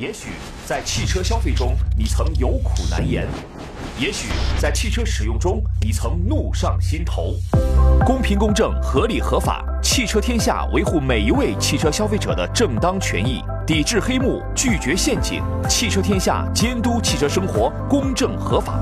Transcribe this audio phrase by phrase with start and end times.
[0.00, 0.30] 也许
[0.64, 3.26] 在汽车消费中，你曾有苦难言；
[3.98, 7.36] 也许在汽车使用中，你曾怒上心头。
[8.02, 15.42] 公平公正、合理合法，汽车天下维护每一位汽车消费者的正当权益，抵制黑幕，拒绝陷阱。
[15.68, 18.80] 汽车天下监督汽车生活公正合法。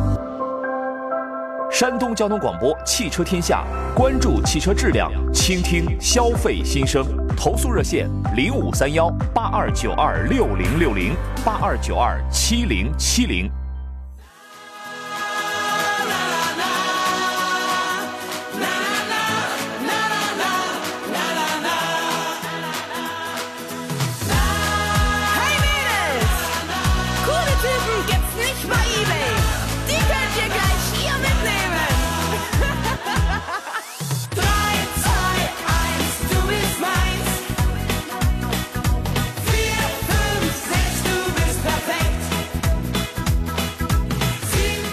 [1.79, 3.65] 山东交通广播《汽车天下》，
[3.95, 7.07] 关注汽车质量，倾听消费心声。
[7.37, 11.15] 投诉热线：零五三幺八二九二六零六零
[11.45, 13.49] 八二九二七零七零。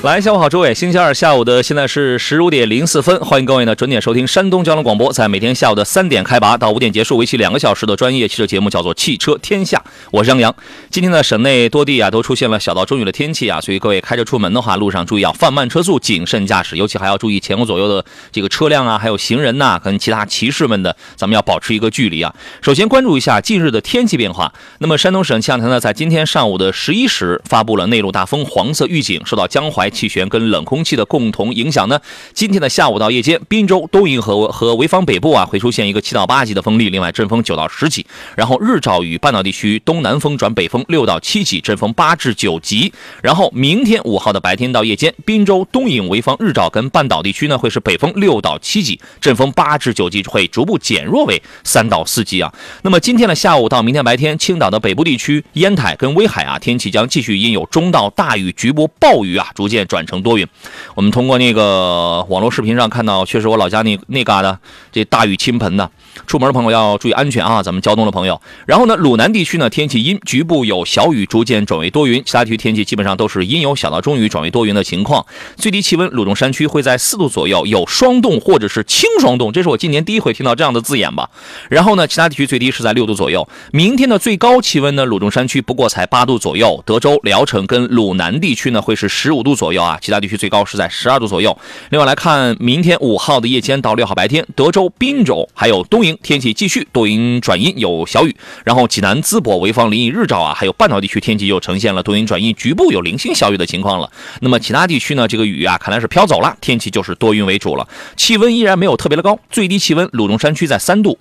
[0.05, 9.79] 来，下午好，诸位，星期二下午的现在是十五点零四分，欢迎各位呢准点收听山东交通广播，在每天下午的三点开拔到五点结束，为期两个小时的专业汽车节目，叫做《汽车天下》，
[10.11, 10.55] 我是杨洋。
[10.91, 22.31] 今天呢，省内多地啊都出现了小到中雨的天气啊，所以各位开车出门的话，路上注意要放慢车速，谨慎驾驶，尤其还要注意前后左右的这个车辆啊，还有行人呐、跟其他骑士们的，咱们要保持一个距离啊。
[22.61, 24.53] 首先关注一下近日的天气变化。
[24.77, 31.99] 那么山东省气象台呢，在今天上午的十一时发布了内陆大风黄色预警，受到江淮气旋跟冷空气的共同影响呢，
[32.33, 42.91] 今天的下午到夜间，滨州、东营和和潍坊北部啊会出现一个七到八级的风力，另外阵风九到十级，然后日照与半岛地区东南风转北风六到七级，阵风八至九级。
[43.23, 52.53] 然后明天五号的白天到夜间，滨州、东营、潍坊日照跟半岛地区呢会是北风六到七级，阵风八至九级会逐步减弱为三到四级啊。
[52.81, 60.47] 那么今天的下午到明天白天，青岛的北部地区、烟台跟威海啊，天气将继续因有中到大雨、局部暴雨啊，逐渐转成多云。
[60.95, 64.57] 我们通过那个网络视频上看到，确实我老家那那旮瘩
[64.91, 65.89] 这大雨倾盆的，
[66.27, 67.61] 出门的朋友要注意安全啊！
[67.61, 68.41] 咱们交通的朋友。
[68.65, 75.25] 然后呢，鲁南地区呢天气阴，局部有小雨，逐渐转为多云；其他地区天气基本上都是阴有小到中雨转为多云的情况。
[75.55, 81.29] 最低气温，鲁中山区会在四度左右，有霜冻或者是轻霜冻，这是我今年第一回听到这样的字眼吧。
[81.69, 83.47] 然后呢，其他地区最低是在六度左右。
[83.71, 91.57] 明天的最高气温呢，鲁中山区不过才八度左右，德州、聊城跟鲁南地区呢会是十五度左右啊，其他地区最高是在十二度左右。
[91.89, 98.35] 另外来看，明天五号的夜间到六号白天，德州、滨州还有东天气继续多云转阴，有小雨。
[98.65, 104.11] 然后济南、淄博、潍坊、临沂日照啊，还有半岛地区天气又呈现了多云转阴，局部有零星小雨的情况了。
[104.41, 107.87] 那么其他地区呢，这个雨啊看来是飘走了，天气就是多云为主了。
[108.17, 111.17] 气温依然没有特别的高，最低气温鲁中山区在三度，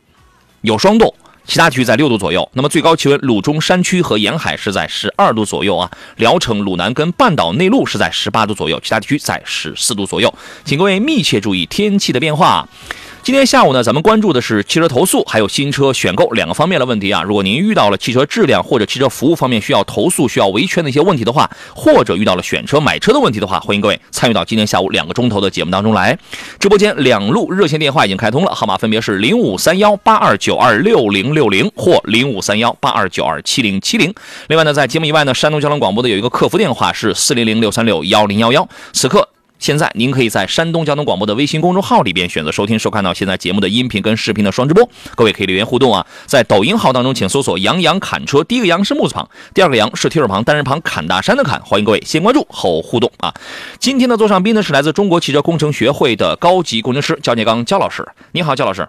[0.63, 1.15] 有霜冻。
[1.47, 10.33] 其他区域在六度左右，那么最高气温鲁中山区和沿海是在十二度左右啊，聊城、鲁南跟半岛内陆是在十八度左右，其他地区在十四度左右，
[10.65, 12.67] 请各位密切注意天气的变化。
[13.25, 17.23] 今天下午呢，咱们关注的是汽车投诉还有新车选购两个方面的问题啊。
[17.23, 26.19] 如果您遇到了汽车质量或者汽车服务方面需要投诉、需要维权的一些问题的话，或者遇到了选车买车的问题的话，欢迎各位参与到今天下午两个钟头的节目当中来。
[26.61, 34.13] 直播间两路热线电话已经开通了，号码分别是零五三幺八二九二六零六零或零五三幺八二九二七零七零。
[34.49, 38.69] 另外呢，在节目以外呢，山东交通广播的有一个客服电话是四零零六三六幺零幺幺。
[38.93, 39.31] 此刻。
[39.59, 46.05] 现在您可以在山东交通广播的微信公众号里边选择收听收看到现在节目的音频跟视频的双直播，各位可以留言互动啊。
[46.27, 51.61] 在抖音号当中，请搜索“杨洋砍车”，第一个“杨”是木字旁，第二个“杨”是提手旁单人旁砍大山的砍。
[51.63, 53.33] 欢迎各位先关注后互动啊。
[53.79, 58.89] 今天的座上宾呢是来自中国汽车工程学会的高级工程师焦建刚焦老师，你好，焦老师。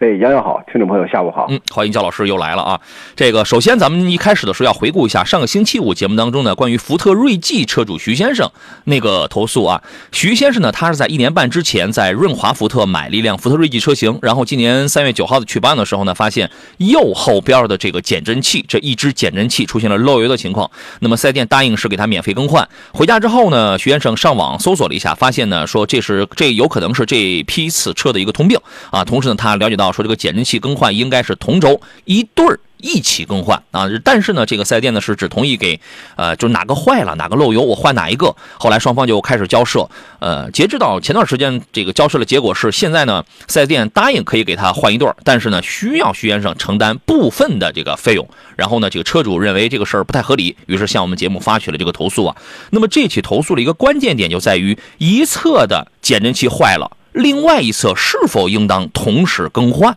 [0.00, 1.46] 哎，杨洋好，听众朋友下午好。
[1.50, 2.80] 嗯，欢迎焦老师又来了啊！
[3.16, 8.48] 这个首先咱们一开始的时候要回顾一下上个星期五节目当中呢，关于福特锐际车主徐先生
[8.84, 9.82] 那个投诉啊。
[10.12, 20.70] 徐先生呢，他是在一年半之前在润华福特买了一辆福特锐际车型，然后今年三月九号的去保养的时候呢，发现右后边的这个减震器这一只减震器出现了漏油的情况。
[21.00, 22.68] 那么四 S 店答应是给他免费更换。
[22.92, 28.56] 回家之后呢，徐先生上网搜索了一下，发现呢说这是这有可能是这批次车的一个通病
[28.92, 29.04] 啊。
[29.04, 29.87] 同时呢，他了解到。
[29.92, 35.80] 说这个减震器更换应该是同轴一对儿一起更换啊，但是呢，这个四 S 店呢是只同意给，
[36.14, 38.36] 呃，就哪个坏了哪个漏油我换哪一个。
[38.56, 39.90] 后来双方就开始交涉，
[40.20, 48.28] 呃，截止到前段时间这个交涉的结果是，现在呢四 S 店答应可以给他换一对儿，但是呢需要徐先生承担部分的这个费用。
[48.54, 52.36] 然后呢，这个车主认为这个事儿不太合理，于是向我们节目发起了这个投诉啊。
[52.70, 56.92] 那么这起投诉的一个关键点就在于一侧的减震器坏了。
[57.12, 59.96] 另外一侧是否应当同时更换？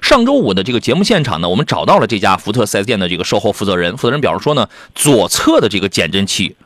[0.00, 6.56] 上周五的这个节目现场呢，我们找到了这家福特 4S 店的这个售后负责人，负责人表示说呢，左侧的这个减震器，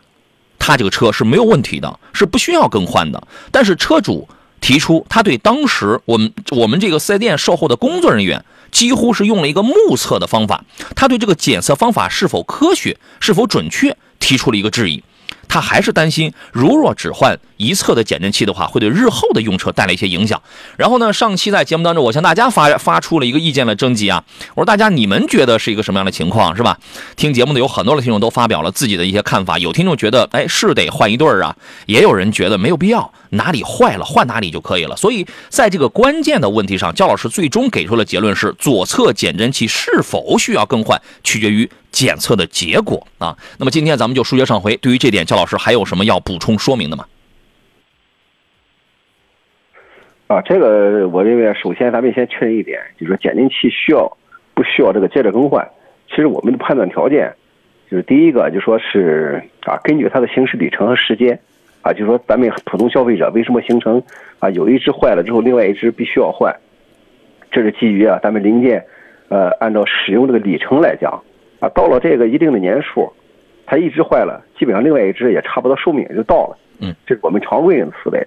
[0.59, 3.29] 他这个车是没有问题的，是不需要更换的。
[3.53, 4.29] 但是车主
[4.61, 10.65] 提出，他对当时我们我们这个 4S 店售后的工作人员几乎是用了一个目测的方法，
[10.97, 15.05] 他对这个检测方法是否科学、是否准确提出了一个质疑。
[15.49, 20.41] 他还是担心，如若只换一侧的减震器的话，会对日后的用车带来一些影响。
[20.77, 24.23] 然后呢，上期在节目当中，我向大家发发出了一个意见的征集啊，
[24.55, 26.79] 我说大家你们觉得是一个什么样的情况，是吧？
[27.17, 31.57] 听节目的有很多的听众都发表了自己的一些看法，有听众觉得，哎，是得换一对儿啊，
[31.87, 34.97] 也有人觉得没有必要，哪里坏了换哪里就可以了。
[34.97, 41.69] 所以在这个关键的问题上，焦老师最终给出了结论是，左侧减震器是否需要更换，取决于。
[41.91, 44.77] 检测的结果啊，那么今天咱们就书接上回。
[44.77, 47.07] 对于这点，焦老师还有什么要补充说明的吗？
[50.27, 54.19] 啊，这个我认为，首先咱们先确认一点，就是说减震器需要
[54.55, 55.67] 不需要这个接着更换？
[56.11, 57.35] 其实我们的判断条件
[57.91, 61.41] 就是第一个，就说是啊，根据它的行驶里程和时间
[61.83, 64.03] 啊，就说咱们普通消费者为什么形成
[64.39, 66.55] 啊，有一只坏了之后，另外一只必须要换，
[67.51, 68.85] 这是基于啊，咱们零件
[69.29, 71.23] 呃，按照使用这个里程来讲。
[71.61, 73.13] 啊，到了这个一定的年数，
[73.67, 76.57] 它一只坏了，基本上另外一只也差不多寿命也就到了。
[76.81, 78.25] 嗯，这是我们常规人的思维。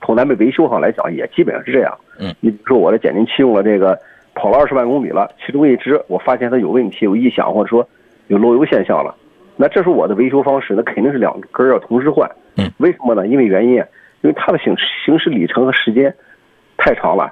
[0.00, 1.94] 从咱们维修上来讲，也基本上是这样。
[2.18, 3.98] 嗯，你比如说我的减震器用了这个
[4.34, 7.86] 跑了二十万公里了，其中一只我发现它有问题、有异响，或者说
[8.28, 9.14] 有漏油现象了，
[9.60, 12.26] 那这是我的维修方式，那肯定是两根要同时换。
[12.56, 13.26] 嗯，为什么呢？
[13.26, 13.74] 因为原因，
[14.22, 14.74] 因为它的行
[15.04, 16.14] 行驶里程和时间
[16.78, 17.30] 太长了，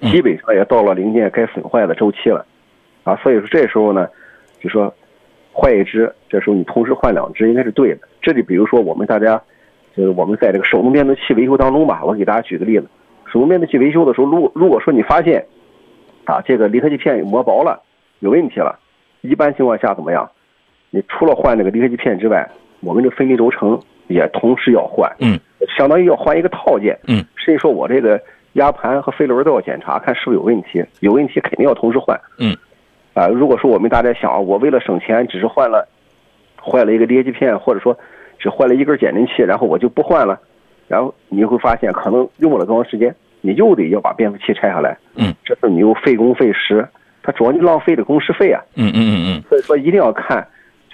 [0.00, 2.46] 基本上也到了零件该损坏的周期了。
[3.02, 4.08] 啊，所以说这时候呢，
[4.58, 4.90] 就说
[5.52, 8.08] 换一只，这时候你同时换两只应该是对的。
[8.22, 9.38] 这里比如说我们大家，
[9.94, 12.86] 就是我们在这个手动变速器维修当中吧，我给大家举个例子，
[13.26, 15.44] 手动变速器维修的时候，如果如果说你发现
[16.24, 17.82] 啊这个离合器片磨薄了，
[18.20, 18.78] 有问题了，
[19.20, 20.30] 一般情况下怎么样？
[20.94, 22.48] 你除了换那个离合器片之外，
[22.78, 23.76] 我们这分离轴承
[24.06, 25.36] 也同时要换，嗯，
[25.76, 28.20] 相当于要换一个套件，嗯，甚至说我这个
[28.52, 32.56] 压盘和飞轮都要检查，看是不是有问题，有问题肯定要同时换，嗯。
[33.12, 35.88] 啊，如果说我们大家想，我为了省钱，只是换了
[36.62, 37.98] 坏了一个离合器片，或者说
[38.38, 40.38] 只换了一根减震器，然后我就不换了，
[40.86, 46.86] 然后你会发现可能用不了多长时间，你又得要把变速器拆下来，嗯，这时候你又费工费时，
[47.22, 50.44] 它主要你浪费的工时费啊，嗯嗯嗯嗯，所以说一定要看，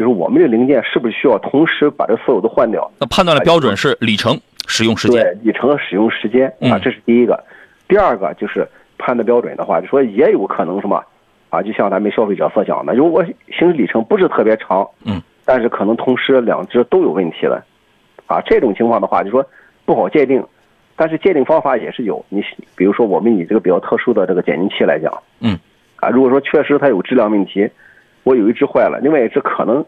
[0.00, 2.90] 就是我们这零件是不是需要同时把这所有都换掉。
[2.98, 4.34] 那判断的标准是里程
[4.66, 7.38] 使用时间，对，里程和使用时间啊，这是第一个。
[7.86, 8.66] 第二个就是
[8.96, 11.04] 判断标准的话，就说也有可能什么。
[11.50, 13.22] 啊，就像咱们消费者所讲的，如果
[13.58, 17.62] 行驶里程不是特别长，嗯，但是可能同时两只都有问题了，
[18.26, 19.44] 啊，这种情况的话，就说
[19.84, 20.42] 不好界定，
[20.96, 22.24] 但是界定方法也是有。
[22.30, 22.42] 你
[22.74, 25.58] 比如说，我们以这个比较特殊的这个减震器来讲，嗯，
[25.96, 27.68] 啊，如果说确实它有质量问题，
[28.22, 29.84] 我有一只坏了，另外一只可能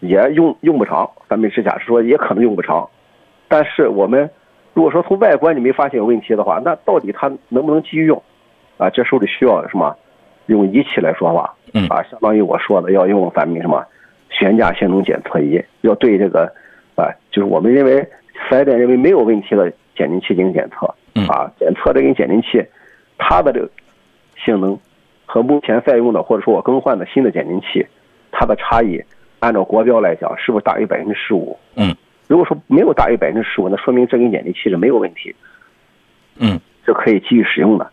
[0.00, 2.88] 也用用不长，咱们是假设说也可能用不长，
[3.48, 4.28] 但是我们
[4.74, 8.22] 如果说从外观你没发现有问题的话，那到底它能不能继续用？
[8.78, 9.96] 啊，这时候得需要什么？
[10.46, 13.84] 用仪器来说话，嗯啊，相当于我说的要用咱们什么
[14.30, 16.52] 悬架性能检测仪，要对这个
[16.96, 18.00] 啊，就是我们认为
[18.48, 22.64] 四 S 店认为没有问题的减震器进行检测，嗯啊，检测这根减震器
[23.16, 23.70] 它的这个
[24.44, 24.76] 性能
[25.32, 27.86] 和目前在用的或者说我更换的新的减震器
[28.32, 29.00] 它的差异，
[29.38, 31.56] 按照国标来讲是不是大于百分之十五？
[31.76, 31.94] 嗯，
[32.26, 35.34] 如果说没有大于百分之十五，那说明这根减震器是没有问题，
[36.36, 37.88] 嗯，是可以继续使用的。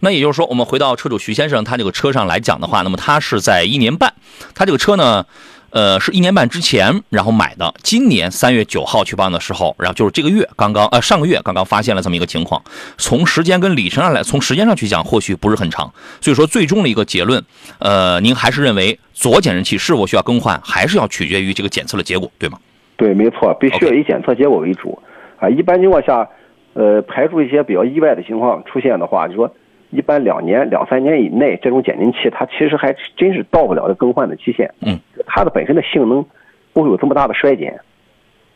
[0.00, 4.12] 那也就是说，我们回到车主徐先生他这个车上来讲的话，那么他是在一年半，
[4.54, 5.24] 他这个车呢，
[5.70, 12.62] 呃，是一年半之前然后买的，今年三月九号去办的时候，然后就是这个月刚刚呃上个月刚刚发现了这么一个情况。
[12.96, 15.92] 从时间跟里程上来，从时间上去讲，或许不是很长。
[16.20, 17.42] 所以说，最终的一个结论，
[17.78, 22.58] 呃，您还是认为左减震器是否需要更换，还是要取决于这个检测的结果，对吗？
[22.96, 24.98] 对，没错，必须要以检测结果为主
[25.38, 25.48] 啊。
[25.48, 26.28] 一般情况下，
[26.72, 29.54] 呃，排除一些比较意外的情况出现的话，就说
[29.90, 34.70] 一般两年、两三年以内，这种减震器它其实还真是到不了这更换的期限。
[34.80, 36.24] 嗯，它的本身的性能
[36.72, 37.72] 不会有这么大的衰减，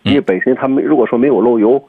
[0.04, 1.82] 嗯因为本身它没如果说没有漏油，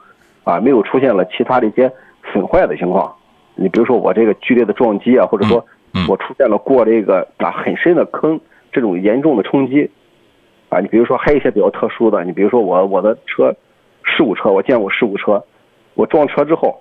[0.43, 1.91] 啊，没有出现了其他的一些
[2.31, 3.13] 损坏的情况，
[3.55, 5.65] 你比如说我这个剧烈的撞击啊，或者说
[6.07, 8.39] 我出现了过这个啊很深的坑，
[8.71, 9.89] 这种严重的冲击，
[10.69, 13.53] 啊，你比如说还有一些比较特殊的，你比如说我我的车，
[14.03, 15.43] 事故车，我见过事故车，
[15.95, 16.79] 我撞车之后，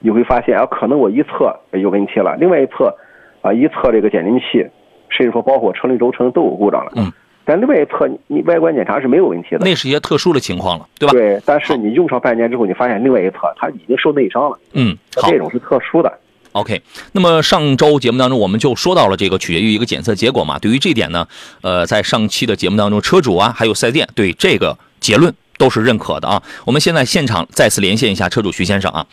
[0.00, 2.94] 你会发现啊，可能我一侧有问题了，另外一侧
[3.42, 4.66] 啊一侧这个减震器，
[5.08, 7.12] 甚至说包括车轮轴承都有故障了，嗯，
[7.44, 11.12] 但另外一侧你你外观检查是没有问题的，那是一些特殊的情况了，对吧？
[11.12, 16.12] 对，但是你用上半年之后，你发现另外一侧它已经受内伤了，嗯，好这种是特殊的。
[16.52, 16.80] OK，
[17.12, 20.58] 那么上周节目当中我们就说到了这个取决于一个检测结果嘛。
[20.58, 21.26] 对于这点呢，
[21.60, 26.42] 呃，在上期的节目当中，车主啊还有四 S 店对这个结论都是认可的啊。
[26.64, 29.06] 我们现在现场再次连线一下车主徐先生啊，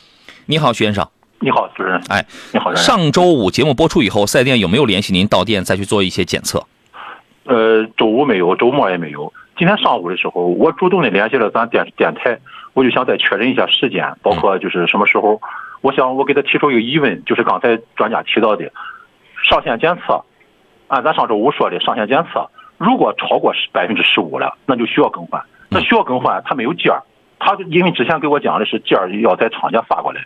[0.45, 1.07] 你好，徐先生。
[1.39, 2.01] 你好，主持人。
[2.09, 6.65] 哎，你好，上周五节目播出以后，四 S 店有没有联系您到店再去做一些检测？
[7.45, 9.31] 呃，周五没有，周末也没有。
[9.57, 12.37] 今天上午的时候，我主动的联系了咱电电台，
[12.73, 15.39] 我就想再确认一下时间，包括就是什么时候。
[15.79, 18.69] 我想我给他提出一个疑问，就是刚才专家提到的
[19.49, 20.23] 上线检测，
[20.87, 25.41] 按咱上周五说的上线检测，如果超过百分之十五了，那就需要更换。
[25.69, 27.01] 那需要更换，它没有件儿，
[27.45, 30.21] 他因为之前给我讲的是件儿要在厂家发过来，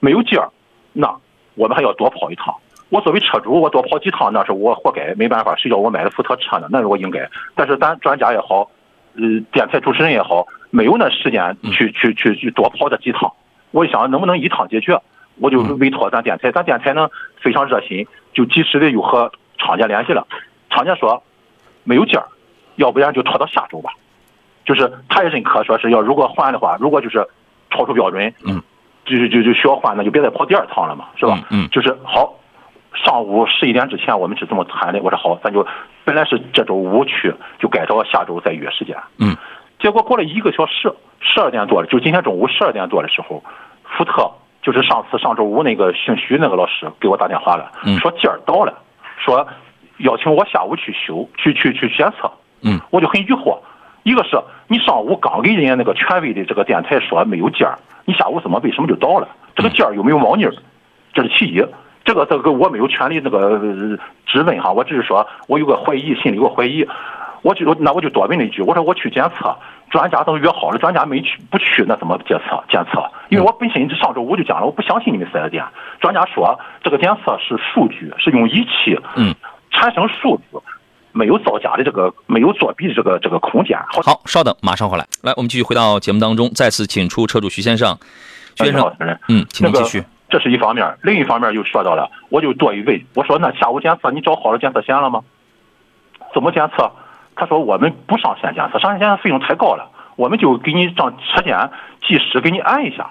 [0.00, 0.48] 没有件儿，
[0.94, 1.14] 那
[1.54, 2.54] 我们还要多跑一趟。
[2.88, 6.68] 我作为车主，我多跑几趟那是我活该，没办法，谁叫我买的福特车呢？
[6.70, 7.28] 那是我应该。
[7.54, 8.70] 但是咱专家也好，
[9.16, 13.30] 呃，电台主持人也好，没有那时间去去去去多跑这几趟。
[13.70, 14.98] 我想能不能一趟解决，
[15.40, 20.26] 我就委托咱电台，咱电台呢非常热心，就及时的又和厂家联系了。
[20.70, 21.22] 厂家说
[21.84, 22.26] 没有件儿，
[22.76, 23.90] 要不然就拖到下周吧。
[24.74, 27.26] 就是他也认可，说是要如果换的话，如果就是
[27.70, 28.62] 超出标准，嗯，
[29.04, 31.38] 就就就就需要换，那就别再跑第二趟了嘛，是吧？
[31.50, 32.34] 嗯嗯就是好。
[32.94, 35.66] 上午十一点之前我们是这么谈的，我说好，咱就
[36.04, 38.94] 本来是这周五去，就改到下周再约时间。
[39.18, 39.34] 嗯，
[39.80, 43.42] 结果过了一个小时，十二点多了，就今天中午十二点多的时候，
[43.84, 44.30] 福特
[44.62, 48.78] 就是上次上周五那个姓徐那个老师给我打电话了，嗯说件儿到了，
[49.16, 49.48] 说
[49.96, 52.30] 邀请我下午去修，去去去检测。
[52.60, 53.58] 嗯，我就很疑惑，
[54.02, 54.36] 一个是
[54.68, 59.28] 你上午刚给人家那个权威的这个电台说没有件儿，你下午怎么为什么就到了？
[59.54, 60.52] 这个件儿有没有猫腻儿？
[61.12, 61.64] 这是其一。
[62.04, 66.84] 这个这个我没有权利那个呃质问哈，我只是说我有个怀疑，心里有个怀疑，
[67.42, 69.56] 我就那我就多问了一句，我说我去检测，
[69.88, 73.08] 专家都约好了，专家没去不去，那怎么检测检测？
[73.28, 75.64] 因为我本身上周五就讲了，我不相信你们四 S 店，
[76.00, 79.32] 专家说这个检测是数据，是用仪器嗯
[79.70, 80.58] 产生数据，
[81.12, 83.78] 没有造假的这个没有作弊的这个这个空间。
[83.88, 85.06] 好，好，稍等，马上回来。
[85.22, 87.96] 来，我们继续回到节目当中，再次请出车主徐先生。
[88.56, 88.94] 徐先生，
[89.28, 90.04] 嗯，请您那个继续。
[90.28, 95.22] 这是一方面，另一方面又说到了，我就多一问，我说那下午检测你找好了检测线了吗？
[96.32, 96.90] 怎么检测？
[97.36, 101.70] 他说我们不上线检测，上线检测费用太高了，我们就给你让车间
[102.06, 103.10] 技师给你按一下。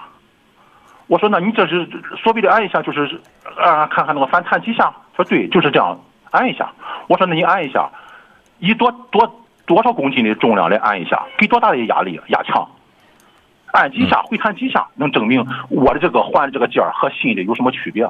[1.06, 1.88] 我说那你这是
[2.22, 3.20] 所谓的按一下，就是
[3.56, 4.92] 啊看看那个反弹几下。
[5.14, 6.00] 说对，就是这样
[6.32, 6.72] 按一下。
[7.06, 7.88] 我说那你按一下，
[8.58, 12.68] 以多多多少公斤的重量来按一下，给多大的压力压强？
[13.72, 18.06] 按几下回弹几下，能证明我的这个换的这个件儿和新的有什么区别？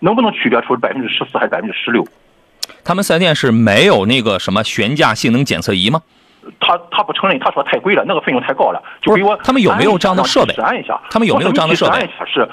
[0.00, 2.04] 能不能区别出百分之十四还是百分之十六？
[2.84, 6.02] 他们四 S 店是没有那个什么悬架性能检测仪吗？
[6.60, 12.48] 他他不承认，他说太贵了，那个费用太高了，就给我他们有没有这样的设备按一下，他们有没有这样的设备按一下是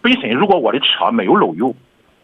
[0.00, 1.74] 本身如果我的车没有漏油，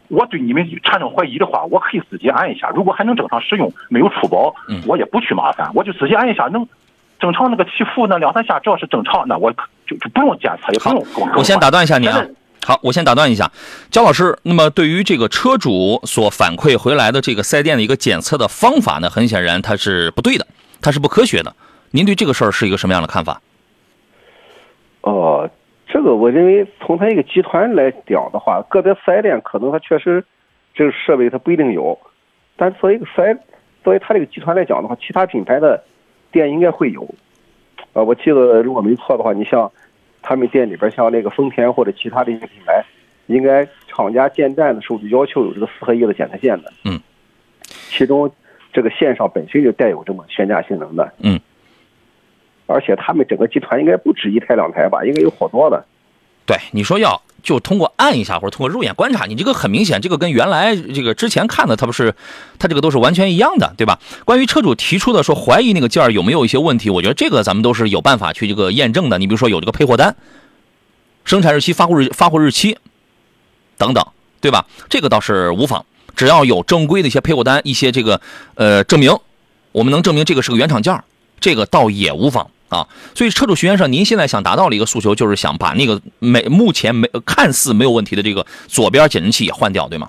[0.08, 6.66] 我对你们产生怀疑的话，我可以自己按一下，如果还能正常使用，没有出包，嗯我也不去麻烦，我就自己按一下，能
[7.20, 9.52] 正常那个起伏那两三下，只要是正常，那我
[9.86, 11.30] 就就不用检测，也不好用更。
[11.34, 12.24] 我先打断一下你啊。
[12.66, 13.50] 好，我先打断一下，
[13.90, 14.36] 焦老师。
[14.42, 20.46] 那么对于这个车主所反馈回来的这个四 S 店的一个检测的方法呢，很显然它是不对的，
[20.82, 21.54] 它是不科学的。
[21.92, 23.40] 您对这个事儿是一个什么样的看法？
[25.02, 25.48] 哦，
[25.88, 30.22] 这个我认为从它一个集团来讲的话，个别四 S 店可能它确实
[30.74, 31.98] 这个设备它不一定有，
[32.56, 33.40] 但作为一个四 S，
[33.82, 35.82] 作为它这个集团来讲的话，其他品牌的
[36.30, 37.02] 店应该会有。
[37.94, 39.70] 啊，我记得如果没错的话，你像
[40.20, 42.84] 他们店里边像那个丰田或者其他的一些品牌，
[43.26, 46.70] 应该厂家建站的时候就要求有这个四合一的检测线的。
[46.84, 47.00] 嗯，
[47.62, 48.30] 其中
[48.74, 51.10] 这个线上本身就带有这么悬架性能的。
[51.22, 51.40] 嗯，
[52.68, 55.84] 而且他们整个集团应该不止一台两台吧，应该有好多的。
[56.46, 62.14] 对，你说要就通过按一下或者通过肉眼观察，你这个很明显，这个跟原来这个之前看的它不是，
[62.58, 63.98] 它这个都是完全一样的，对吧？
[64.24, 69.18] 关于车主提出的说怀疑那个件儿有没有一些问题，我觉得这个咱们都是有办法去这个验证的。
[69.18, 70.16] 你比如说有这个配货单、
[71.24, 72.78] 生产日期、发货日发货日期
[73.76, 74.06] 等等，
[74.40, 74.66] 对吧？
[74.88, 75.84] 这个倒是无妨，
[76.16, 78.20] 只要有正规的一些配货单、一些这个
[78.54, 79.14] 呃证明，
[79.72, 81.04] 我们能证明这个是个原厂件儿，
[81.40, 82.50] 这个倒也无妨。
[82.68, 90.08] 啊，所以车主徐先生，您现在想达到的一个诉求，就是想把那个没目前没看似没有问题的这个左边减震器也换掉，对吗？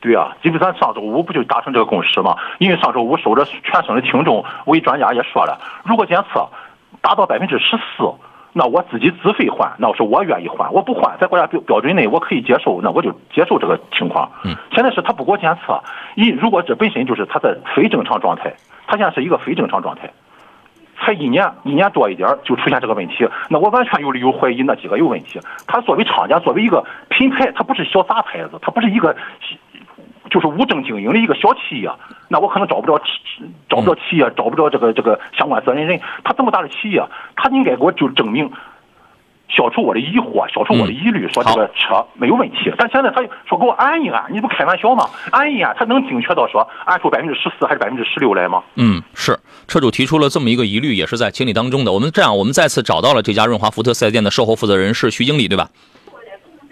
[0.00, 2.36] 对啊，基本上上周五不就达成这个共识吗？
[2.58, 6.48] 因为上周五收着全省的听众，我一专家也说了，如果检测
[7.00, 8.10] 达到百分之十四，
[8.52, 14.28] 那我自己自费换，那是我愿意换，我不换，在国家标标准内我可以接受，那我就接受这个情况。
[14.44, 15.80] 嗯，现在是他不给我检测，
[16.16, 18.54] 一如果这本身就是他在非正常状态，
[18.86, 20.10] 他现在是一个非正常状态。
[21.04, 25.40] 才一年一年多一点就出现这个问题，那我完全有理由怀疑那几个有问题。
[25.66, 29.14] 他作为厂家，作为一个品牌，他不是小杂牌子，他不是一个
[30.30, 31.90] 就是无证经营的一个小企业，
[32.28, 33.00] 那我可能找不着
[33.68, 36.00] 找不着企业，找不着这个这个相关责任人。
[36.24, 37.02] 他这么大的企业，
[37.36, 38.50] 他应该给我就证明。
[39.54, 42.72] 消除我的疑惑，消除我的疑虑，说这个车没有问题。
[42.78, 45.08] 但现在他说给我按一按，你不开玩笑吗？
[45.30, 48.62] 按一按，他能精确到说按出百分之十四还是百分之十六来吗？
[48.76, 51.92] 嗯，是车主提出了这么一个疑虑，也是在情理当中的。
[51.92, 55.68] 我们这样，我们再次找到了这家润华福特四 S 店的售后负责人是徐经理，对吧？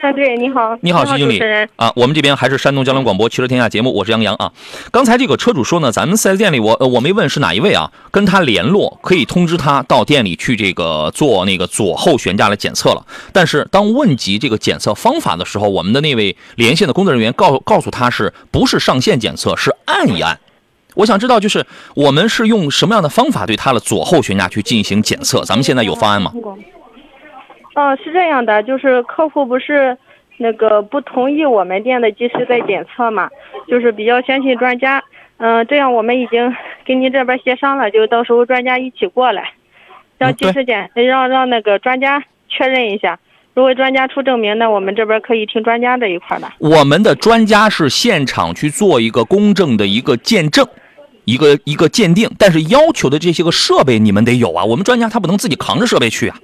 [0.00, 1.38] 哎，对，你好，你好，徐经理
[1.76, 4.50] 啊，我们这边还是山东交通广播汽车天下节目，我是杨洋啊。
[4.90, 13.04] 刚才这个车主说呢，咱们四 S 店里，我我没问是哪一位啊，跟他联络可以通知他到店里去这个做那个左后悬架的检测了。
[13.30, 20.40] 但是当问及这个检测方法的时候，我们的那位连线的工作人员告告诉他是不是上线检测，是按一按。
[20.94, 25.44] 我想知道就是我们是用什么样的方法对他的左后悬架去进行检测？
[25.44, 26.32] 咱们现在有方案吗？
[27.74, 29.96] 哦，是这样的，就是客户不是
[30.38, 33.28] 那个不同意我们店的技师在检测嘛，
[33.68, 35.02] 就是比较相信专家。
[35.36, 39.52] 嗯，这样我们已经跟您这边协商了，就到时候专家一起过来，
[40.18, 43.18] 让技师检，让让那个专家确认一下。
[43.54, 46.50] 如果专家出证明，那我们这边可以听专家这一块的。
[46.58, 50.66] 我们的专家是现场去做一个公正的一个见证，
[51.24, 54.64] 一个一个鉴定，但是要求的这些个设备你们得有啊。
[54.64, 56.36] 我们专家他不能自己扛着设备去啊。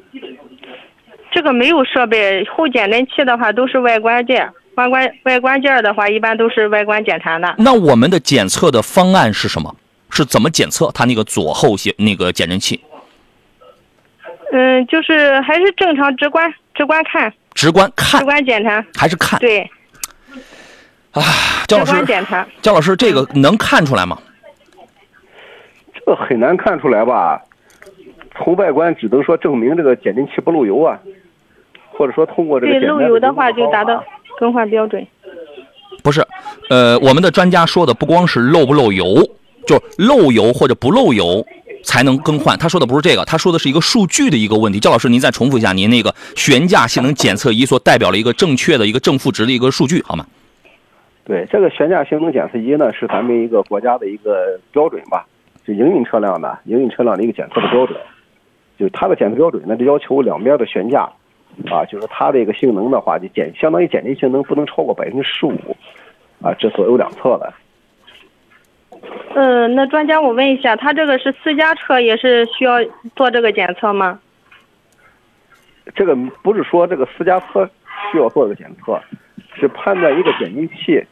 [1.37, 7.55] 这个没有设备，后减震器的话都是外观件，外观外观件的话一般都是外观检查的。
[7.59, 9.77] 那我们的检测的方案是什么？
[10.09, 12.81] 是怎么检测它那个左后些那个减震器？
[14.51, 19.39] 嗯，就是还是正常直观直观看，直观看，直观检查还是看？
[19.39, 19.61] 对。
[21.11, 21.21] 啊，
[21.69, 22.47] 姜老师，检查。
[22.63, 24.19] 焦老师，这个能看出来吗？
[25.93, 27.43] 这个很难看出来吧？
[28.39, 30.99] 从外观只能说证明这个减震器不漏油啊。
[31.97, 34.03] 或者说通过这个对漏油的话就达到
[34.39, 35.07] 更换标准。
[36.03, 36.25] 不是，
[36.71, 39.17] 呃，我们的专家说的不光是漏不漏油，
[39.67, 41.45] 就漏油或者不漏油
[41.83, 42.57] 才能更换。
[42.57, 44.79] 他说的不是这个，他说的是一个数据的一个问题。
[44.79, 50.25] 赵老师，您再重复一下您那个悬架性能检测仪所代表了一个正确的一个正负值的一个数据，好吗？
[51.25, 55.27] 对，这个悬架性能检测仪呢是咱们一个国家的一个标准吧，
[55.67, 57.99] 就营运车辆的营运车辆的一个检测的标准。
[58.79, 61.11] 就它的检测标准呢，就要求两边的悬架。
[61.71, 65.55] 啊，就是它这个性能的话，就减相当于减震性能不能超过百分之十五，
[66.43, 67.53] 啊，这左右两侧的。
[69.35, 72.77] 嗯，那专家，我问一下，他这个是私家车也是需要
[73.15, 74.19] 做这个检测吗？
[75.95, 77.69] 这个不是说这个私家车
[78.11, 79.01] 需要做这个检测，
[79.55, 81.05] 是判断一个减震器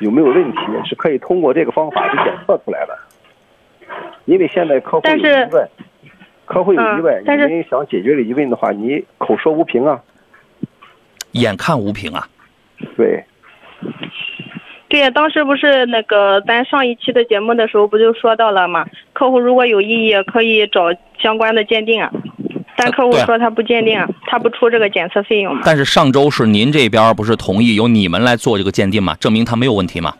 [0.00, 2.98] 有没有问题，是可以通过这个方法去检测出来的。
[4.24, 5.68] 因为现在客户有疑问。
[6.46, 10.00] 客户有疑问，你们想解决这疑问的话，你口说无凭啊，
[11.32, 12.26] 眼看无凭啊，
[12.96, 13.24] 对，
[14.88, 18.86] 对呀，当时不是那个咱上一期的节目的时候不就说到了吗？
[19.12, 20.82] 客户如果有异议，可以找
[21.18, 22.12] 相关的鉴定啊，
[22.76, 25.58] 但客户说他不鉴定，他不出这个检测费用。
[25.64, 29.16] 但是上周是您这边不是同意由你们来做这个鉴定吗？
[29.18, 30.14] 证明他没有问题吗？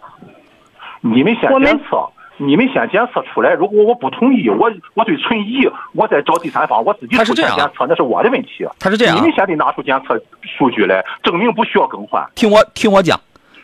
[1.02, 2.04] 你们先检测。
[2.38, 8.66] 你们先检测出来，如果我不同意，我我对存疑，我再找第三方，我自己出检测，那是我的问题。
[8.79, 12.22] 他是这样，你们先得拿出检测数据来，证明不需要更换。
[12.35, 13.18] 听我听我讲，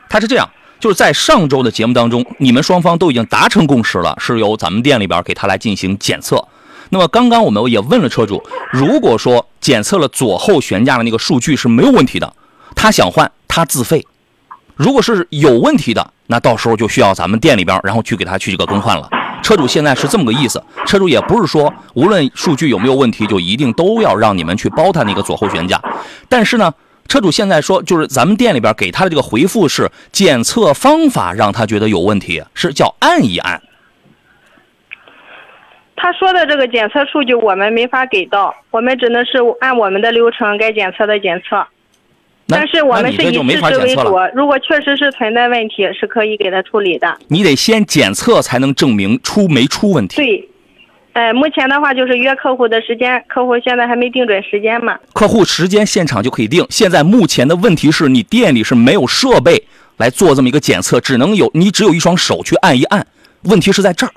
[0.08, 0.48] 他是这样，
[0.80, 6.42] 就是在上周的节目当中，你们双方都已经达成共识了，是由咱们店里边给他来进行检测。
[6.88, 12.32] 那么刚刚我们也问了车主，如果说检测了左后悬架的那个数据是没有问题的，
[12.74, 14.00] 他想换他自费；
[14.76, 16.10] 如果是有问题的。
[16.32, 19.06] 那到时候就需要咱们店里边，然后去给他去这个更换了。
[19.42, 25.78] 车主现在是这么个意思，车主也不是说无论数据有没有问题，就一定都要让你们去包他那个左后悬架。
[26.30, 26.72] 但是呢，
[27.06, 33.60] 车主现在说，就是咱们店里边给他的这个回复是检测方法让他觉得有问题，是叫按一按。
[35.94, 41.66] 他说的这个检测数据我们没法给到，我们只能是按我们的流程该检测的检测。
[42.52, 47.16] 但是我们是以事实为主，如果确实是存在问题，是可以给他处理的。
[47.28, 50.16] 你得先检测才能证明出没出问题。
[50.16, 50.48] 对，
[51.12, 54.98] 呃，目前的话就是约客户的时间，客户现在还没定准时间嘛。
[55.12, 56.66] 客户时间现场就可以定。
[56.70, 59.62] 现在目前的问题是你店里是没有设备
[59.96, 63.06] 来做这么一个检测，只能有你只有一双手去按一按。
[63.42, 64.12] 问题是在这儿。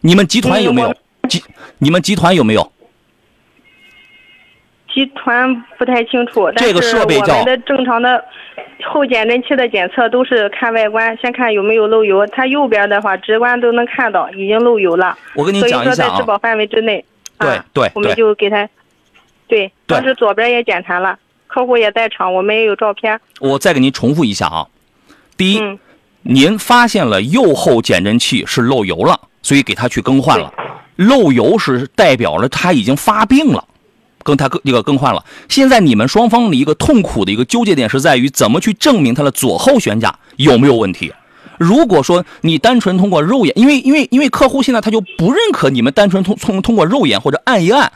[0.00, 0.94] 你们集团有没有？
[1.28, 1.42] 集
[1.78, 2.72] 你们集团有没有？
[4.94, 8.24] 集团不太清楚，这个设备叫我们的正常的
[8.86, 12.24] 后减震器的检测都是看外观，先看有没有漏油。
[12.28, 15.18] 它右边的话直观都能看到已经漏油了。
[15.34, 17.04] 我跟你讲一下所以说在质保范围之内。
[17.38, 18.64] 啊，对对我们就给他，
[19.48, 23.20] 对，对当时左边也检查了，客户也在场，我们也有照片。
[23.40, 24.68] 我再给您重复一下啊。
[25.36, 25.76] 第一，嗯，
[26.22, 30.54] 您发现了右后减震器是漏油了，所以给它去更换了。
[30.94, 33.66] 漏油是代表了它已经发病了，
[34.24, 35.24] 跟它更这个更换了。
[35.48, 41.12] 现在你们双方的一个痛苦的一个纠结点是在于怎么去证明它的左后悬架有没有问题。
[41.56, 47.92] 如果说你单纯通过肉眼，因为因为因为客户现在他就不认可你们单纯通通通过肉眼或者按一按，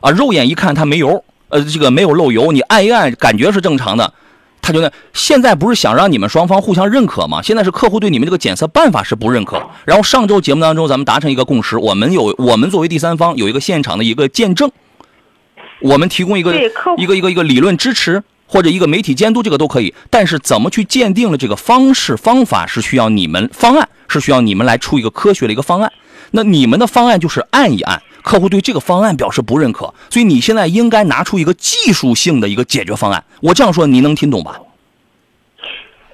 [0.00, 4.12] 啊，肉眼一看它没油，呃，这个没有漏油，你按一按感觉是正常的，
[4.60, 7.40] 他觉得现在不是想让你们双方互相认可吗？
[7.40, 9.62] 现在是客户对你们这个检测办法是不认可。
[9.86, 14.70] 然后上周节目当中，咱们达成一个共识，我们有我们作为第三方有一个现场的一个见证，
[15.80, 16.54] 我们提供一个
[16.96, 19.94] 一个一个一个理论支持或者一个媒体监督，这个都可以。
[20.10, 25.92] 但是怎么去鉴定了这个方式方法是需要你们方案是需要你们来出一个科学的一个方案。
[26.32, 33.24] 那你们的方案就是按一按，客户对这个方案表示不认可，所以你现在应该拿出一个技术性的一个解决方案。
[33.40, 34.60] 我这样说您能听懂吧？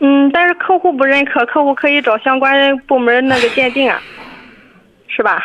[0.01, 4.01] 嗯，但是客户不认可，客户可以找相关部门那个鉴定啊，
[5.09, 5.43] 是吧？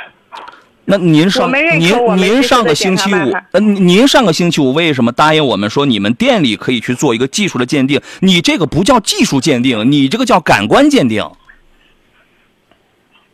[0.91, 8.01] 那您上您您上个星期五呃，您上个星期五为什么答应我们说你们店里可以去做一个技术的鉴定？
[8.21, 11.23] 你这个不叫技术鉴定，你这个叫感官鉴定。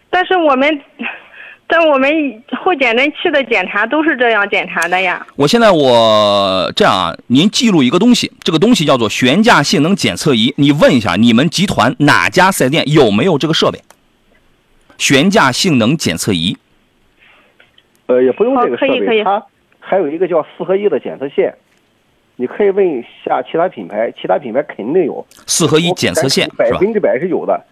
[0.09, 0.81] 但是我们，
[1.69, 2.11] 在我们
[2.61, 5.25] 后减震器的检查都是这样检查的呀。
[5.37, 10.53] 我现在我这样啊，您记录一个东西，这个东西叫做悬架性能检测仪。
[10.57, 13.81] 你问一下你们集团哪家四 S 店有没有这个设备？
[14.97, 16.57] 悬架性能检测仪。
[18.07, 19.43] 呃，也不用这个设备，它
[19.79, 21.53] 还有一个叫四合一的检测线，
[22.35, 26.49] 你可以问一下其他品牌，其他品牌肯定有四合一检测线？
[26.57, 27.65] 百分之百是有的。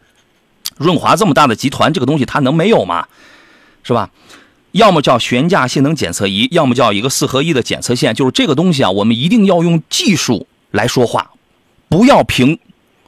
[0.78, 3.08] 润华这么大的集团，这个东西它能没有吗？
[3.84, 4.10] 是吧？
[4.72, 8.16] 要么叫悬架性能检测仪，要么叫一个四合一的检测线。
[8.16, 11.30] 就是这个东西啊，我们一定要用技术来说话，
[11.90, 12.58] 不要凭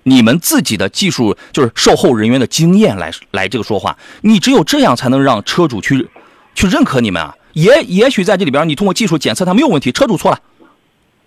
[0.04, 3.98] 你们自己的技术，就是售后人员的经验来来这个说话。
[4.22, 6.08] 你只有这样才能让车主去
[6.56, 7.36] 去认可你们啊。
[7.54, 10.42] 也也许在这里边，你通过技术检测它没有问题，车主错了，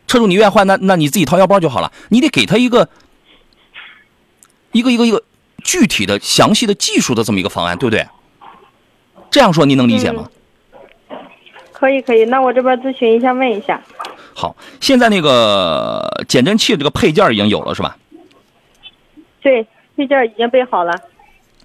[0.06, 1.92] 车主你愿意换，那那你自己掏腰包就好了。
[2.08, 2.88] 你得给他一个
[4.72, 5.22] 一个一个一个
[5.62, 8.06] 具体的、详细的技术的这么一个方案，对不对？
[9.30, 10.28] 这样说您能理解吗？
[11.72, 13.80] 可以可以，那我这边咨询一下，问一下。
[14.34, 17.96] 好，现在那个减震器这个配件已经有了是吧？
[19.40, 20.92] 对，配件已经备好了。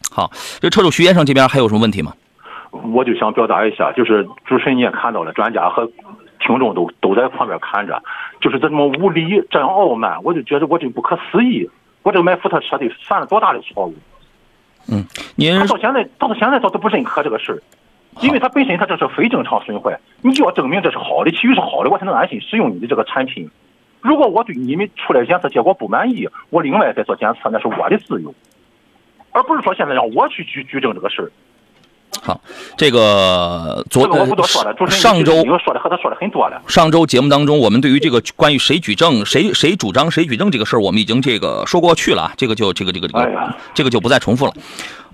[0.10, 2.14] 好，这车主徐先生这边还有什么问题吗？
[2.94, 5.90] 我就想表达一下，就是主持人你也看到了，专家和
[6.40, 8.02] 听众都都在旁边看着，
[8.42, 11.70] 就是这么无理，这样傲慢，我就觉得我真不可思议。
[12.02, 13.94] 我这个买福特车的犯了多大的错误？
[14.92, 15.06] 嗯
[15.36, 17.60] 您他到现在，他到现在他都不认可这个事儿，
[18.22, 23.50] 因为他本身他这是非正常损坏，你就要证明这是好的，其余是好的，我才能安心使用你的这个产品。
[24.02, 28.36] 如果我对你们出来检测结果不满意，我另外再做检测，那是我的自由，
[29.32, 31.32] 而不是说现在让我去举举证这个事儿。
[32.26, 32.40] 好，
[32.78, 36.62] 这个昨这个我不多说了，上周说的和他说的很多了。
[36.70, 44.54] 上周节目当中，我们对于这个关于谁举证、谁谁主张、谁举证这个事儿，我们已经这个说过去了啊，这个就这个这个这个、哎这个就不再重复了。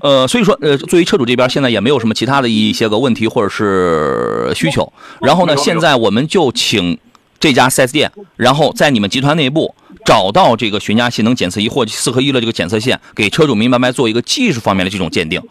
[0.02, 4.94] 呃，所以说呃，作为车主这边现在也没有什么其他的一些个问题或者是需求。
[5.20, 6.96] 然后呢，现在我们就请
[7.40, 9.74] 这家 4S 店，然后在你们集团内部
[10.06, 15.42] 找到这个悬架性能检测仪或者四合一的这个检测线，给车主明白白做一个技术方面的这种鉴定，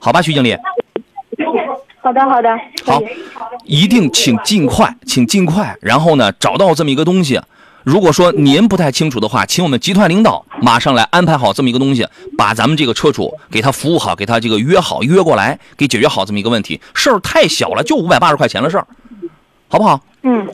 [0.00, 0.56] 好吧，徐经理？
[2.02, 2.50] 好的好的，
[2.84, 3.00] 好。，
[3.64, 5.76] 一定请尽快，请尽快。
[5.80, 7.40] 然后呢，找到这么一个东西。
[7.82, 16.80] 如果说您不太清楚的话，请我们集团领导马上来安排好这么一个东西，把咱们这个车主给他服务好，给他这个约好约过来，给解决好这么一个问题。
[16.94, 18.86] 事儿太小了，就五百八十块钱的事儿，
[19.68, 20.00] 好不好？
[20.22, 20.46] 嗯，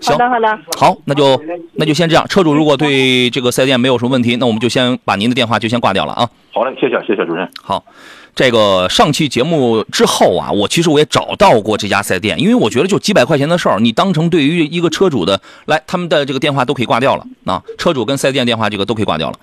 [0.00, 0.58] 行好的好的。
[0.78, 1.38] 好，那就
[1.74, 2.26] 那就先这样。
[2.28, 6.28] 车主如果对这个四 S 店没有什么问题，那我们就先把您的电话就先挂掉了啊。
[6.52, 7.46] 好嘞，谢谢谢谢主任。
[7.62, 7.84] 好，
[8.34, 19.38] 这个上期节目之后啊，我其实我也找到过这家四 S 店，因为我觉得就几百块钱的事儿，你当成对于一个车主的来，他们的这个电话都可以挂掉了啊，车主跟四 S 店电话这个都可以挂掉了。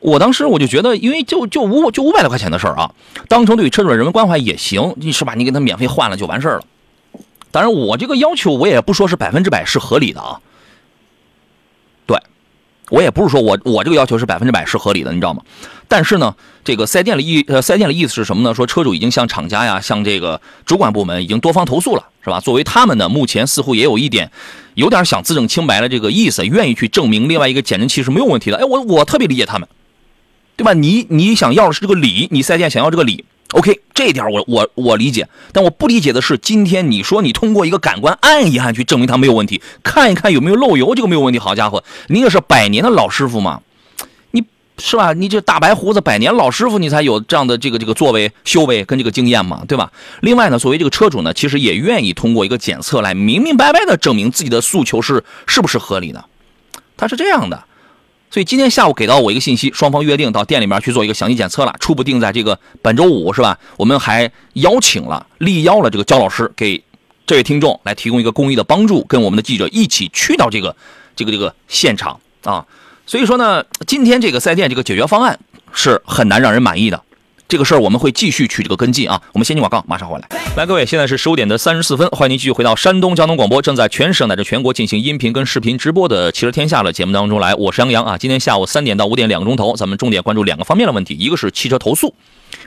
[0.00, 2.92] 我当时我就觉得，因为就就五就五百来块钱的事儿啊，
[3.28, 5.34] 当成对于车主的人文关怀也行，你是吧？
[5.34, 6.64] 你给他免费换了就完事儿了。
[7.50, 10.38] 当然，我这个要求我也不说是百分之百是合理的啊。
[12.90, 15.42] 我也不是说我我这个要求是百分之百是合理的，你知道吗？
[15.86, 18.54] 但是呢，这个四店的意呃四店的意思是什么呢？
[18.54, 22.40] 说车主已经向厂家呀，向这个主管部门已经多方投诉了，是吧？
[22.40, 24.30] 作为他们呢，目前似乎也有一点，
[24.74, 28.58] 有点想自证清白的这个意思，愿意去证明另外一个减震器是没有问题的。
[28.58, 29.66] 哎，我我特别理解他们，
[30.56, 30.74] 对吧？
[30.74, 41.38] 你你想要的是这个理，你四店想要这个理，OK，这一点我我我理解，但我不理解的是，今天你说你通过一个感官按一按去证明它没有问题，看一看有没有漏油，这个没有问题。
[41.38, 43.62] 好家伙，您也是百年的老师傅嘛，
[44.32, 44.44] 你
[44.76, 45.14] 是吧？
[45.14, 49.90] 你这大白胡子百年老师傅，你才有这样的这个这个作为修为跟这个经验嘛，对吧？
[50.20, 56.22] 另外呢，作为这个车主呢，其实也愿意通过一个检测来明明白白的证明自己的诉求是是不是合理的，
[56.98, 57.64] 他是这样的。
[58.30, 63.58] 所以今天下午给到我一个信息，双方约定到店里面去做一个详细检测了，初步定在这个本周五，是吧？
[63.76, 66.82] 我们还邀请了力邀了这个焦老师给
[67.26, 70.76] 这位听众来提供一个公益的帮助，跟我们的记者一起去到这个
[71.16, 72.66] 这个这个现场啊。
[73.06, 75.38] 所以说呢，今天这个赛店这个解决方案
[75.72, 77.02] 是很难让人满意的。
[77.48, 79.22] 这个事儿我们会继续去这个跟进啊。
[79.32, 80.28] 我们先进广告，马上回来。
[80.54, 87.54] 来，各位，现在是十五点的三十四分，欢迎您继续回到山东交通广播，正在全省乃至全国进行音频跟视频直播的《汽车天下》的节目当中来。
[87.54, 88.18] 我是杨洋啊。
[88.18, 92.14] 今天下午三点到五点两个钟头，咱们重点关注两个方面的问题，一个是汽车投诉。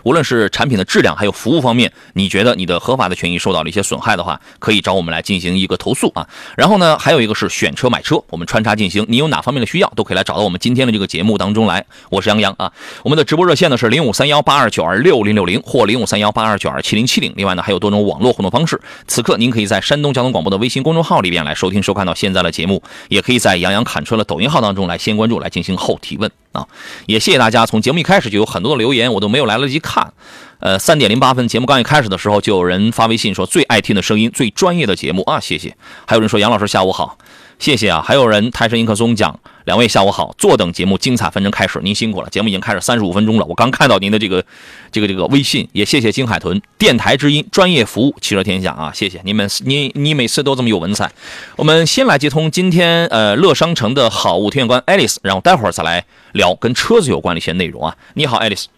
[0.04, 6.28] 无论是产品的质量还有服务方面，你觉得你的合法的权益受到了一些损害的话，可以找我们来进行一个投诉啊。
[6.58, 11.86] 然后呢，还有一个是选车买车，我们穿插进行，你有哪方面的需要，都可以来找到我们今天的这个节目当中来。
[12.10, 12.72] 我是杨洋啊，
[13.04, 17.32] 我们的直播热线呢是零五三幺八二九二六零六零或零五三幺八二九二七零七零。
[17.36, 18.80] 另外呢，还有多种网络互动方式。
[19.08, 26.68] 此刻您可以在山东交通广播的微信公众号里边来收听收看到现在的节目，也可以在杨洋侃车的抖音号当中来先关注来进行后提问啊。
[27.06, 30.14] 也谢谢大家，从节目一开始就有很多的留言，我都没有来得及看。
[30.60, 35.76] 呃，三点零八分，节目刚一开始的时候，就有人发微信说最爱听的声音，最专业的节目啊，谢谢。
[36.06, 37.18] 还有人说杨老师下午好，
[37.58, 38.00] 谢谢啊。
[38.06, 42.30] 还有人泰山英克松讲两位下午好，坐等节目精彩纷争开始，您辛苦了。
[42.30, 44.46] 节目已经开始三十五分钟了，我刚看到您的这个
[44.92, 51.12] 这个这个微信，也谢谢金海豚电台之音专业服务汽车天下啊，谢谢你们，你你每次都这么有文采。
[51.56, 57.96] 我们先来接通今天呃乐商城的好物体验官 Alice，然后待会儿再来聊跟车子有关的一些内容啊。
[58.14, 58.70] 你好爱丽丝。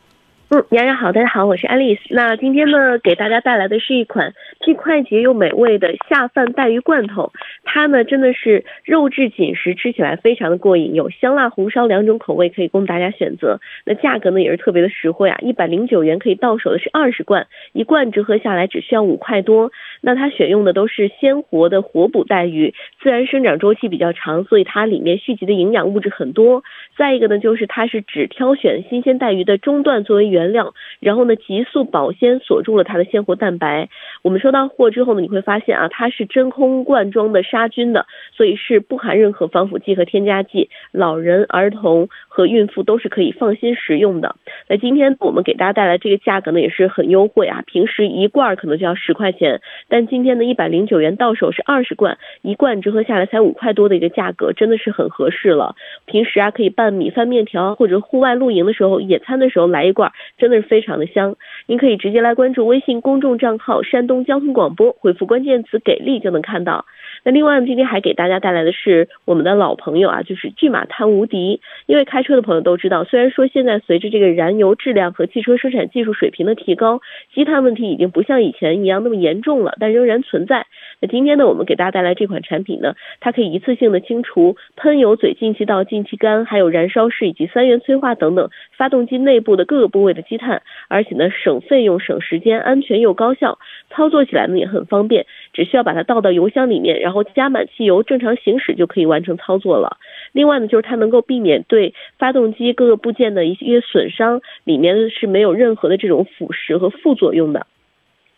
[0.50, 2.02] 嗯，洋洋好，大家好，我是爱丽丝。
[2.10, 4.34] 那今天呢，给大家带来的是一款
[4.64, 7.32] 既快捷又美味的下饭带鱼罐头。
[7.64, 13.60] 它呢，真的是肉质紧实，吃起来非常的过瘾，有香辣红烧两种口味可以供大家选择。
[13.86, 19.72] 那价格呢，也是特别的实惠啊，一百零九元可以到手的是二十罐，一罐折合下来只需要五块多。
[20.02, 26.64] 那它选用的都是鲜活的活捕带鱼，自然生长周期比较长，所以它里面蓄积的营养物质很多。
[26.98, 33.90] 再一个呢，就是它是只挑选新鲜带鱼的中段作为原料，然后呢，急速保鲜锁住了它的鲜活蛋白。
[34.22, 44.38] 我们说到货之后呢，你会发现啊，它是真空罐装的杀菌的，所以是不含任何防腐剂和添加剂，老人、儿童和孕妇都是可以放心食用的。
[44.70, 55.76] 那今天我们给大家带来这个价格呢，也是很优惠啊，平时一罐可能就要十块钱，但今天的一百零九元到手是二十罐，一罐折合下来才五块多的一个价格，真的是很合适了。
[56.06, 61.36] 平时啊，可以拌米饭、面条，或者户外露营的时候、野餐的时候来一罐，真的是非常的香。
[61.66, 66.86] 您可以直接来关注微信公众账号“山东交通广播”，回复关键词“给力”就能看到。
[67.26, 71.62] 那另外，今天还给大家带来的是我们的老朋友啊，就是骏马贪无敌。
[71.86, 77.02] 因为开车的朋友都知道，虽然说现在随着这个燃油质量和汽车生产技术水平的提高，
[77.34, 80.68] 积碳问题已经不像以前一样那么严重了，但仍然存在。
[81.04, 99.98] 那今天呢，我们给大家带来这款产品呢，它可以一次性的清除喷油嘴、进气道、进气杆，还有燃烧室以及三元催化等等发动机内部的各个部位的积碳，而且呢，省费用、省时间，安全又高效，操作起来呢也很方便，只需要把它倒到油箱里面，然后加满汽油，正常行驶就可以完成操作了。
[100.32, 107.68] 另外呢，就是它能够避免对发动机各个部件的一些损伤，里面是没有任何的这种腐蚀和副作用的。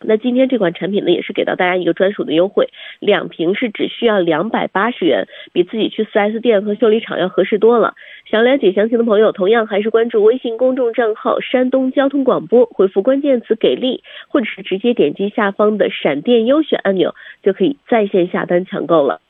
[0.00, 2.68] 那今天这款产品呢，也是给到大家一个专属的优惠，
[3.00, 7.94] 两瓶是只需要两百八十元，比自己去 4S 店和修理厂要合适多了。
[8.30, 19.20] 想了解详情的朋友，同样还是关注微信公众账号“山东交通广播”，回复关键词“给力”，或者是直接点击下方的闪电优选按钮，就可以在线下单抢购了。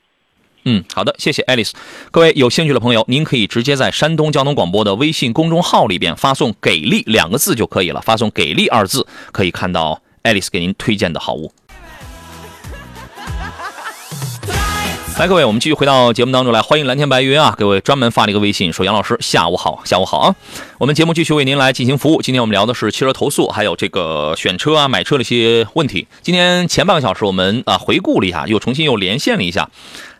[0.65, 1.71] 嗯，好的，谢谢 Alice。
[2.11, 11.53] 各位有兴趣的朋友，您可以直接在山东交通广播的微信公众号里边发送“给力”两个字就可以了，发送“给力”二字，可以看到爱丽丝给您推荐的好物。
[15.17, 17.55] 来，各位，我们继续回到节目当中来，欢迎蓝天白云啊！
[17.57, 20.35] 各位专门发了一个微信说：“杨老师，下午好，下午好啊！”
[20.77, 22.21] 我们节目继续为您来进行服务。
[22.21, 26.07] 今天我们聊的是汽车投诉，还有这个选车啊、买车的一些问题。
[26.21, 29.71] 今天前半个小时，我们啊回顾了一下，又重新又连线了一下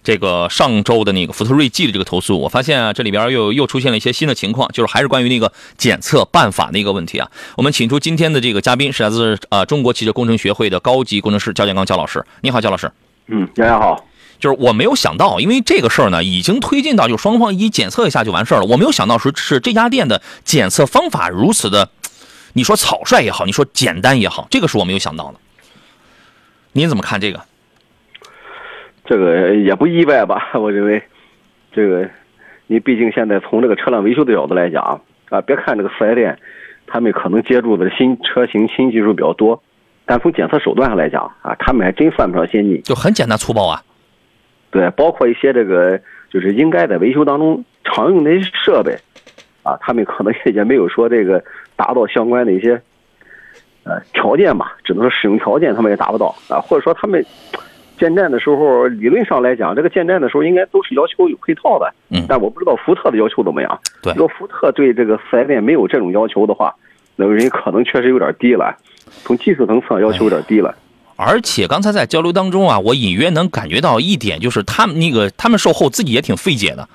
[0.08, 2.39] 这个上周的那个福特锐际的这个投诉。
[2.39, 7.30] 我发现啊，这里边又又出现了一些新的情况，就是还是关于那个检测办法的一个问题啊。
[7.58, 12.26] 我们请出今天的这个嘉宾是来自呃中国汽车工程学会的高级工程师焦建刚焦老师。
[12.39, 12.89] 你好，焦老师。
[13.26, 14.02] 嗯，大家好。
[14.39, 18.65] 就是我没有想到，因为这个事儿呢，已经推进到就双方一检测一下就完事儿了。
[18.65, 21.89] 我没有想到是是这家店的检测方法如此的，
[22.54, 25.39] 你说草率也好，你说简单也好，这个是我没有想到的。
[26.72, 27.41] 您怎么看这个？
[29.08, 30.52] 这个也不意外吧？
[30.60, 31.02] 我认为，
[31.72, 32.08] 这个
[32.67, 36.38] 你毕竟现在从这个车辆维修的角度来讲啊，别看这个四 S 店，
[36.86, 39.63] 他们可能接触的新车型、新技术比较多，
[40.06, 42.82] 但从检测手段上来讲啊，他们还真算不上先进。
[42.84, 43.82] 就很简单粗暴啊。
[44.70, 45.98] 对，包括一些这个
[46.30, 48.98] 就是应该在维修当中常用的一些设备，
[49.63, 51.41] 啊，他们可能也没有说这个
[51.78, 52.82] 达到相关的一些
[53.84, 57.26] 呃条件吧，只能说使用条件他们也达不到啊，或者说他们
[57.98, 63.80] 建站的时候，理论上来讲，这个建站的时候应该都是要求有配套的，嗯但我不知道福特的要求怎么样。
[64.02, 66.74] 对如果福特对这个四 S 店没有这种要求的话，
[67.16, 68.78] 那个人可能确实有点低了，
[69.24, 70.76] 从技术层次上要求有点低了。
[71.16, 76.88] 而且刚才在交流当中啊，我隐约能感觉到一点，就是他们那个他们售后自己也挺费解的。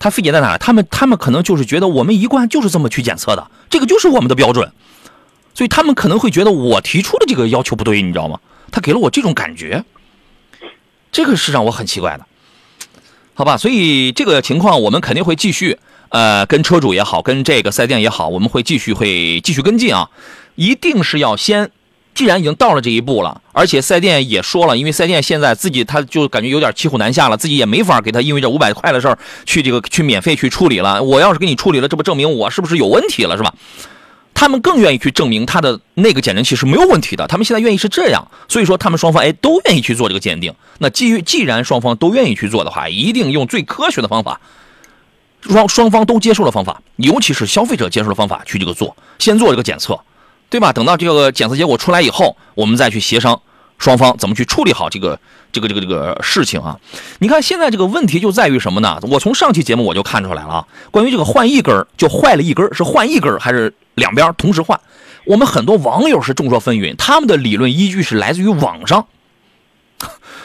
[0.00, 0.58] 他费解在哪？
[0.58, 4.68] 他们他们可能就是觉得我们一贯就是这么去检测的，这个就是我们的标准，
[5.54, 8.40] 所以他们可能会觉得我提出的这个要求不对，你知道吗？
[8.72, 9.84] 他给了我这种感觉，
[11.12, 12.26] 这个是让我很奇怪的，
[13.34, 13.56] 好吧？
[13.58, 20.08] 所以这个情况我们肯定会继续，呃，跟车主也好，跟这个四店也好，我们会继续会继续跟进啊，
[20.54, 21.70] 一定是要先
[22.14, 31.02] 既然已经到了这一步了，而且四 S 店也说了，因为四 S 店现在自己他就感觉有点骑虎难下了，自己也没法给他因为这五百块的事儿去这个去免费去处理了。
[31.02, 33.54] 我要是给你处理了，这不证明我是不是有问题了，是吧？
[34.42, 40.52] 他们更愿意去证明他的那个减震器是没有问题的，他们现在愿意是这样，所以说他们双方哎都愿意去做这个鉴定。
[40.78, 44.40] 那基于既然双方都愿意去做的话，一定用最科学的方法，
[45.42, 50.00] 双双方都接受的方法，尤其是消费者接受的方法去这个做，先做这个检测，
[50.50, 50.72] 对吧？
[50.72, 53.40] 等到这个检测结果出来以后，我们再去协商
[53.82, 55.18] 双方怎么去处理好这个
[55.50, 56.78] 这个这个这个事情啊。
[57.18, 58.98] 你看现在这个问题就在于什么呢？
[59.10, 64.80] 我从上期节目我就看出来了啊，关于这个换一根儿就坏了一根儿，是换一根儿还是两边同时换？
[65.26, 69.04] 我们很多网友是众说纷纭，他们的理论依据是来自于网上。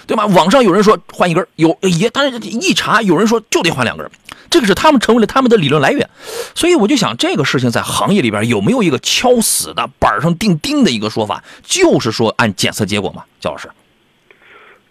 [0.05, 0.25] 对吧？
[0.27, 4.11] 网上有人说换一根儿，有也，但是一查有人说就得换两根儿，
[4.49, 6.09] 这个是他们成为了他们的理论来源。
[6.55, 13.69] 所以我就想，这个事情在行业里边有没有一个敲死的板上钉钉的一个说法，就是说按检测结果嘛，焦老师。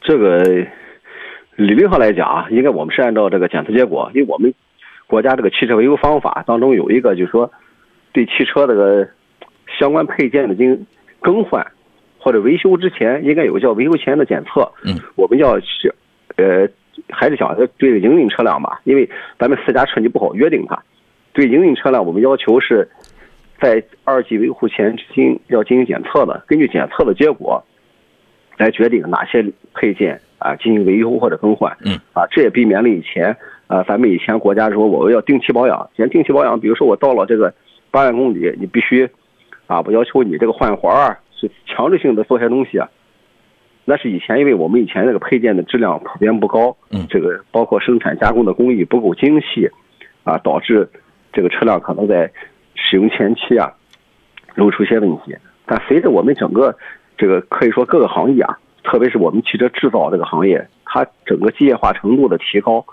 [0.02, 0.42] 这个
[1.56, 4.54] 理论上来讲啊，应该我们是按照这个检测结果，因为我们
[5.06, 7.50] 国家这个汽车维修方法当中有一个，就是说
[8.12, 9.08] 对汽车这个
[9.78, 10.86] 相关配件的进行
[11.20, 11.66] 更换
[12.18, 14.70] 或者维修之前，应该有个叫维修前的检测。
[14.84, 15.92] 嗯，我们要去
[16.36, 16.68] 呃，
[17.10, 20.82] 还是想对营运车辆吧，因为咱们私家车你不好约定它。
[21.32, 22.88] 对营运车辆，我们要求是
[23.60, 27.62] 在二级维护前进要进行检测的，根据检测的结果
[28.56, 31.76] 来决定哪些配件啊进行维修或者更换。
[31.84, 37.52] 嗯，啊，这也避免了以前啊，咱们以前国家说我们要定期保养，现在定期保养，比如说我到了这个
[37.90, 39.08] 八万公里，你必须
[39.66, 42.88] 啊，我要求你这个换环儿是强制性的做些东西啊。
[43.88, 49.70] 那是以前，因为我们以前那个配件的质量普遍不高，嗯这个包括生产加工的工艺不够精细，
[50.24, 50.90] 啊，导致
[51.32, 52.28] 这个车辆可能在
[52.74, 53.72] 使用前期啊
[54.56, 55.36] 露出一些问题。
[55.64, 56.76] 但随着我们整个
[57.16, 62.84] 这个可以说各个行业啊，特别是我们汽车制造这个行业，它整个机械化程度的提高，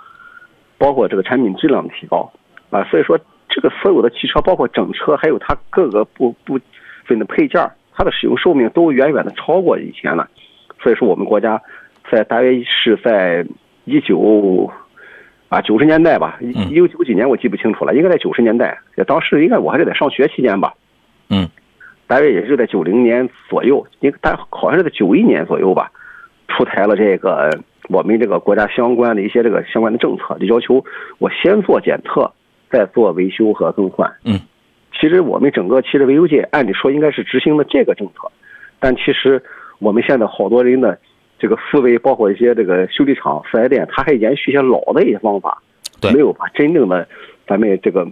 [0.78, 2.32] 包括这个产品质量的提高
[2.70, 3.18] 啊，所以说
[3.50, 6.60] 这个所有的汽车，包括整车，还有它各个部部
[7.06, 10.30] 分的配件，它的使用寿命都远远的超过以前了。
[10.84, 11.62] 所以说，我们国家
[12.12, 13.46] 在大约是在
[13.86, 14.70] 一九
[15.48, 20.74] 啊九十年代吧，一九九几年我记不清楚了，应该在九十年代，当时应该我还是在上学期间吧，
[21.30, 21.48] 嗯，
[22.06, 25.90] 大约也是在九零年左右，应该但好像是在九一年左右吧，
[26.50, 27.50] 出台了这个
[27.90, 30.84] 我们这个国家相关的一些这个相关的政策，就要求
[31.20, 32.32] 我先做检测，
[32.70, 34.12] 再做维修和更换。
[34.26, 34.40] 嗯，
[35.00, 38.32] 其实我们整个汽车维修界按理说应该是执行的这个政策，
[38.80, 39.42] 但其实
[39.84, 40.98] 我们现在好多人的
[41.38, 45.62] 这个思维，包括一些这个修理厂、四 S 店，他还延续一些老的一些方法，
[46.00, 47.06] 对没有把真正的
[47.46, 48.08] 咱们这个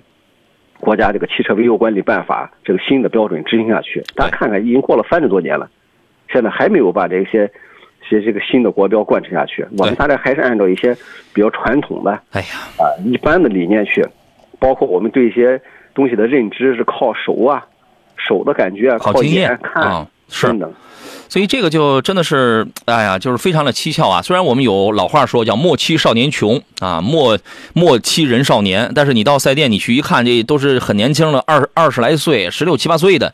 [0.82, 4.04] 国家这个汽车维修管理办法这个新的标准执行下去。
[4.16, 5.70] 大家看看，已经过了三十多年了，
[6.30, 7.50] 现在还没有把这些
[8.10, 9.66] 些这个新的国标贯彻下去。
[9.78, 10.94] 我们大家还是按照一些
[11.34, 14.06] 比较传统的哎呀，啊一般的理念去，
[14.60, 15.62] 包括我们对一些
[15.94, 17.66] 东西的认知是靠手啊、
[18.18, 20.74] 手的感觉啊、靠靠经验眼看啊，是等等。
[21.32, 24.22] 所以这个就真的是，哎呀，就是非常的蹊跷啊。
[24.22, 27.40] 虽然我们有老话说叫“莫欺少年穷”啊，莫
[27.72, 33.34] 莫欺人少年，但是你到赛店你去一看，这都是很年轻的二二十来岁、十六七八岁的，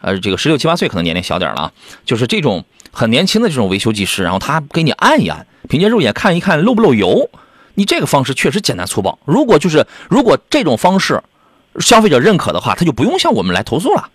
[0.00, 1.72] 呃，这个十六七八岁可能年龄小点了，
[2.04, 7.30] 就是这种很年轻的这种维修技师，然后他给你按一按，凭借肉眼看一看漏不漏油。
[7.74, 9.16] 你这个方式确实简单粗暴。
[9.24, 11.22] 如果就是如果这种方式
[11.78, 14.08] 消费者认可的话，他就不用向我们来投诉了。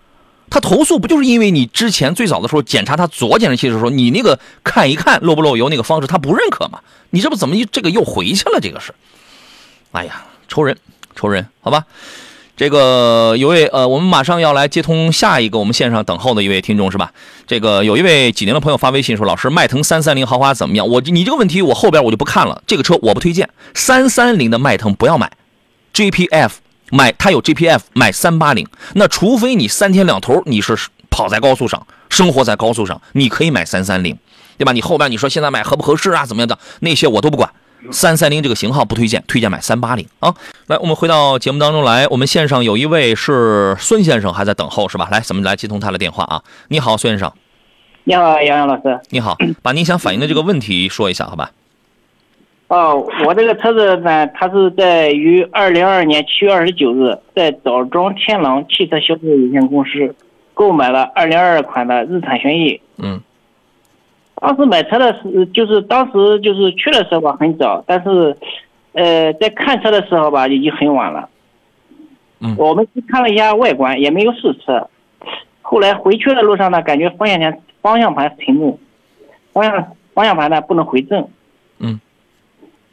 [0.51, 6.81] 他投诉不就是因为你之前最早的时候检查他左减震器的时候，你那个看一看漏不漏油那个方式他不认可嘛？
[7.09, 8.59] 你这不怎么一这个又回去了？
[8.61, 8.93] 这个是，
[9.93, 10.77] 哎呀，仇人，
[11.15, 11.85] 仇人，好吧。
[12.57, 17.11] 这个有位呃，我们马上要来接通下一个我们线上等候的一位听众是吧？
[17.47, 25.31] 这个有一位济宁的朋友发微信说：“老师，迈腾三三零豪华怎么样？”我你这个问题我后边我就不看了，这个车我不推荐，三三零的迈腾不要买
[25.95, 26.51] ，GPF
[26.91, 30.77] 买它有 GPF 买三八零，那除非你三天两头你是
[31.09, 34.15] 跑在高速上，生活在高速上，你可以买三三零，
[34.57, 34.71] 对吧？
[34.71, 36.25] 你后边你说现在买合不合适啊？
[36.25, 37.49] 怎么样的那些我都不管。
[37.89, 40.35] 三三零这个型号不推荐，推荐买三八零啊。
[40.67, 45.07] 来，我们回到节目当中来，我们线上有一位是孙先生，还在等候是吧？
[45.11, 46.43] 来，咱们来接通他的电话啊。
[46.67, 47.31] 你好，孙先生。
[48.03, 48.99] 你好，杨洋老师。
[49.09, 51.49] 你好，把您想反映的这个问题说一下，好吧？
[52.71, 60.15] 哦，我这个车子呢，它是在于二零二二年七月二十九日，在枣庄天狼汽车销售有限公司
[60.53, 62.79] 购买了二零二二款的日产轩逸。
[62.97, 63.19] 嗯。
[64.35, 68.37] 当时买车的时，就是当时就是去的时候吧，很早，但是，
[68.93, 71.27] 呃，在看车的时候吧，已经很晚了。
[72.39, 72.55] 嗯。
[72.57, 74.87] 我们去看了一下外观，也没有试车。
[75.61, 78.79] 后来回去的路上呢，感觉方向盘方向盘停住，
[79.51, 81.27] 方向方向盘呢不能回正。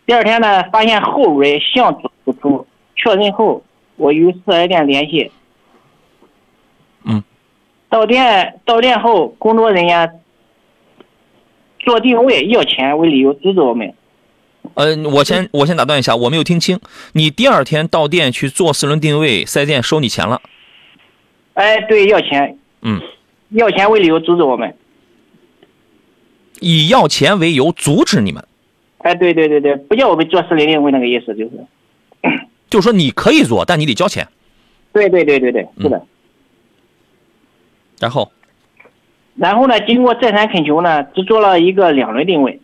[0.09, 0.11] 嗯。
[0.11, 3.63] 第二天呢，发现后轮向左突出，确认后，
[3.97, 5.31] 我与四 S 店联系。
[7.05, 7.23] 嗯。
[7.91, 10.21] 到店到店后，工作人员。
[11.81, 13.95] 做定位要钱为理由阻止我们。
[14.75, 16.79] 呃，我先我先打断一下，我没有听清。
[17.13, 20.43] 你第二天到店去做四轮定位，四 S 店收你钱了？
[21.55, 22.59] 哎，对，要钱。
[22.83, 23.01] 嗯。
[23.51, 24.77] 要钱为理由阻止我们。
[26.61, 28.48] 以要钱为由阻止你们？
[29.09, 31.53] 哎，对对对对，不叫我们做四零定位那个意思就是。
[32.69, 34.29] 就是说你可以做，但你得交钱。
[34.93, 36.05] 对对对对对，是的。
[37.99, 38.31] 然后。
[39.37, 42.61] 然后呢，经过再三恳求呢，只做了一个两轮定位。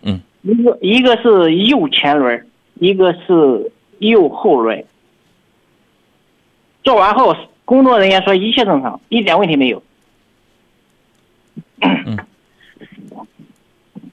[0.00, 0.22] 嗯。
[0.40, 4.82] 一个一个是右前轮，一个是右后轮。
[6.82, 7.36] 做完后，
[7.66, 9.82] 工作人员说一切正常，一点问题没有。
[11.80, 12.16] 嗯。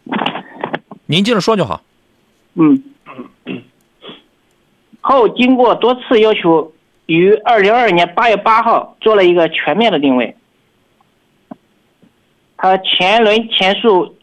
[1.07, 1.81] 您接着说就好。
[2.55, 2.83] 嗯。
[5.01, 6.73] 后经过多次要求，
[7.05, 10.35] 于二零二二年八月八号做了一个全面的定位。
[12.57, 14.15] 它前轮前束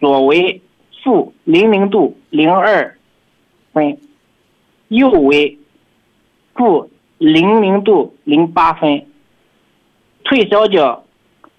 [0.00, 0.60] 左为
[1.04, 2.98] 负零零度零二
[3.72, 3.96] 分，
[4.88, 5.56] 右为
[6.54, 9.06] 负零零度零八分，
[10.24, 11.04] 退烧角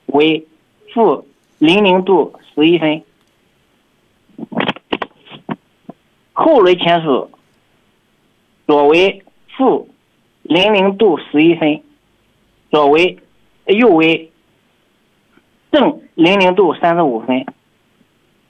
[0.08, 0.46] 为
[0.94, 1.26] 负
[1.60, 3.02] 零零度十一分，
[6.40, 7.32] 后轮前束
[8.68, 9.24] 左为
[9.58, 9.90] 负
[10.44, 11.82] 零零度十一分，
[12.70, 13.18] 左为
[13.66, 14.32] 右为。
[15.70, 17.46] 正零零度三十五分，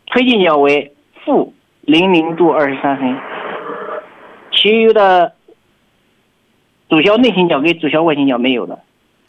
[0.06, 0.94] 推进角为
[1.26, 3.18] 负零零度二十三分，
[4.52, 5.34] 其余的
[6.90, 8.80] 主销内倾角跟主销外倾角没有的，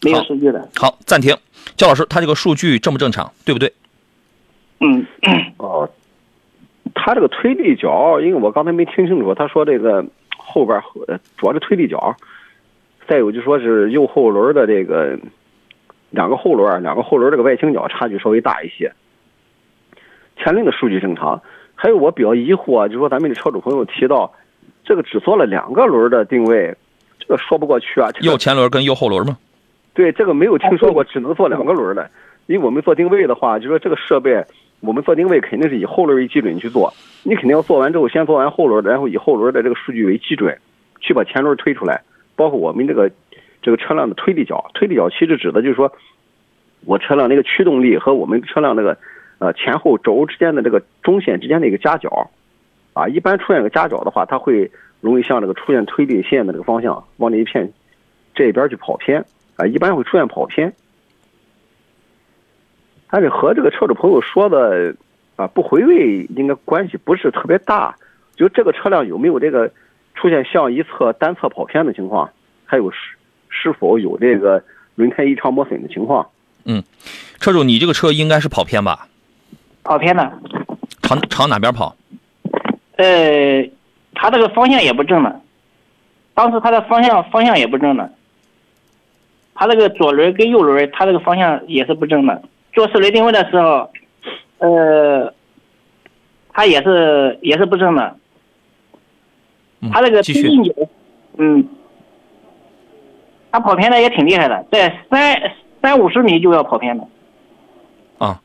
[0.02, 0.68] 没有数据的。
[0.76, 1.34] 好，暂停，
[1.76, 3.32] 焦老师，他这个数据正不正常？
[3.44, 3.72] 对不对？
[4.80, 5.06] 嗯。
[5.56, 5.88] 哦，
[6.98, 10.04] 他这个推力角，因为我刚才没听清楚，他说这个
[10.36, 10.78] 后边
[11.36, 12.14] 主要是推力角，
[13.06, 15.18] 再有就说是右后轮的这个。
[16.10, 18.90] 两个后轮，两个后轮这个外倾角差距稍微大一些。
[20.38, 21.38] 前轮的数据正常，
[21.74, 24.32] 还有我比较疑惑，就是说咱们的车主朋友提到，
[24.84, 26.74] 这个只做了两个轮的定位，
[27.18, 28.08] 这个说不过去啊。
[28.22, 29.36] 右前轮跟右后轮吗？
[29.92, 32.10] 对，这个没有听说过只能做两个轮的。
[32.46, 34.42] 因为我们做定位的话，就说这个设备，
[34.80, 36.92] 我们做定位肯定是以后轮为基准去做。
[37.22, 40.56] 你肯定要做完之后，先做完后轮，然后以后轮的这个数据为基准，
[41.00, 42.02] 去把前轮推出来，
[42.36, 43.10] 包括我们这个。
[43.60, 45.92] 这个车辆的推力角，推力角其实指的就是说，
[46.86, 48.96] 我车辆那个驱动力和我们车辆那个
[49.40, 52.30] 呃前后轴之间的这个中线之间的一个夹角，
[52.94, 54.70] 啊，一般出现个夹角的话，它会
[55.00, 57.68] 容易向这个出现推力线的这个方向往那一片
[58.32, 59.24] 这一边去跑偏
[59.56, 60.72] 啊，一般会出现跑偏。
[63.10, 64.94] 但是和这个车主朋友说的
[65.36, 67.94] 啊不回位应该关系不是特别大，
[68.36, 69.70] 就这个车辆有没有这个
[70.14, 72.30] 出现向一侧单侧跑偏的情况，
[72.64, 72.98] 还有是。
[73.50, 74.62] 是否有这个
[74.94, 76.28] 轮胎异常磨损的情况？
[76.66, 76.84] 嗯，
[77.40, 79.08] 车主，你这个车应该是跑偏吧？
[79.82, 80.38] 跑偏了。
[81.00, 81.96] 朝朝哪边跑？
[82.96, 83.66] 呃，
[84.14, 85.40] 他这个方向也不正的，
[86.34, 88.12] 当时他的方向方向也不正的，
[89.54, 92.42] 他这个左轮跟右轮，他这个方向也是不正的。
[92.78, 93.90] 做四轮定位的时候，
[94.58, 95.34] 呃，
[96.52, 98.16] 他也是也是不正的。
[99.90, 100.72] 他这个推进角，
[101.38, 101.68] 嗯。
[103.50, 105.34] 它跑偏的也挺厉害的，在三
[105.82, 107.04] 三五十米就要跑偏的。
[108.18, 108.40] 啊，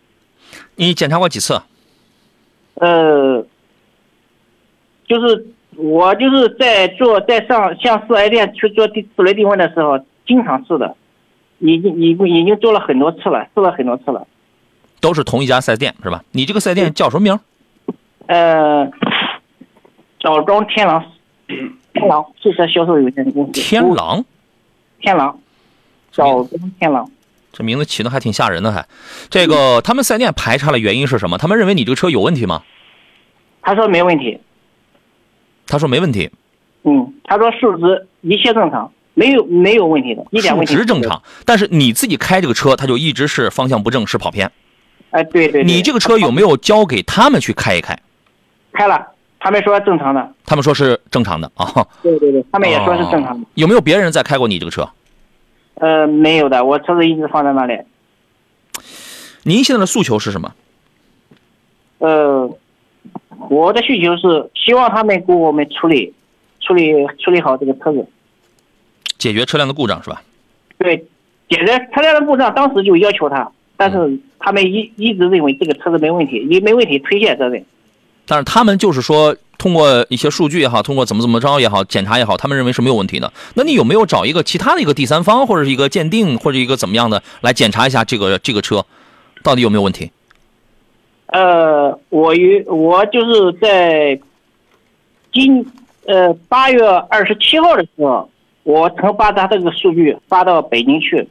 [0.77, 1.61] 你检查过几次？
[2.75, 3.45] 呃，
[5.05, 10.95] 就是我就是在做在上向四 S 店去做地四维定位的时候，经常试的，
[11.64, 14.28] 已经已经已经做了很多次了，做了很多次了。
[14.99, 16.24] 都是同一家四 S 店是吧？
[16.32, 17.39] 你这个四 S 店叫什么名？
[18.28, 18.86] 呃，
[20.20, 21.03] 枣庄天狼
[21.93, 23.51] 天狼汽车销售有限公司。
[23.53, 24.24] 天狼，
[24.99, 25.39] 天狼，
[26.11, 27.09] 枣庄天狼。
[27.51, 28.86] 这名字起的还挺吓人的还。
[29.30, 31.38] 这个他们四 S 店排查的原因是什么？
[31.38, 32.64] 他们认为你这个车有问题吗？
[33.61, 34.39] 他说没问题，
[35.68, 36.30] 他说没问题，
[36.84, 41.22] 嗯，他说数值一切正常，没有没有问题的，一点数问题值正常。
[41.45, 44.51] 但是你自己开这个车，它就一直是方向不正，是跑偏。
[45.11, 47.97] 哎，对对对，你这个车有没有交给他们去开一开？
[48.72, 49.05] 开了，
[49.39, 51.86] 他们说正常的，他们说是正常的啊。
[52.01, 53.45] 对对对，他们也说是正常的。
[53.45, 54.89] 哦有没有别人在开过你这个车？
[55.76, 57.78] 呃，没有的，我车子一直放在那里。
[59.43, 60.53] 您现在的诉求是什么？
[61.99, 62.49] 呃，
[63.49, 66.14] 我的需求是希望他们给我们处理，
[66.61, 66.91] 处理
[67.24, 68.07] 处理好这个车子。
[69.24, 70.21] 解决车辆的故障是吧？
[70.78, 70.97] 对，
[71.47, 71.65] 解决
[71.95, 77.63] 车辆的故障，当时就要求他，但是他们一一直认为这个车子没问题，也没问题推卸责任。
[78.26, 83.32] 但是他们就是说，通过一些数据也好，通过怎么怎么着也好，检查也好，他们认为是没有问题的。
[83.53, 88.86] 那你有没有找一个其他的一个第三方，或者是一个鉴定，或者一个怎么样的来检查一下这个这个车
[89.41, 90.11] 到底有没有问题？
[91.28, 94.19] 呃，我与我就是在
[95.32, 95.65] 今
[96.07, 98.30] 呃八月二十七号的时候，
[98.64, 101.28] 我曾把他这个数据发到北京去，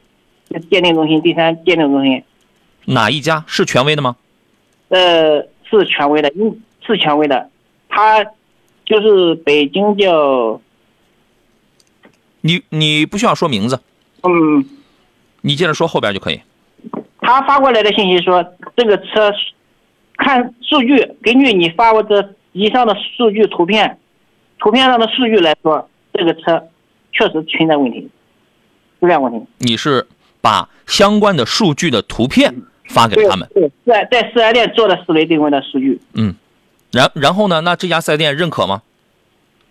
[0.69, 2.23] 鉴定中心第三鉴定中心，
[2.85, 3.43] 哪一家？
[3.47, 4.15] 是权威的吗？
[4.89, 7.49] 呃，是权威的，嗯，是权威的，
[7.89, 8.23] 他
[8.85, 10.61] 就是北京叫
[12.41, 13.79] 你你不需要说名字，
[14.21, 14.63] 嗯，
[15.41, 16.39] 你接着说后边就可以。
[17.21, 19.33] 他发过来的信息说这个车
[20.17, 23.97] 看数据，根据你发过这以上的数据图片，
[24.59, 26.67] 图片上的数据来说，这个车
[27.13, 28.09] 确实存在问题，
[28.99, 29.45] 质量问题。
[29.59, 30.05] 你是
[30.41, 32.53] 把相关的数据的图片
[32.85, 36.35] 发给他们，对，在在四 S 店做的四维定位的数据，嗯，
[36.91, 37.61] 然然后呢？
[37.61, 38.81] 那这家四 S 店认可吗？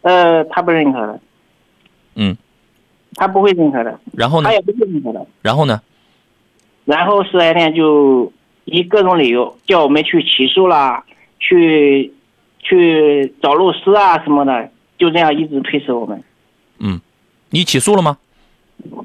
[0.00, 1.20] 呃，他不认可的，
[2.14, 2.36] 嗯，
[3.14, 4.54] 他不会认可的，然后呢他？
[4.54, 5.26] 也不会认可的。
[5.42, 5.80] 然后呢？
[6.84, 8.32] 然后四 S 店就
[8.64, 11.04] 以各种理由叫我们去起诉啦，
[11.38, 12.12] 去
[12.58, 16.22] 去找律师啊什么的，就这样一直推迟我们。
[17.52, 18.16] 嗯，你起诉了吗？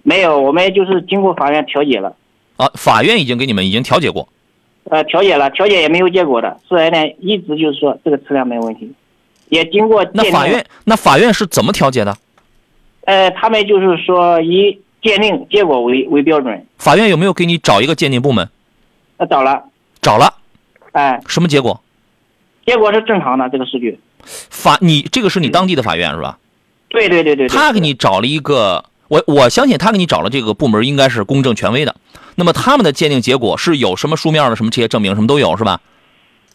[0.03, 2.15] 没有，我们就是经过法院调解了，
[2.55, 4.27] 啊，法院已经给你们已经调解过，
[4.85, 6.59] 呃，调解了，调解也没有结果的。
[6.67, 8.91] 四 S 店一直就是说这个车辆没问题，
[9.49, 12.17] 也经过那法院那法院是怎么调解的？
[13.05, 18.49] 呃，他们就是说以鉴定结果为为标准，法院有没有给你找一个鉴定部门？
[19.17, 19.63] 呃，找了，
[20.01, 20.33] 找了，
[20.93, 21.81] 哎、什么结果？
[22.65, 23.99] 结果是正常的这个数据。
[24.23, 26.37] 法你这个是你当地的法院是吧？
[26.89, 27.49] 对对对对对。
[27.49, 31.95] 他给你找了一个，我我相信他给你找了这个部门应该是公正权威的。
[32.35, 35.81] 那么他们的鉴定结果是有什么书面的什么这些证明什么都有是吧？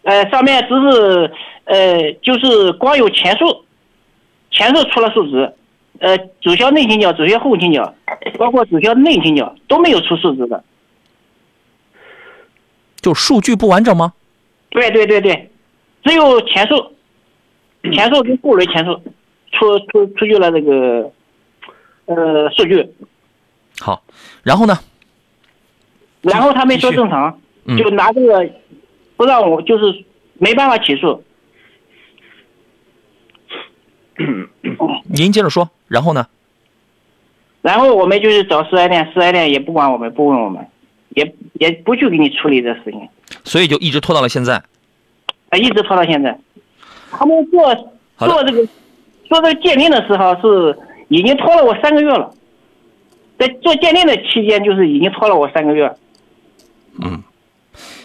[0.03, 1.33] 呃，上面只是
[1.65, 3.65] 呃，就是光有前数，
[4.51, 5.53] 前数出了数值，
[6.01, 7.95] 呃，主销内倾角、主销后倾角，
[8.39, 10.63] 包括主销内倾角都没有出数值的。
[13.01, 14.13] 就数据不完整吗？
[14.71, 15.51] 对对对对，
[16.05, 16.97] 只有前数，
[17.93, 19.01] 前数跟后轮前数
[19.53, 21.13] 出出出具了这个
[22.07, 22.93] 呃数据，
[23.81, 24.03] 好，
[24.43, 24.79] 然后呢？
[26.23, 28.49] 然后他们说正常，嗯就拿这个
[29.17, 30.05] 不让我就是
[30.39, 31.23] 没办法起诉。
[35.09, 36.27] 您接着说，然后呢？
[37.61, 40.67] 然后我们就是找四 S 店，四 S 店也不管我们，不问我们，
[41.11, 43.09] 也也不去给你处理这事情，
[43.45, 44.63] 所以就一直拖到了现在。
[45.49, 46.39] 啊，一直拖到现在。
[47.11, 47.75] 他们做
[48.19, 48.67] 做这个
[49.33, 50.79] 做这个鉴定的时候是
[51.09, 52.31] 已经拖了我三个月了，
[53.39, 55.91] 在做鉴定的期间就是已经拖了我三个月。
[57.03, 57.23] 嗯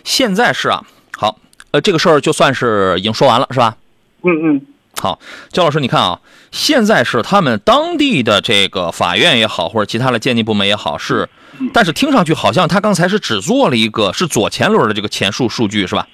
[0.06, 0.82] 现在是啊，
[1.18, 1.38] 好，
[1.72, 3.76] 呃，这个事儿就算是已经说完了，是吧？
[4.24, 4.62] 嗯嗯，
[5.02, 5.20] 好，
[5.50, 11.28] 焦老师，你看啊，现在是他们当地的这个法院也好，或者其他的鉴定部门也好，是，
[11.74, 16.08] 但是听上去好像他刚才是只做了一个是左前轮的这个前述数据，是吧？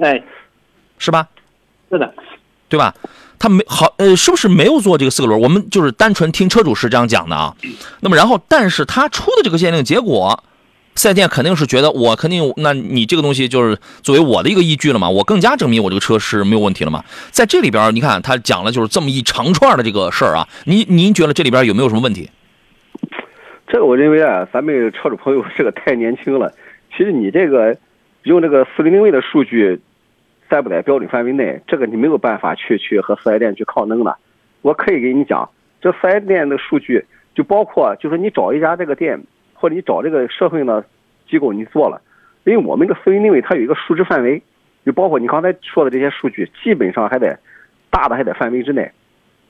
[0.00, 0.22] 哎，
[0.98, 1.26] 是吧？
[1.90, 2.14] 是的，
[2.74, 2.92] 对吧？
[3.38, 5.40] 他没好，呃，是不是没有做这个四个轮？
[5.40, 7.54] 我们就是单纯听车主是这样讲的啊。
[8.00, 10.42] 那么然后，但是他出的这个鉴定结果，
[10.96, 17.04] 四 S 店肯定是觉得我肯定，那你这个东西就是作为我的一个依据了嘛，我更加证明我这个车是没有问题了嘛。
[17.30, 22.28] 在这里边，你看他讲了就是这么一长串的这个事儿啊，您您觉得这里边有没有什么问题？
[23.68, 26.52] 这个我认为啊，咱们车主朋友这个太年轻了。
[26.96, 27.76] 其实你这个
[28.24, 29.80] 用这个四零零位的数据，
[30.48, 34.16] 在不在标准范围内，这个你没有办法去去和四 S 店去抗争的。
[34.62, 35.48] 我可以给你讲，
[35.80, 39.20] 这四 S 店的数据就包括，就是你找一家这个店，
[39.54, 40.84] 或者你找这个社会呢
[41.28, 42.00] 机构你做了，
[42.44, 44.42] 因为我们这个四零零位它有一个数值范围，
[44.84, 47.38] 就包括你刚才说的这些数据，基本上还在
[47.90, 48.90] 大的还在范围之内。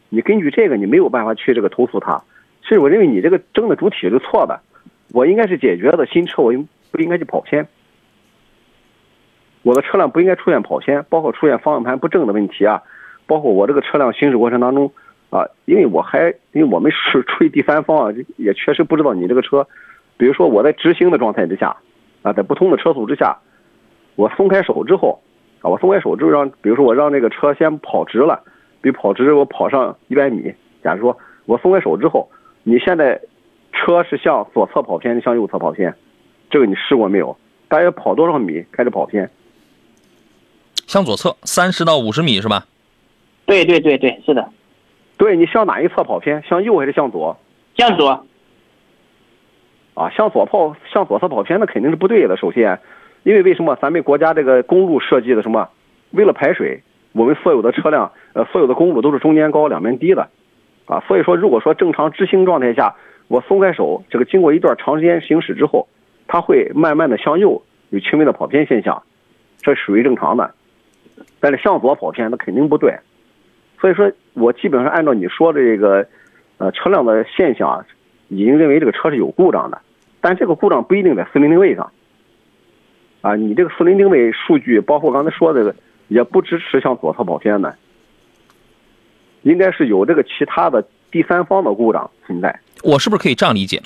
[0.08, 2.22] 你根据这个，你没有办法去这个投诉他。
[2.62, 4.60] 其实我认为你这个争的主体是错的，
[5.12, 7.66] 我应该是解决的新车，我应不应该去跑偏？
[9.64, 12.80] 我的车辆不应该出现跑偏，包括出现方向盘不正的问题啊，
[13.26, 14.92] 包括我这个车辆行驶过程当中
[15.30, 19.66] 啊，因为我还因为我们是出于第三方啊，也确实不知道你这个车，
[20.16, 21.76] 比如说我在直行的状态之下
[22.22, 23.38] 啊，在不同的车速之下，
[24.14, 25.20] 我松开手之后
[25.62, 28.42] 啊，我松开手之后让，比如说我让这个车先跑直了，
[28.80, 32.30] 比跑直我跑上一百米，假如说我松开手之后。
[32.66, 33.20] 你现在
[33.74, 35.94] 车是向左侧跑偏，向右侧跑偏，
[36.48, 37.36] 这个你试过没有？
[37.68, 39.30] 大约跑多少米开始跑偏？
[40.86, 42.66] 向左侧三十到五十米是吧？
[43.46, 44.48] 对对对对，是的。
[45.16, 46.42] 对你向哪一侧跑偏？
[46.42, 47.36] 向右还是向左？
[47.76, 48.26] 向左。
[49.94, 52.36] 啊，向左跑，向左侧跑偏那肯定是不对的。
[52.36, 52.80] 首先，
[53.22, 55.68] 因为为什么咱们国家这个公路设计的什么？
[56.10, 56.82] 为了排水，
[57.12, 60.28] 我们所有的车辆，呃，所有的公路都是中间高两边低的。
[60.86, 62.96] 啊，所以说，如果说正常直行状态下，
[63.28, 65.88] 我松开手，这个经过一段长时间行驶之后，
[66.26, 69.02] 它会慢慢的向右有轻微的跑偏现象，
[69.60, 70.52] 这属于正常的。
[71.40, 72.96] 但是向左跑偏，那肯定不对。
[73.80, 76.06] 所以说我基本上按照你说的这个，
[76.58, 77.84] 呃，车辆的现象，
[78.28, 79.80] 已经认为这个车是有故障的，
[80.20, 81.90] 但这个故障不一定在四零零位上。
[83.20, 85.74] 啊，你这个四零零位数据，包括刚才说的，
[86.08, 87.74] 也不支持向左侧跑偏的。
[89.42, 92.58] 应该是有这个其他的第三方的故障存在。
[92.82, 93.82] 我是不是可以这样理解，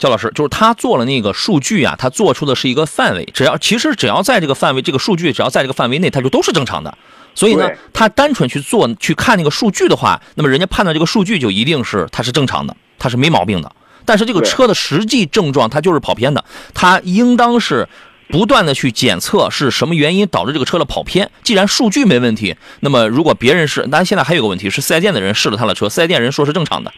[0.00, 0.32] 焦老师？
[0.34, 6.98] 就是他做了那个数据啊，他做出的是一个范围，只要其实只要在这个范围，这个数据只要在这个范围内，它就都是正常的。
[7.36, 13.70] 所以呢，他单纯去做去看那个数据的话，那么人家判断这个数据就一定是它是正常的，它是没毛病的。
[14.04, 16.44] 但是这个车的实际症状，它就是跑偏的，
[16.74, 17.88] 它应当是。
[18.32, 21.28] 不断的去检测是什么原因导致这个车的跑偏。
[21.42, 26.92] 既然数据没问题，那么如果别人是，但现在还有个问题是四 S 店的人试了他的车，四 S 店人说是正常的，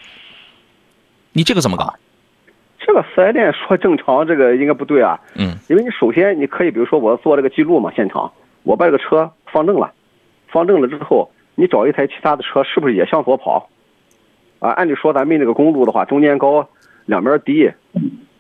[1.32, 1.94] 你这个怎么搞？
[2.86, 5.18] 这个四 S 店说正常，这个应该不对啊。
[5.36, 5.54] 嗯。
[5.68, 8.30] 因为你首先你可以比如说我做这个记录嘛，现场
[8.62, 9.92] 我把这个车放正了，
[10.48, 13.68] 放正了之后，你找一台其他的车是不是也向左跑？
[14.58, 16.68] 啊，按理说咱们这个公路的话，中间高，
[17.06, 17.70] 两边低。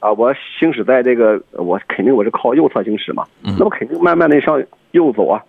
[0.00, 5.40] 啊，我行驶在这个，我肯定我是靠右侧行驶嘛，那么肯定慢慢的向右走啊。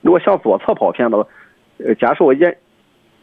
[0.00, 1.26] 如果向左侧跑偏了，
[1.78, 2.56] 呃，假设我沿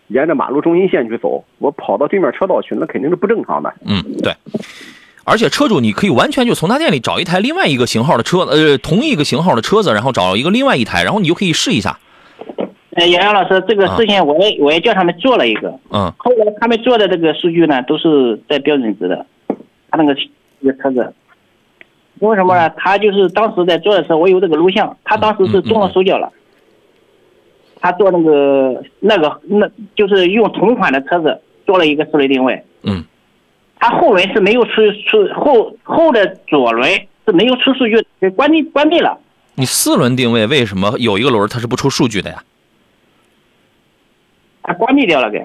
[0.07, 3.73] 沿着马路中心线去走，我跑到对面车道去，那肯定是不正常的。
[3.85, 4.33] 嗯，对。
[5.23, 11.97] 而且车主你可以完全就从他店里找一台另外一个型号的车，呃，同一个型号的车子，然后找一个另外一台，然后你就可以试一下。
[12.91, 19.25] 呃，杨洋老师，这个事情我也我也叫他们做了一个，嗯，后来他们做的这个数据呢，都是在标准值的，
[19.89, 20.15] 他那个。
[20.65, 21.13] 这个车子，
[22.19, 22.69] 为什么呢？
[22.77, 24.95] 他就是当时在做的时候，我有这个录像。
[25.03, 26.31] 他当时是动了手脚了。
[27.81, 32.63] 他做那个那个，那就是用同款的车子做了一个四轮定位。
[32.83, 33.03] 嗯。
[33.83, 34.71] 他后轮是没有出
[35.05, 36.89] 出后后的左轮
[37.25, 39.19] 是没有出数据，给关闭关闭了。
[39.55, 42.41] 你四轮定位为什么有一个轮它是不出数据的呀？
[44.61, 45.39] 它关闭掉了，给。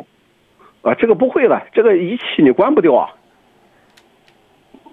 [0.83, 3.11] 啊，这个不会了，这个仪器你关不掉啊。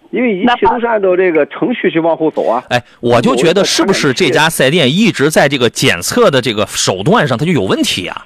[0.10, 2.64] 因为仪器都是按照这个程序去往后走啊！
[2.70, 8.26] 哎，我就觉得是不是这家四 S 店一直在这个检测的这个手段上，它就有问题啊？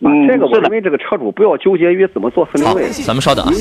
[0.00, 2.90] 嗯，这个我认为这个车主不要纠结于怎么做分位。
[2.90, 3.52] 咱们稍等啊。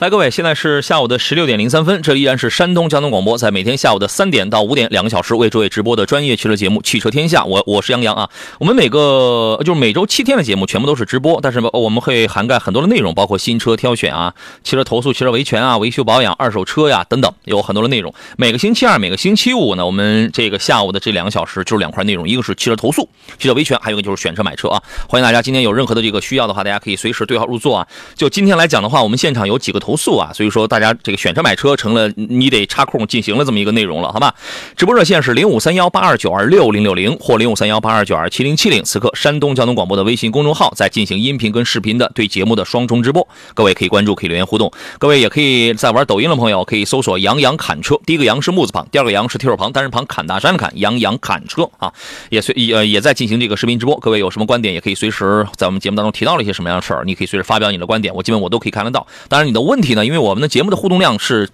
[0.00, 7.42] 来，各位，现在是下午的十六点零三分，这依然是山东交通广播，在每天下午的三点到五点两个小时为诸位直播的专业汽车节目《汽车天下》。
[7.46, 8.28] 我我是杨洋啊。
[8.58, 14.34] 我们每个就是每周七天的节目全部都是直播，但是我们会涵盖很多的内容，包括新车挑选啊、
[14.64, 18.12] 汽车投诉、汽车维权啊、维修保养、二手车呀等等，有很多的内容。
[18.36, 24.82] 每个星期二、每个星期五呢，我们这个下午的这两个小时就是两块内容，一个是汽车投诉、汽车维权，还有一个就是选车买车啊。
[25.08, 27.86] 欢迎大家今天有任任何的这个需要的话，大家可以随时对号入座啊。
[28.14, 34.34] 就今天来讲的话，我们现场有几个投诉啊，所以说大家这个选车买车成了你得插空进行了这么一个内容了，好吧？
[34.78, 38.82] 直播热线是零五三幺八二九二六零六零或零五三幺八二九二七零七零。
[38.82, 44.72] 此刻山东交通广播的微信公众号在进行音频跟视频的对节目的双重直播，各位可以关注，可以留言互动。
[44.98, 51.92] 各位也可以在玩抖音的朋友可以搜索“杨洋砍车”，第一个“杨”是木字旁，第二个“杨”是提手旁，单人旁，砍大山的侃，杨洋砍车啊，
[52.30, 53.98] 也随也也在进行这个视频直播。
[53.98, 59.06] 各位有什么观点，也可以随时在我们节目当中提到了一些什么样的事儿，你可以随时发表你的观点，我基本我都可以看得到。
[59.28, 61.50] 当然你的问题呢，因为我们的节目的互动量是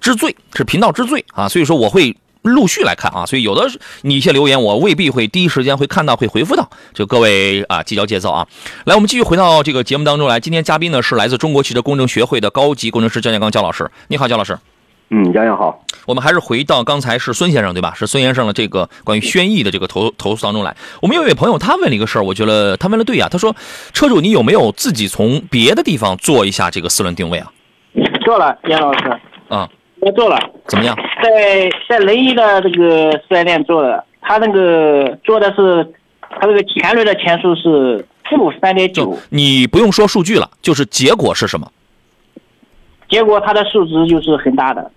[0.00, 2.16] 之最，是频道之最啊，所以说我会。
[2.42, 8.48] 陆续来看啊，所以有的你一些留言我未必会第一时间会看到会回复到，就各位啊计较节奏啊。
[8.86, 10.40] 来，我们继续回到这个节目当中来。
[10.40, 14.58] 今天嘉宾呢是来自中国汽车工程学会的高级工程师焦建刚焦老师，你好，焦老师。
[15.10, 15.84] 嗯，杨洋好。
[16.06, 17.92] 我们还是回到刚才是孙先生对吧？
[17.94, 20.76] 是孙先生的这个关于轩逸的这个投投诉当中来。
[21.02, 23.28] 我们有一位朋友他问了一个事儿，我觉得他问的对呀。
[23.30, 23.54] 他说，
[23.92, 27.52] 车主你有没有自己从别的地方做一下这个四轮定位啊？
[28.24, 29.20] 做了，杨老师。
[29.48, 29.68] 啊，
[30.00, 30.38] 我做了。
[30.66, 30.96] 怎么样？
[31.22, 41.70] 在在雷伊的这个四 S 店做的，他那个做的是，他这个前轮的前数是负三点九，你不用说数据了，就是结果是什么？
[43.08, 44.88] 结果它的数值就是很大的。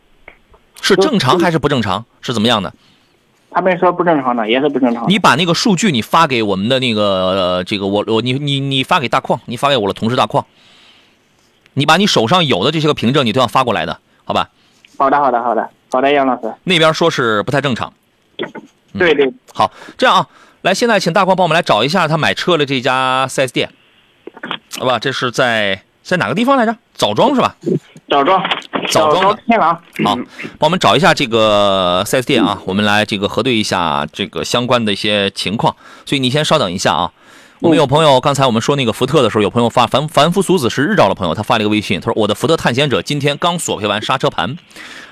[0.82, 2.06] 是正常还是不正常？
[2.22, 2.74] 是怎么样的？
[3.56, 5.08] 他们说不正常的，也是不正常。
[5.08, 10.46] 你把那个数据你发给我们的那个呃，这个我我你你你发给大矿，你发给我的同事大矿，
[11.76, 14.50] 你把你手上有的这些个凭证你都要发过来的，好吧？
[14.98, 16.52] 好的，好的，好的，好的，杨老师。
[16.64, 17.94] 那边说是不太正常。
[18.98, 19.32] 对对。
[19.54, 20.28] 好，这样啊，
[20.64, 23.70] 来，现在请大矿帮我们来找一下他买车的这家 4S 店，
[24.80, 24.98] 好吧？
[24.98, 26.76] 这是在在哪个地方来着？
[26.96, 27.56] 枣庄是吧？
[28.10, 28.44] 枣庄。
[28.94, 29.74] 枣庄天狼。
[30.04, 30.16] 好，
[30.58, 35.76] 帮我们找一下这个 4S 店啊，我们来这个核对一下这个相关的一些情况。
[36.06, 37.12] 所以你先稍等一下啊。
[37.60, 44.58] 我们有朋友，刚才我们说那个福特的时候，有朋友发凡凡夫俗子是日照的朋友，他发了一个微信，他说我的福特探险者今天刚索赔完刹车盘，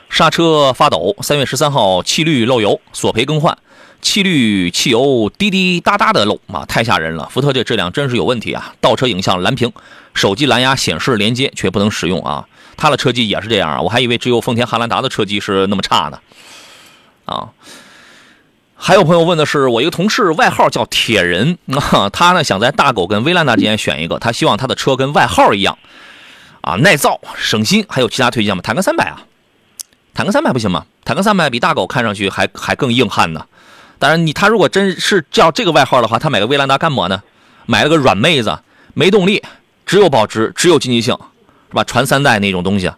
[0.09, 3.57] 刹车发抖，三月十三号气滤漏油，索赔更换，
[4.01, 7.29] 气滤汽油滴滴答答的漏啊，太吓人了！
[7.31, 8.73] 福特这质量真是有问题啊！
[8.81, 9.71] 倒车影像蓝屏，
[10.13, 12.45] 手机蓝牙显示连接却不能使用啊！
[12.81, 16.19] 他的车机也是这样啊，我还以为只有丰田汉兰达的车机是那么差呢，
[17.25, 17.49] 啊。
[18.75, 21.59] 还有朋友问的是，我一个同事外号叫铁人
[21.91, 25.77] 啊，他呢想在大狗跟威兰达之间选一个，他希望他的车跟外号一样，
[26.61, 28.63] 啊，耐造、省心，还有其他推荐吗？
[28.63, 29.21] 坦克三百啊，
[30.15, 30.87] 坦克三百不行吗？
[31.05, 33.45] 坦克三百比大狗看上去还还更硬汉呢。
[33.99, 37.21] 当然，你他如果真是叫这个外号的话，他买个威兰达干么呢？
[37.67, 38.57] 买了个软妹子，
[38.95, 39.43] 没动力，
[39.85, 41.15] 只有保值，只有经济性，
[41.71, 41.83] 是吧？
[41.83, 42.91] 传三代那种东西。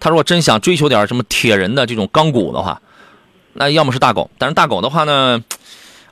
[0.00, 2.80] 他如果真想追求点什么铁人的这种钢骨的话。
[3.54, 5.42] 那要么是大狗，但是大狗的话呢，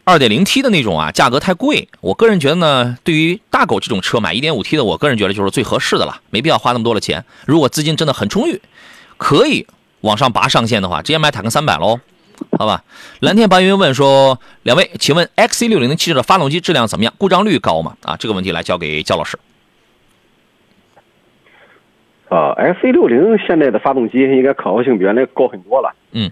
[0.03, 1.89] 二点零 T 的那种啊，价格太贵。
[2.01, 7.25] 我个人觉得呢，对于大狗这种车买一点五 T 的，我个人觉得就是最合适的了，没必要花那么多的钱。
[7.47, 8.61] 如果资金真的很充裕，
[9.17, 9.65] 可以
[10.01, 12.01] 往上拔上限的话，直接买坦克三百喽，
[12.59, 12.83] 好吧？
[13.21, 17.15] 蓝天白云问说，两位，请问 XC 六零零汽车的发动机质量怎么样？
[17.17, 17.97] 故障率高吗？
[18.03, 19.39] 啊，这个问题来交给焦老师。
[22.29, 25.95] 啊，XC 六零现在的发动机应该可靠性比原来高很多了。
[26.13, 26.31] 嗯。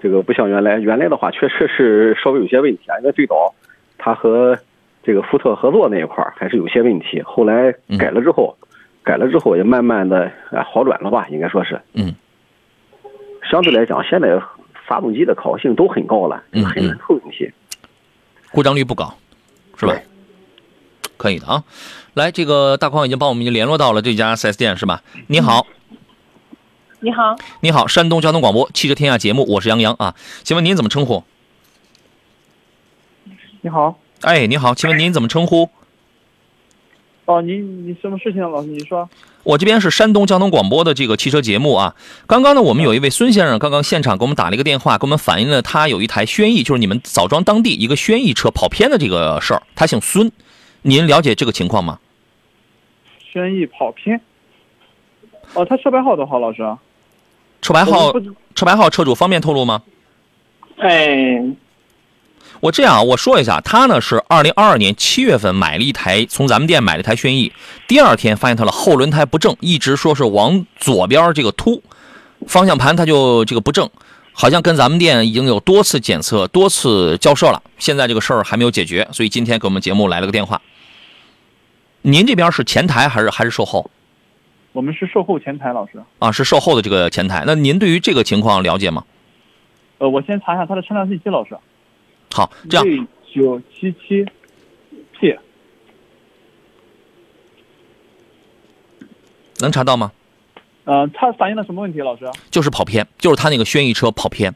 [0.00, 2.98] 这个不像原来，原来的话确实是稍微有些问题啊。
[3.00, 3.52] 因为最早
[3.96, 4.56] 它和
[5.02, 8.56] 这个福特合作那一块还是有些问题，后来改了之后，
[9.02, 11.80] 改了之后也慢慢的啊好转了吧，应该说是。
[11.94, 12.14] 嗯。
[13.50, 14.38] 相对来讲，现在
[14.86, 17.50] 发动机的可靠性都很高了，很难出问题。
[18.52, 19.12] 故障率不高，
[19.76, 19.94] 是吧？
[21.16, 21.64] 可以的啊。
[22.18, 25.02] 来，这个大框已经帮我们已经联络到了这家 4S 店，是吧？
[25.28, 25.66] 你好。
[27.00, 31.22] 你好，你好，山东交通广播汽车天下节目，我是杨洋啊，请问您怎么称呼？
[33.60, 35.70] 你好，哎，你好，请问您怎么称呼？
[37.26, 39.08] 哦，您你什么事情啊，老师你说。
[39.44, 41.94] 我这边是山东交通广播的这个汽车节目啊，
[42.26, 50.32] 刚刚呢，我们有一位孙先生，刚刚现场给我们打了一个电话，给我们反映了他有一台轩逸，就是你们枣庄当地一个轩逸车跑偏的这个事儿，他姓孙，
[50.82, 52.00] 您了解这个情况吗？
[53.38, 54.20] 轩逸跑偏？
[55.54, 56.62] 哦，他车牌号多少，老师？
[57.62, 58.12] 车牌号，
[58.54, 59.82] 车牌号，车主方便透露吗？
[60.78, 61.42] 哎，
[62.60, 67.52] 我这样，我说一下，他呢是二零二二年七月份买了一台，从咱们店买了一台轩逸，
[67.86, 71.82] 第二天发现他的后轮胎不正，一直说是往左边这个凸，
[72.46, 73.88] 方向盘他就这个不正，
[74.32, 80.60] 好像跟咱们店已经有多次检测、多次交涉了，现在这个事儿还没有解决，所以今天给我们节目来了个电话。
[82.08, 83.90] 您这边是前台还是还是售后？
[84.72, 87.44] 我们是售后前台老师啊，是售后的这个前台。
[87.46, 89.04] 那您对于这个情况了解吗？
[89.98, 91.54] 呃，我先查一下他的车辆信息，老师。
[92.32, 93.08] 好，这样。
[93.34, 94.24] 九七七
[95.20, 95.36] P。
[99.58, 100.10] 能查到吗？
[100.84, 102.24] 呃，它反映了什么问题，老师？
[102.50, 104.54] 就是跑偏，就是他那个轩逸车跑偏，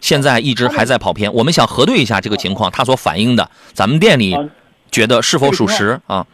[0.00, 1.32] 现在一直还在跑偏。
[1.34, 4.48] 我们想核对一下这个情况，他所反映的，咱们店里啊
[4.90, 6.26] 觉得是否属实啊？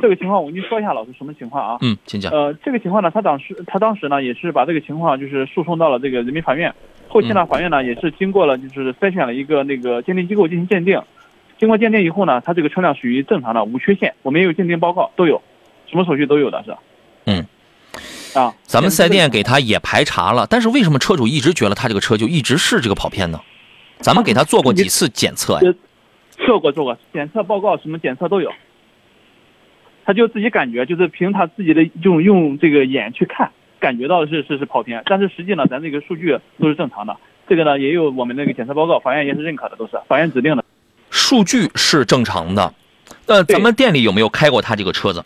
[0.00, 1.78] 这个情况我跟您说一下，老师什么情况啊？
[1.82, 2.32] 嗯，请讲。
[2.32, 6.72] 呃，这个情况呢，他当时他当时呢也是把这个情况就是诉讼到了这个人民法院，
[7.08, 11.00] 后期呢法院呢也是经过了就是筛选了一个那个鉴定机构进行鉴定，
[11.58, 15.42] 经过鉴定以后呢，他这个车辆属于正常的无缺陷，我们也有鉴定报告都有，
[15.86, 16.76] 什么手续都有的是。
[17.26, 17.44] 嗯。
[18.34, 23.40] 啊，咱们四 S 店给他也排查了，但是为什么车主一直觉得他这个车就一直是这个跑偏呢？
[24.00, 25.74] 咱们给他做过几次检测呀？
[26.44, 28.52] 做过做过检测报告，什么检测都有。
[30.04, 33.50] 他就自己感觉，就是凭他自己的用用这个眼去看，
[33.80, 37.16] 感觉到是是是跑偏，但是实际呢，咱这个数据都是正常的。
[37.46, 40.64] 这个呢，也有我们那个检测报告，法院也是认可的，都是法院指定的。
[41.10, 42.74] 数据是正常的，
[43.26, 45.24] 呃，咱们店里有没有开过他这个车子？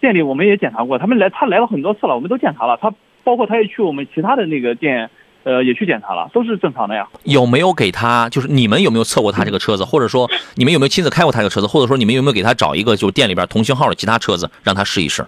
[0.00, 2.76] 店里我们也检查过，他们来他来了很多次了，我们都检查了。
[2.80, 2.92] 他
[3.24, 5.10] 包括他也去我们其他的那个店，
[5.44, 7.08] 呃，也去检查了，都是正常的呀。
[7.24, 8.28] 有没有给他？
[8.28, 15.26] 就是你们有没有测过他这个车子，或者说你们有没有亲自开过他这个车子，或者说你们有没有给他找一个就是店里边同型号的其他车子让他试一试？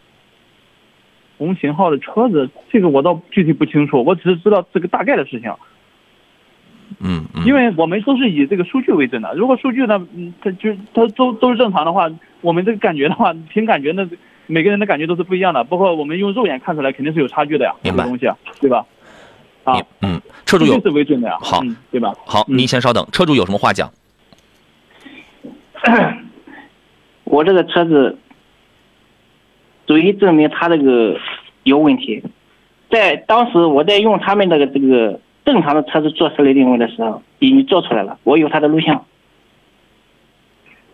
[1.37, 5.53] 同型号的车子，这个我倒具体不清楚，我只是知道这个大概的事情。
[7.01, 9.35] 嗯，嗯因为我们都是以这个数据为准的。
[9.35, 12.09] 如果数据呢，嗯，它就它都都是正常的话，
[12.41, 14.09] 我们这个感觉的话，凭感觉呢，
[14.47, 15.65] 每个人的感觉都是不一样的。
[15.65, 18.87] 包括我们用肉眼看出来，肯定是有差距的呀，这明白个东西，对吧？
[19.65, 22.15] 啊，嗯，车主有为准的呀，好嗯，对吧？
[22.27, 23.91] 好，您先稍等，车主有什么话讲？
[27.25, 28.19] 我这个车子
[29.87, 31.19] 足以证明他这个
[31.65, 32.23] 有问题。
[32.91, 39.05] 在当时我在用他们那个这个正常的车子做四类定位的时候，已经做出来了，我有他的录像。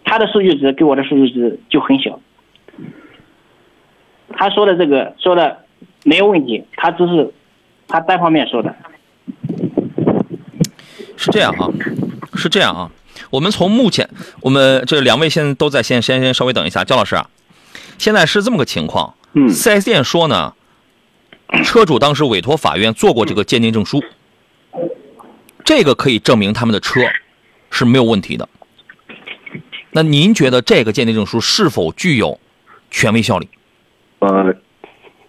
[0.05, 2.19] 他的数据值跟我的数据值就很小。
[4.33, 5.65] 他说的这个说的
[6.05, 7.33] 没有问题，他只是
[7.91, 8.75] 他单方面说的。
[11.17, 11.69] 是这样啊，
[12.35, 12.91] 是这样啊。
[13.29, 14.09] 我们从目前，
[14.41, 17.29] 我们这两位现在都在，先先先稍微等一下，焦老师啊，
[17.99, 19.15] 现在是这么个情况。
[19.35, 20.55] 嗯四 S 店说呢，
[21.63, 24.03] 车主当时委托法院做过这个鉴定证书，
[25.65, 27.01] 这个可以证明他们的车
[27.71, 28.49] 是没有问题的。
[29.93, 32.41] 那您觉得这个鉴定证书是否具有
[32.91, 33.49] 权威效力？
[34.21, 34.55] 呃，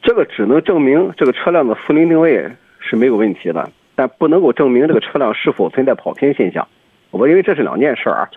[0.01, 2.49] 这个只能证明这个车辆的四轮定位
[2.79, 6.67] 是没有问题的，但不能够证明这个车辆是否存在跑偏现象。
[7.11, 8.29] 我认为这是两件事儿啊，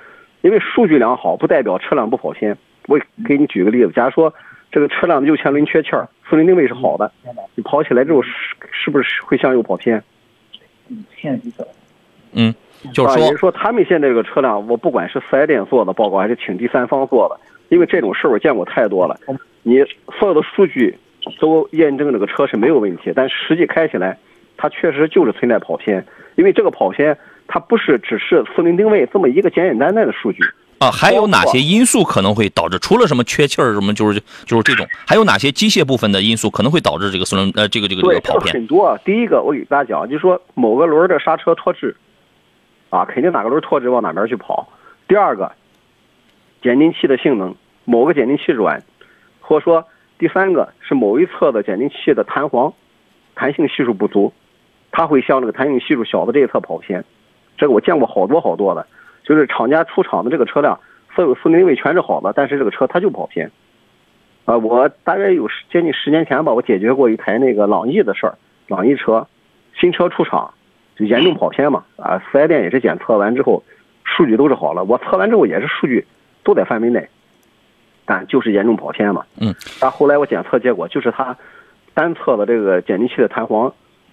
[0.43, 2.57] 因为数据良好不代表车辆不跑偏。
[2.87, 4.35] 我给你举个例子，假如说
[4.71, 7.11] 这个车辆的右前轮缺气儿，四轮定位是好的，
[7.55, 8.31] 你跑起来之后是
[8.71, 10.03] 是不是会向右跑偏？
[12.33, 12.55] 嗯，
[12.93, 17.41] 就是说他们现在这个车辆，我不管是四 S 店做的报告还是请第三方做的，
[17.71, 19.19] 因为这种事儿我见过太多了。
[19.63, 19.79] 你
[20.19, 20.95] 所有的数据
[21.41, 24.19] 都验证这个车是没有问题，但实际开起来，
[24.57, 26.05] 它确实就是存在跑偏。
[26.37, 27.17] 因为这个跑偏，
[27.47, 30.43] 它不是只是四轮定位这么一个简简单单的数据。
[30.79, 32.77] 啊，还有哪些因素可能会导致？
[32.81, 38.53] 除了什么缺气儿什么，就是就是这种，还有哪些机械部分的因素可能会导致这个四轮呃这个这个这个个跑偏？
[38.53, 38.99] 很多啊。
[39.05, 41.95] 第一个，我给大家讲，就是说某个轮儿的刹车脱脂，
[42.91, 44.69] 啊，肯定哪个轮儿脱脂往哪边去跑。
[45.07, 45.53] 第二个，
[46.61, 47.55] 减震器的性能，
[47.85, 48.83] 某个减震器软，
[49.41, 49.87] 或者说
[50.19, 52.73] 第三个是某一侧的减震器的弹簧，
[53.35, 54.33] 弹性系数不足，
[54.91, 57.05] 它会向这个弹性系数小的这一侧跑偏。
[57.57, 58.87] 这个我见过好多好多的，
[59.25, 60.79] 就是厂家出厂的这个车辆，
[61.15, 63.51] 所有四轮定位全是好的，但是这个车它就跑偏。
[64.45, 68.35] 啊，我大概有十接近十年前吧，我解决过一台那个朗逸的事儿，
[68.69, 69.27] 朗逸车
[69.75, 70.53] 新车出厂
[70.97, 73.63] 就严重跑偏嘛，啊，四 S 店也是检测完之后，
[74.05, 76.07] 数据都是好了，我测完之后也是数据
[76.43, 77.09] 都在范围内，
[78.05, 79.25] 但就是严重跑偏嘛。
[79.41, 81.37] 嗯，但后来我检测结果就是它
[81.95, 83.73] 单侧的这个减震器的弹簧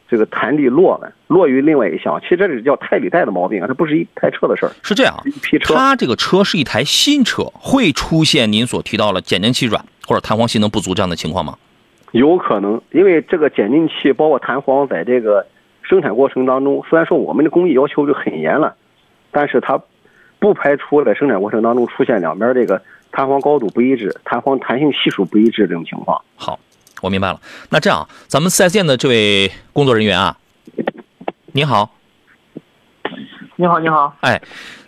[0.09, 4.71] 这个弹力落了，落于另外一项，其实这是叫胎里带的毛病啊，这不是一台车的事儿。
[4.83, 11.57] 是这样，一批车它这个车是一台新车，会出现您所提到的减震器软或者弹簧性能不足这样的情况吗？
[12.11, 15.45] 有可能，因为这个减震器包括弹簧，在这个
[15.81, 18.75] 生产过程当中，虽然说我们的工艺要求就很严了，
[19.31, 19.81] 但是它
[20.39, 22.81] 不排除在生产过程当中出现两边这个
[23.11, 26.21] 弹簧高度不一致、弹簧弹性系数不一致这种情况。
[26.35, 26.59] 好，
[27.01, 27.39] 我明白了。
[27.69, 30.37] 那这样，咱们四 S 店的这位工作人员啊，
[31.51, 31.91] 你好，
[33.57, 34.41] 你好，你好，哎，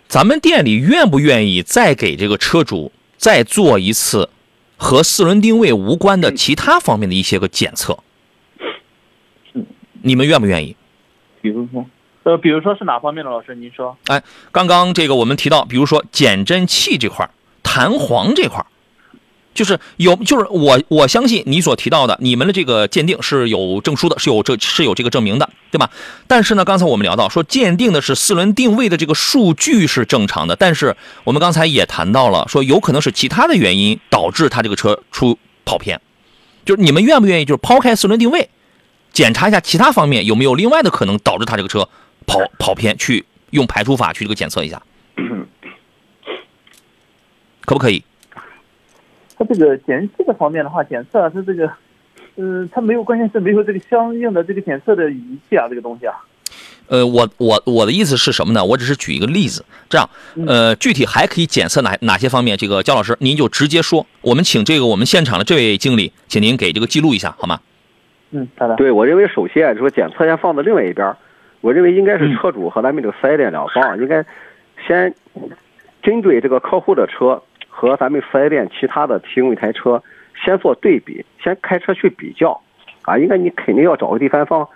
[0.08, 4.30] 咱们店里愿不愿意再给这个车主再做一次
[4.76, 7.98] 和四轮定位无关的其他方面的一些个检测？
[10.02, 10.76] 你们愿不愿意？
[11.40, 11.86] 比如说，
[12.24, 13.54] 呃，比如说是哪方面的老师？
[13.54, 17.30] 您说，哎，刚刚这个我们提到，比如说减震器这块儿、
[17.64, 18.64] 弹簧这块，
[19.52, 25.90] 就是有，就是我我相信你所提到的，你们的这个鉴定是有证书的，是有这是有这个证明的，对吧？
[26.28, 36.00] 但是呢，刚才我们聊到说鉴定的是四轮定位的这个数据是正常的，但是我们刚才也谈到了，说有可能是其他的原因导致他这个车出跑偏，
[36.64, 38.50] 就是你们愿不愿意就是抛开四轮定位，
[39.12, 41.88] 检查一下其他方面有没有另外的可能导致他这个车
[42.26, 44.82] 跑跑偏，去用排除法去这个检测一下，
[47.64, 48.02] 可不可以？
[49.36, 51.66] 它这个检这个方面的话，检测它这个，
[52.36, 56.14] 呃，它没有，关键是没有这个相应的这个检测的仪器啊，这个东西啊。
[56.86, 58.64] 呃，我我我的意思是什么呢？
[58.64, 60.08] 我只是举一个例子，这样，
[60.46, 62.56] 呃，具体还可以检测哪哪些方面？
[62.56, 64.06] 这个焦老师您就直接说。
[64.20, 67.58] 我们请这个我们现场的这位经理，请您给这个记录一下，好吗？
[68.30, 68.76] 嗯，好的。
[68.76, 71.16] 对，我认为首先说检测先放到另外一边儿，
[71.62, 74.24] 我认为应该是车主和咱们这个四 S 店两方应该
[74.86, 75.14] 先
[76.02, 77.42] 针对这个客户的车
[77.76, 80.00] 和咱们四 S 店其他的提供一台车
[80.44, 82.60] 先做对比，先开车去比较，
[83.02, 84.66] 啊，应该你肯定要找个第三方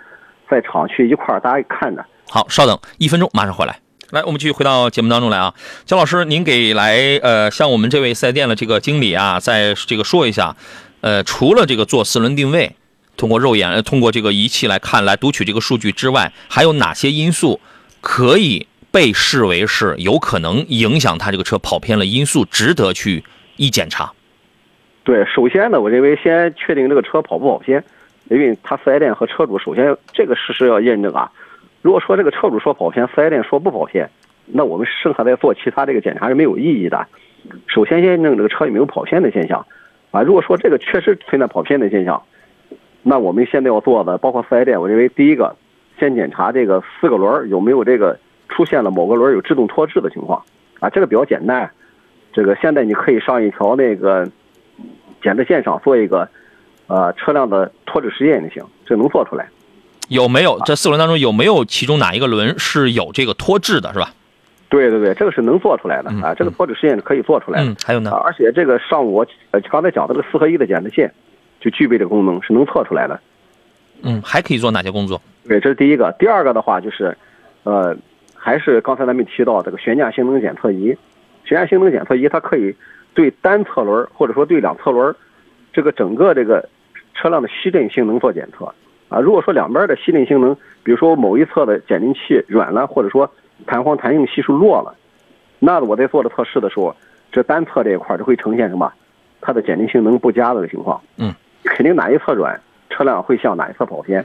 [0.51, 2.05] 在场去一块儿大家看着。
[2.29, 3.79] 好，稍等一分钟，马上回来。
[4.11, 10.57] 来，我们继续回到节目当中来啊，焦老师，您给来呃，像我们这位四 S 店的这个经理啊，在这个说一下，
[11.03, 12.75] 呃，除了这个做四轮定位，
[13.17, 17.61] 通过肉眼、呃通过这个仪器来看、来读取这个数据之外，还有哪些因素
[18.01, 23.23] 可以被视为是有可能影响他这个车跑偏了因素，值得去
[23.57, 24.13] 一检查？
[25.05, 27.83] 对，首先呢，我认为先确定这个车跑不跑偏，
[28.29, 31.31] 因为他四 S 店和车主首先这个事实要验证啊。
[31.81, 34.11] 如果说这个车主说跑偏，四 S 店说不跑偏，
[34.47, 37.07] 那我们剩下再做其他这个检查是没有意义的。
[37.67, 39.65] 首先验证这个车有没有跑偏的现象，
[40.11, 42.23] 啊，如果说这个确实存在跑偏的现象，
[43.03, 45.57] 那我们现在要做的，包括四 S 店，我认为第一个，
[45.99, 48.19] 先检查这个四个轮儿有没有这个
[48.49, 50.43] 出现了某个轮儿有制动脱质的情况，
[50.81, 51.71] 啊，这个比较简单。
[52.33, 54.29] 这个现在你可以上一条那个
[55.23, 56.29] 检测线上做一个，
[56.87, 59.49] 呃，车辆的脱质实验就行，这能做出来。
[60.09, 64.11] 有没有这四轮当中有没有其中哪一个轮是有这个脱质的，是吧？
[64.71, 67.71] 对对对，这个是能做出来的嗯啊，这个脱质实验是可以做出来的。
[67.71, 71.13] 嗯，还有呢啊，而且这个上午我呃刚才讲的这个四合一的检测线，
[71.61, 73.19] 就具备这个功能，是能测出来的。
[74.03, 75.21] 嗯，还可以做哪些工作？
[75.49, 76.15] 对，这是第一个。
[76.19, 77.17] 第二个的话就是，
[77.65, 77.97] 呃，
[78.39, 80.97] 还是刚才咱们提到这个悬架性能检测仪，
[81.45, 82.75] 悬架性能检测仪它可以
[83.13, 85.15] 对单侧轮或者说对两侧轮
[85.73, 86.67] 这个整个这个
[87.15, 88.73] 车辆的吸震性能做检测。
[89.09, 93.31] 啊，如果说两边的吸震性能，比如说某一侧的减震器软了，或者说
[93.67, 94.95] 弹簧弹性系数弱了，
[95.59, 96.95] 那我在做的测试的时候，
[97.33, 98.93] 这单侧这一块就会呈现什么？
[99.41, 101.01] 它的减震性能不佳的情况。
[101.17, 101.35] 嗯，
[101.65, 102.61] 肯定哪一侧软，
[102.91, 104.25] 车辆会向哪一侧跑偏。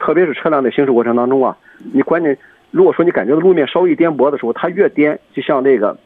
[0.00, 1.56] 特别是车辆在行驶过程当中啊，
[1.92, 2.36] 你关键
[2.74, 5.96] 如果说你感觉到路面稍微颠簸的时候，它越颠就像这个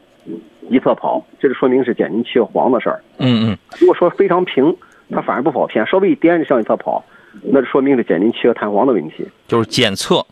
[0.69, 3.01] 一侧跑，这就说明是减震器黄的事儿。
[3.17, 4.77] 嗯嗯，如果说非常平，
[5.09, 7.03] 它反而不跑偏，稍微一颠就向一侧跑，
[7.41, 9.25] 那就说明是减震器和弹簧的问题。
[9.47, 10.23] 就是检测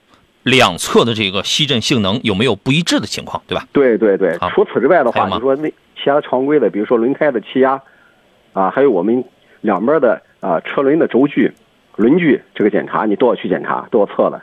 [0.44, 3.66] 两侧的这个吸震性能有没有不一致的情况，对吧？
[3.74, 7.82] 对对对，除此之外的话，你说那其他常规的，比如说轮胎的气压，
[8.54, 9.26] 啊，还有我们
[9.62, 11.52] 两边的啊车轮的轴距、
[11.96, 14.40] 轮距这个检查，你都要去检查，都要测的。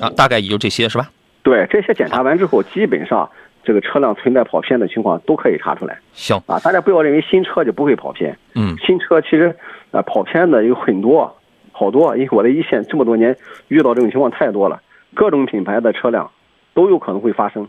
[0.00, 1.10] 啊，大概也就这些是吧？
[1.42, 3.30] 对，这些检查完之后，基本上
[3.62, 5.98] 这个车辆存在跑偏的情况都可以查出来。
[6.12, 6.58] 行，啊。
[6.60, 9.54] 大家不要认为新车就不会跑偏，嗯，新车其实
[9.90, 11.36] 啊跑偏的有很多，
[11.72, 13.36] 好多，因为我在一线这么多年
[13.68, 14.80] 遇到这种情况太多了，
[15.14, 16.30] 各种品牌的车辆
[16.72, 17.68] 都有可能会发生。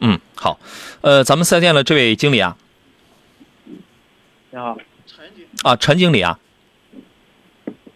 [0.00, 0.58] 嗯，好，
[1.02, 2.56] 呃，咱们四 S 店的这位经理啊，
[4.50, 4.76] 你好，
[5.06, 6.38] 陈经啊，陈经理啊，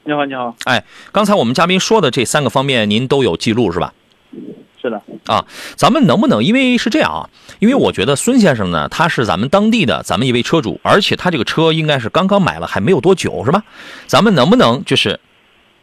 [0.06, 3.94] 你好，你好，哎，刚才我们嘉宾说的这三个方面，您都有记录是吧？
[4.82, 5.46] 是的，啊，
[5.76, 6.44] 咱们能不能？
[6.44, 13.64] 因为是这样啊，因为我觉得孙先生呢，他是咱们当地的咱们一位车主，而且他这个车应该是刚刚买了，还没有多久，是吧？
[14.06, 15.18] 咱们能不能就是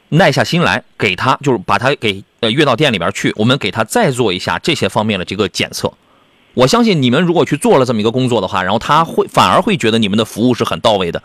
[0.10, 5.92] 耐下心来，给他就是把他给呃约到店里边去，我们给他再做一下这些方面的这个检测。
[6.54, 11.24] 我相信你们如果去做了这么一个工作的话，然后他会反而会觉得你们的服务是很到位的，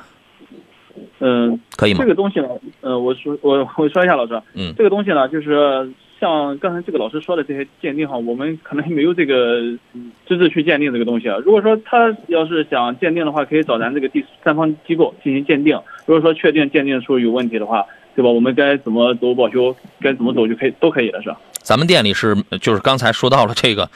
[1.21, 2.09] 嗯，可以吗这？
[2.09, 2.49] 个东西呢，
[2.81, 5.91] 呃，我说我我说一下老师，嗯这个东西呢，就是
[6.21, 9.61] 像刚才这个老师说的这些鉴定哈，我们可能没有这个
[9.95, 11.39] 嗯资质去鉴定这个东西啊。
[11.45, 15.79] 如果说他要是想鉴定的话，可以找咱这个第三方机构进行鉴定。
[16.05, 18.31] 如果说确定鉴定出有问题的话，对吧？
[18.31, 21.39] 我们该怎么走保修，该怎么走就可以都可以了，是吧？
[21.63, 23.91] 咱们店里是就是刚才说到了这个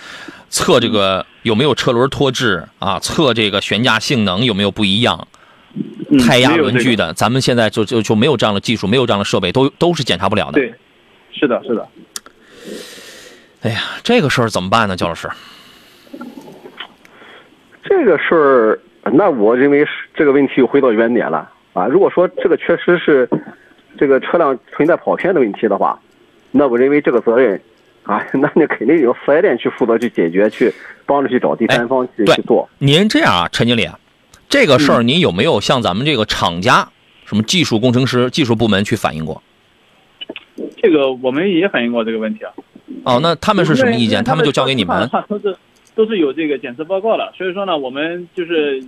[0.49, 5.39] 测这个有没有车轮脱质啊，测这个悬架性能有没有不一样，嗯
[6.27, 10.53] 胎压轮距的，咱们现在就就就没有这样的技术，没有这样的设备，都都是检查不了的。
[10.53, 10.75] 对，
[11.33, 11.89] 是的，是的。
[13.62, 15.29] 哎呀，这个事儿怎么办呢，焦老师？
[17.85, 18.81] 这个事儿，
[19.12, 21.87] 那我认为是这个问题又回到原点了啊。
[21.87, 23.29] 如果说这个确实是
[23.99, 25.99] 这个车辆存在跑偏的问题的话，
[26.51, 27.61] 那我认为这个责任
[28.05, 30.73] 啊， 那你肯定由四 S 店去负责去解决，去
[31.05, 32.68] 帮着去找第三方去、对去做。
[32.79, 33.89] 您这样啊，陈经理，
[34.51, 36.88] 这个事儿您有没有向咱们这个厂家、
[37.24, 39.40] 什么技术工程师、技术部门去反映过？
[40.82, 42.53] 这个我们也反映过这个问题啊。
[43.05, 44.24] 哦，那他们是什么意见？
[44.24, 45.09] 他们就交给你们。
[45.28, 45.57] 都是
[45.94, 48.82] 都是有这个检测报告的，所以说呢，我们就是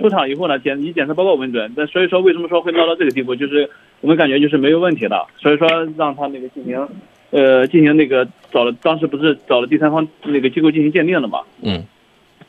[0.00, 1.72] 出厂以后呢，检以检测报告为准。
[1.76, 3.34] 但所以说，为什么说会闹到这个地步？
[3.34, 3.68] 就是
[4.02, 6.88] 我们感觉就是没有问题的，所以说让他那个进行，
[7.30, 11.40] 呃，进行那个找了，当时不是找了第三方那个机构进行鉴定的嘛？
[11.60, 11.84] 嗯。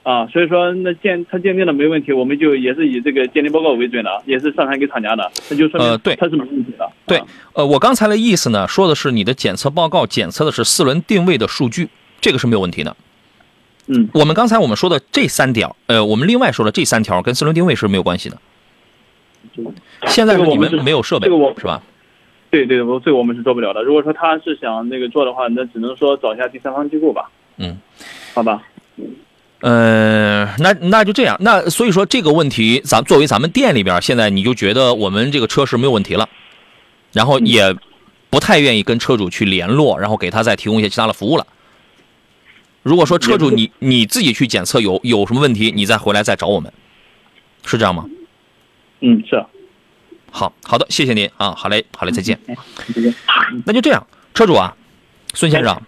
[0.04, 6.92] 啊，所以说那鉴他鉴定的没问题，我们就也是以这个鉴定报告为准的，也是上传给厂家的，那就说明它是没问题的。
[7.06, 7.22] 对，
[7.54, 11.88] 呃，我刚才的意思呢，说的是你的检测报告检测的是四轮定位的数据，
[12.20, 12.96] 这个是没有问题的。
[13.88, 18.38] 嗯，我们刚才我们说的这三条，呃，我们另外说的这三条跟四轮定位是没有关系的。
[20.08, 21.82] 现在是你们没有设备，这个我是吧？
[22.50, 23.82] 对对，我这个我们是做不了的。
[23.84, 27.30] 如果说他是想那个做的话，那只能说找一下第三方机构吧。
[27.56, 27.78] 嗯，
[28.34, 28.62] 好吧。
[29.64, 31.38] 呃，那那就这样。
[31.40, 36.28] 那所以说这个问题，咱作为咱们店里边，现在你就觉得我们这个车是没有问题了，
[37.14, 37.74] 然后也
[38.30, 41.48] 不太愿意跟车主去联络，然后给他再提供一些其他的服务了。
[42.82, 46.70] 如果说车主你你自己去检测有有什么问题，你再回来再找我们，
[47.66, 48.06] 是这样吗？
[49.00, 49.46] 嗯，是。
[50.30, 52.38] 好好的，谢谢您啊，好嘞，好嘞，再见。
[52.94, 53.16] 再见。
[53.66, 54.76] 那就这样，车主啊，
[55.34, 55.82] 孙先生，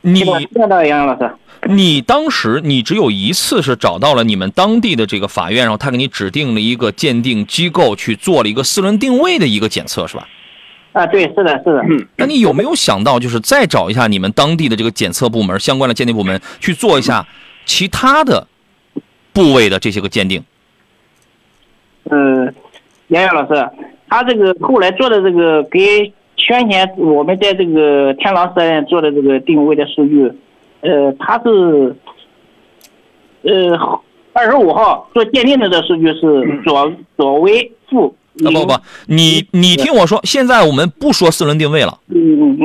[0.00, 1.30] 你听到杨老师。
[1.68, 10.28] 你当时你只有一次是找到了你们当地的这个法院，然后他给你指定了一个鉴定机构去做了一个四轮定位的一个检测，是吧？
[10.92, 11.82] 啊，对，是的，是的。
[12.16, 17.26] 那你有没有想到，就是再找一下你们当地的这个检测部门相关的鉴定部门去做一下
[17.66, 18.46] 其他的
[19.32, 20.42] 部位的这些个鉴定？
[22.10, 22.54] 嗯，
[23.08, 23.68] 杨洋老师，
[24.08, 30.30] 他这个后来做的这个给先前我们在这个天狼四 S 店做的这个定位的数据。
[30.84, 31.96] 呃，他是，
[33.42, 34.00] 呃，
[34.32, 38.14] 二十五号做鉴定的这数据是左左为负。
[38.44, 38.74] 啊不不，
[39.06, 42.00] 你你听我说，现在我们不说四轮定位了，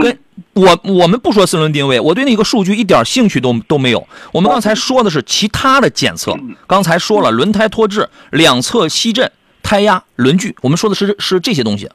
[0.01, 0.17] 跟
[0.55, 4.07] 我我们不说四轮定位，我对那个数据一点兴趣都都没有。
[4.33, 11.87] 我们刚才说的是其他的检测，刚才说了轮胎脱质、两侧吸震、胎压、轮距，我们说的是是这些东西，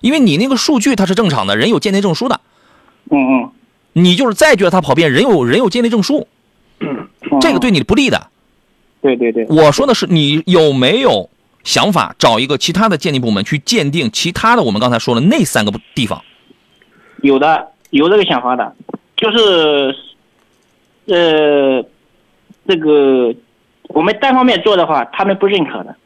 [0.00, 2.40] 因为你那个数据它是正常的，人有鉴定证书的。
[3.12, 3.50] 嗯嗯。
[3.92, 6.28] 你就是再觉得他跑偏，人有人有鉴定证书，
[7.40, 8.28] 这个对你不利的。
[9.02, 11.30] 对对对，我说的是你有没有
[11.64, 16.22] 想法找一个其他的鉴定部门去鉴定其他的我们刚才说的那三个地方？
[17.22, 18.74] 有的，有这个想法的，
[19.16, 19.94] 就是，
[21.06, 21.84] 呃，
[22.68, 23.34] 这个
[23.88, 25.96] 我们单方面做的话，他们不认可的。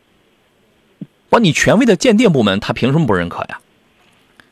[1.28, 3.58] 不，你权威的鉴定部门他凭什么不认可呀？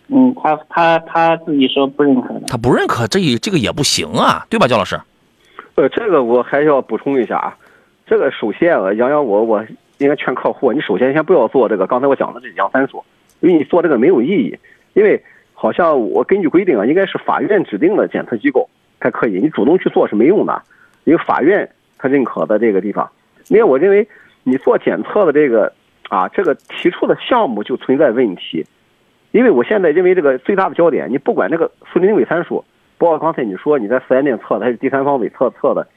[0.08, 2.42] 嗯，他他他自己说不认可的。
[2.48, 5.00] 他不认可，这也这个也不行啊，对吧，焦老师？
[5.74, 7.56] 呃，这个我还要补充一下啊，
[8.06, 9.64] 这个首先啊，杨洋我我
[9.98, 13.02] 应该劝客户，你首先先不要做这个刚才我讲的这两三所，
[13.40, 14.58] 因为你做这个没有意义，
[14.92, 15.22] 因为
[15.54, 18.68] 好像我根据规定啊，应该是法院指定的检测机构
[19.00, 20.60] 才可以，你主动去做是没用的，
[21.04, 23.10] 因为法院他认可的这个地方，
[23.48, 24.06] 因为我认为
[24.42, 25.72] 你做检测的这个
[26.10, 28.66] 啊，这个提出的项目就存在问题。
[29.32, 32.64] 因为我现在认为这个最大的焦点，你不管那个四轮定位参数，
[32.98, 35.88] 包括刚才你说你在四 S 店测的还是第三方伪测测的，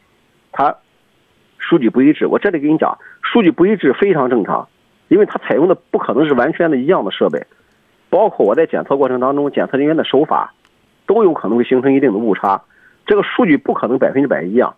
[0.51, 0.73] 它
[1.57, 2.25] 数据不一致。
[2.27, 4.67] 我这里跟你讲，数据不一致非常正常，
[5.09, 7.45] 因为它采用的不可能是完全的一样的设备，
[8.09, 10.53] 包括我在检测过程当中，检测人员的手法
[11.05, 12.61] 都有可能会形成一定的误差，
[13.05, 14.73] 这个数据不可能百分之百一样。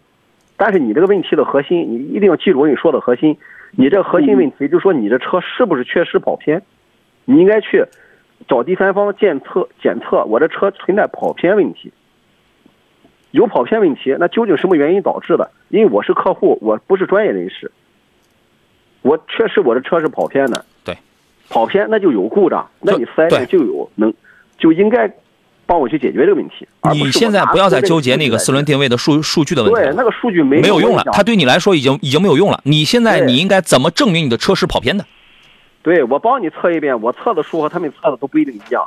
[0.58, 3.38] 但是你这个问题的核心，你一定要记住我跟你说的核心，
[3.74, 6.64] 你这核心问题就是说你这车是不是缺失跑偏，
[7.26, 7.86] 你应该去。
[8.48, 11.92] 找第三方检测检测，我的车存在跑偏问题，
[13.32, 15.50] 有跑偏问题，那究竟什么原因导致的？
[15.70, 17.72] 因为我是客户，我不是专业人士，
[19.02, 20.64] 我确实我的车是跑偏的。
[20.84, 20.98] 对，
[21.50, 24.14] 跑偏那就有故障，那你四 S 店就有能
[24.58, 25.12] 就应该
[25.66, 26.68] 帮我去解决这个问题。
[26.94, 32.62] 你现在不要再纠结那个四轮定位的数数据的问题对，那个数据没没有用了，它对你来说已经已经没有用了。
[32.64, 35.06] 你现在你应该怎么证明你的车是跑偏的？
[35.88, 38.86] 对，我帮你测一遍，我测的数和他们测的都不一定一样。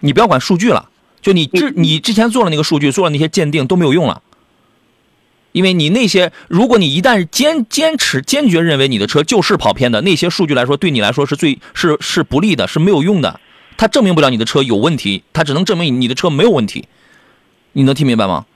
[0.00, 0.88] 你不要管数据了，
[1.20, 4.22] 就你之你之前做了那个数据，做了那些鉴定都没有用了，
[5.52, 13.38] 因为你那些，如果你一旦坚坚持坚决认为你的车就是跑偏的，那些数据来说对你来说是最是是不利的，是没有用的，
[13.76, 16.88] 它证明不了你的车有问题，它只能证明你的车没有问题。
[17.72, 18.46] 你能听明白吗？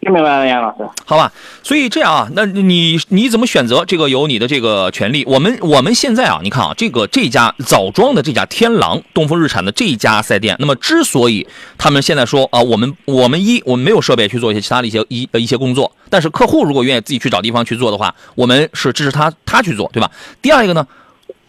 [0.00, 0.88] 听明白了，杨老师。
[1.04, 1.32] 好吧，
[1.62, 3.84] 所以这样啊，那你你怎么选择？
[3.84, 5.24] 这个有你的这个权利。
[5.26, 11.46] 我们我们现在啊，你看啊，这个这家枣庄的这家天狼东风日产的这家赛店，那么之所以
[11.76, 20.10] 他们现在说啊，我们我们一我们没有设备去做一些其他的一些一呃一些工作，但是客户如果愿意自己去找地方去做的话，我们是支持他他去做，对吧？
[20.40, 20.86] 第二一个呢，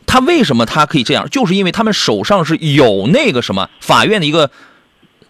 [0.06, 1.30] 他为什么他可以这样？
[1.30, 4.50] 就是因为他们手上是有那个什么法院的一个。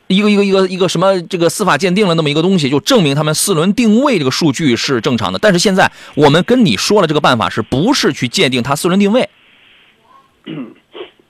[0.10, 5.38] 一个一个一个一个什么这个司法鉴定了那么一个东西，就证明他们四轮定位这个数据是正常的。
[5.38, 9.30] 但是现在我们跟你说了这个办法，是不是去鉴定它四轮定位？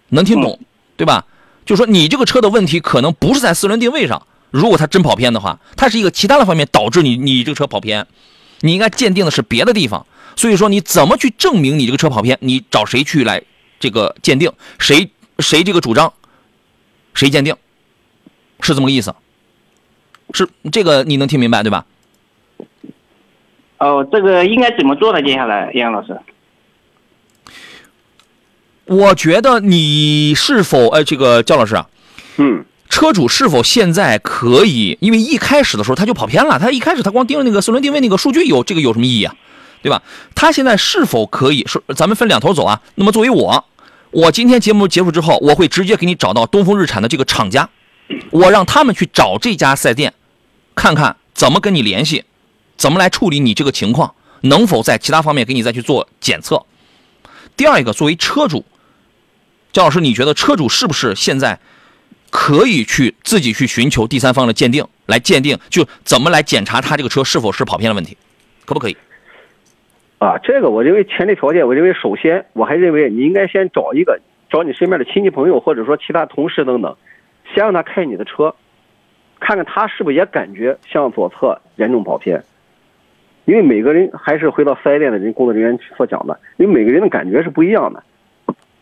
[0.08, 0.62] 能听懂
[0.96, 1.26] 对吧？
[1.66, 8.08] 就说你这个车的问题可能不是在四轮定位上，如果它真跑偏的话，它是一个其他的方面导致你你这个车跑偏，
[8.62, 10.06] 你应该鉴定的是别的地方。
[10.38, 12.38] 所以说你怎么去证明你这个车跑偏？
[12.40, 13.44] 你找谁去来
[13.78, 14.54] 这个鉴定？
[14.80, 16.14] 谁谁这个主张？
[17.14, 17.54] 谁鉴定？
[18.62, 19.14] 是这么个意思，
[20.34, 21.86] 是这个你能听明白对吧？
[23.78, 25.22] 哦，这个应该怎么做呢？
[25.22, 26.20] 接下来，杨老师，
[28.86, 31.88] 我觉得你是否呃，这个焦老师啊，
[32.38, 34.98] 嗯，车主是否现在可以？
[35.00, 39.36] 因为一开始的时候他就跑偏了，他一开始他光盯着那个四轮定位那个数据有这个有什么意义啊？
[39.82, 40.04] 对吧？
[40.36, 42.82] 他现在是否可以说，咱们分两头走啊？
[42.96, 43.64] 那么作为我，
[44.12, 47.70] 我今天节目结束之后，我会直接给你找到东风日产的这个厂家，
[48.32, 50.14] 我让他们去找这家四 S 店，
[50.76, 52.26] 看看怎么跟你联系，
[52.76, 56.66] 怎么来处理你这个情况，能否在其他方面给你再去做检测。
[57.56, 58.66] 第二一个，作为车主，
[59.72, 61.60] 焦老师，你觉得车主是不是现在
[62.30, 68.18] 可以去自己去寻求第三方的鉴定，来鉴定就怎么来检查他这个车是否是跑偏的问题，
[68.66, 68.96] 可不可以？
[70.20, 74.20] 啊，这个我认为前提条件，我认为首先我还认为你应该先找一个，
[74.50, 76.96] 找你身边的亲戚朋友或者说其他同事等等，
[77.54, 78.54] 先让他开你的车，
[79.40, 82.44] 看看他是不是也感觉向左侧严重跑偏。
[83.46, 88.04] 因为每个人还是回到四 S 店的人工作人员所讲的，因为每个人的感觉是不一样的。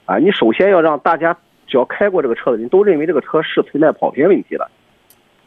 [0.06, 1.38] 啊，你首先要让大家
[1.68, 4.70] 只要开过这个车的人都认为这个车是存在跑偏问题的。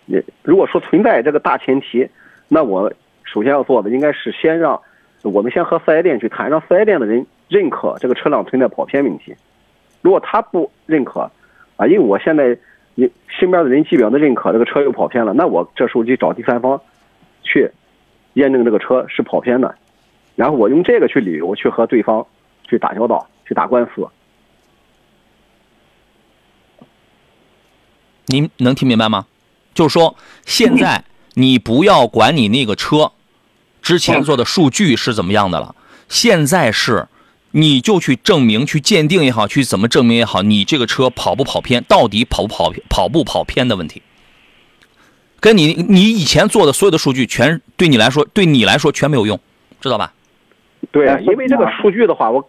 [0.07, 2.09] 你如果说存在这个大前提，
[2.49, 2.91] 那我
[3.25, 4.81] 首先要做的应该是先让
[5.23, 9.35] 我们先和四 S 店去谈，让四 S 店的人认可这个车辆存在跑偏问题。
[10.01, 11.31] 如果他不认可，
[11.77, 12.57] 啊，因为我现在
[13.01, 16.79] 你身边的人基本上都认可这个车又跑偏了，那我这时候就找第三方
[17.43, 17.71] 去
[18.35, 19.75] 验证这个车是跑偏的，
[20.37, 22.27] 然后我用这个去理由去和对方
[22.65, 24.07] 去打交道，去打官司。
[28.27, 29.27] 您能听明白吗？
[29.73, 30.15] 就是说，
[30.45, 31.03] 现在
[31.35, 33.13] 你不要管你那个车
[33.81, 35.75] 之前做的数据是怎么样的了，
[36.09, 37.09] 现在是
[37.53, 44.03] 你就去证明、去鉴定也好，去怎么证明也好，你这个车跑不跑偏，到底跑不跑跑不跑偏的问题，
[45.41, 49.39] 跟你你以前做的所有的数据全对你来说，对你来说全没有用，
[49.81, 50.13] 知道吧？
[50.93, 52.49] 对，因为这个数据的话，我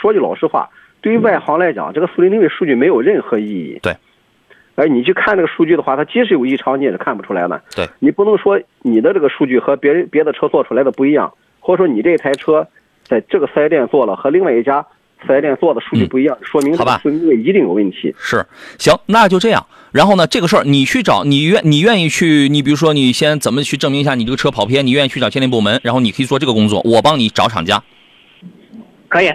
[0.00, 0.68] 说句老实话，
[1.00, 3.78] 对于外行来讲，这个四零零的数据没有任何意义。
[3.82, 3.96] 对。
[4.76, 7.62] 而你去看这个数据的话，它即使有异常，你也是看不出来的。
[7.74, 7.86] 对。
[7.98, 12.66] 你不能说你的这个数据和别人别的车做出来的不一样，或者说你这台车
[13.10, 14.86] 在这个四 S 店做了和另外一家
[15.26, 18.14] 四 S 店做的数据不一样，说明这个四轮定位一定有问题。
[18.16, 18.46] 是，
[18.78, 19.66] 行，那就这样。
[19.90, 27.82] 然后呢，这个事儿你去找，你愿你愿意去，你比如说你先怎么去证明一下你这个车跑偏，你愿意去找鉴定部门，然后你可以做这个工作，我帮你找厂家。
[29.08, 29.32] 可以，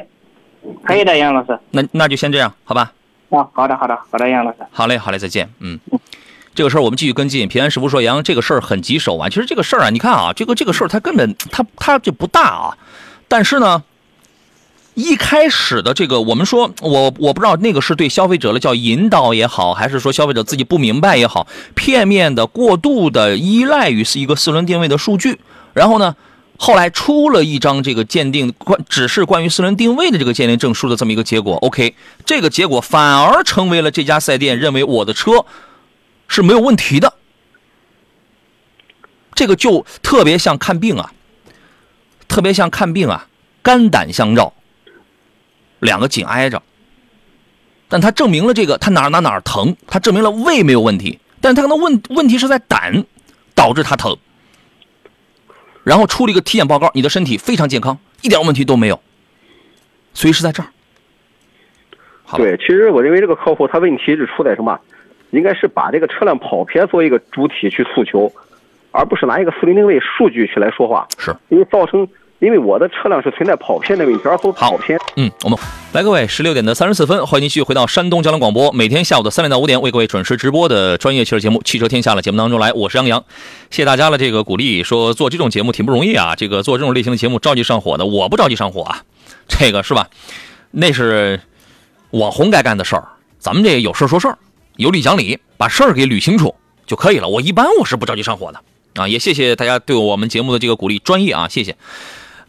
[0.83, 1.59] 可以的，杨老师。
[1.71, 2.93] 那那就先这样，好吧？
[3.29, 4.59] 啊，好的，好的，好的，杨老师。
[4.71, 5.49] 好嘞，好嘞，再见。
[5.59, 5.77] 嗯，
[6.53, 7.49] 这个事儿我们继续跟进。
[7.49, 9.27] 平安师傅说：“杨，这个事儿很棘手啊。
[9.27, 12.77] 其实这个事儿啊，你看啊，这个这个事儿它根本它它就不大啊。
[13.27, 13.83] 但是呢，
[14.93, 25.39] 一开始的这个我们说，我我不知道那个是对消费者的叫引导也好，还是说消费者自己不明白也好，片面的、过度的依赖于是一个四轮定位的数据，
[25.73, 26.15] 然后呢。”
[26.57, 31.55] 后来出了一张这个鉴定关，只是关于四轮定位的这个鉴定证书的这么一个结果。
[31.55, 31.95] OK，
[32.25, 35.45] 这个结果反而成为了这家赛店认为我的车
[36.29, 37.15] 是没有问题的。
[39.33, 41.11] 这个就特别像看病啊，
[42.27, 43.27] 特别像看病啊，
[43.61, 44.53] 肝胆相照，
[45.79, 46.61] 两个紧挨着。
[47.87, 53.05] 但他证明了这个，他哪哪哪疼，他证明了胃没有问题，但他可能问问题是在胆
[53.53, 54.17] 导致他疼。
[55.83, 58.99] 然后出了一个体检报告，你的身体非常健康，一点问题都没有，
[60.13, 60.69] 所以是在这儿。
[62.37, 64.79] 对，其实我认为这个客户他问题是出在什么？
[65.31, 68.31] 应该是把这个车辆跑偏作为一个主体去诉求，
[68.95, 71.07] 而不是拿一个四零零位数据去来说话。
[71.17, 72.07] 是，因为造成
[72.39, 74.99] 因为我的车辆是存在跑偏的问题，而走跑偏。
[75.15, 75.57] 嗯，我们
[75.93, 83.23] 来，各位，十六点的三十四分，欢迎您继续回到山东交通广播，每天下午的三点到五点为各位准时直播的专业汽车节目《汽车天下》的节目当中来，我是杨洋，
[83.69, 89.03] 谢谢大家的这个鼓励，说做这种节目挺不容易啊，这个做这种类型的节目着急上火的，我不着急上火啊，
[89.47, 90.07] 这个是吧？
[90.71, 91.39] 那是
[92.11, 93.07] 网红该干的事儿，
[93.39, 94.37] 咱们这有事说事儿，
[94.75, 96.53] 有理讲理，把事儿给捋清楚
[96.85, 97.29] 就可以了。
[97.29, 98.59] 我一般我是不着急上火的
[98.95, 101.75] 啊，也谢谢大家对我们节目的这个鼓励，专业啊，谢谢。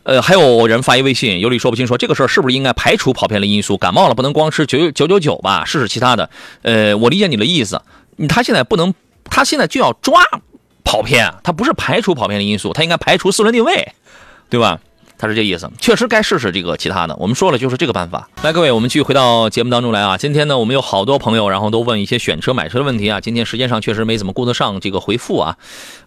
[0.05, 3.77] 呃，还有人发一微信，有理说不清，说这个事儿是不是应该排除跑偏的因素？
[3.77, 6.31] 感冒了不能光吃九九九九吧，试试其他的。
[6.63, 7.83] 呃，我理解你的意思，
[8.29, 8.95] 他现在不能，
[9.25, 10.23] 他现在就要抓
[10.85, 13.93] 跑偏，他不是排除跑偏的因素，他应该排除四轮定位，
[14.49, 14.79] 对吧？
[15.19, 17.17] 他是这意思，确实该试试这个其他的。
[17.17, 18.29] 我们说了就是这个办法。
[18.43, 20.17] 来，各位，我们继续回到节目当中来啊。
[20.17, 23.21] 今天呢，我们有好多朋友，然后都问一些选车、买车的问题啊。
[23.21, 25.57] 今天时间上确实没怎么顾得上这个回复啊。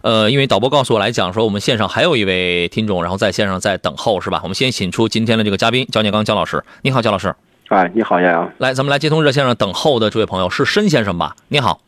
[0.02, 4.40] 呃，因为导播告诉我来讲说，我们线上还有一位听众，然后在线上在等候，是吧？
[4.44, 6.62] 我们先请出今天的这个嘉宾焦建刚焦老师。
[6.82, 7.34] 你好，焦老师。
[7.68, 8.52] 哎，你好，杨洋。
[8.58, 11.34] 来，咱们来接通热线上等候的这位朋友是申先生吧？
[11.48, 11.80] 你好。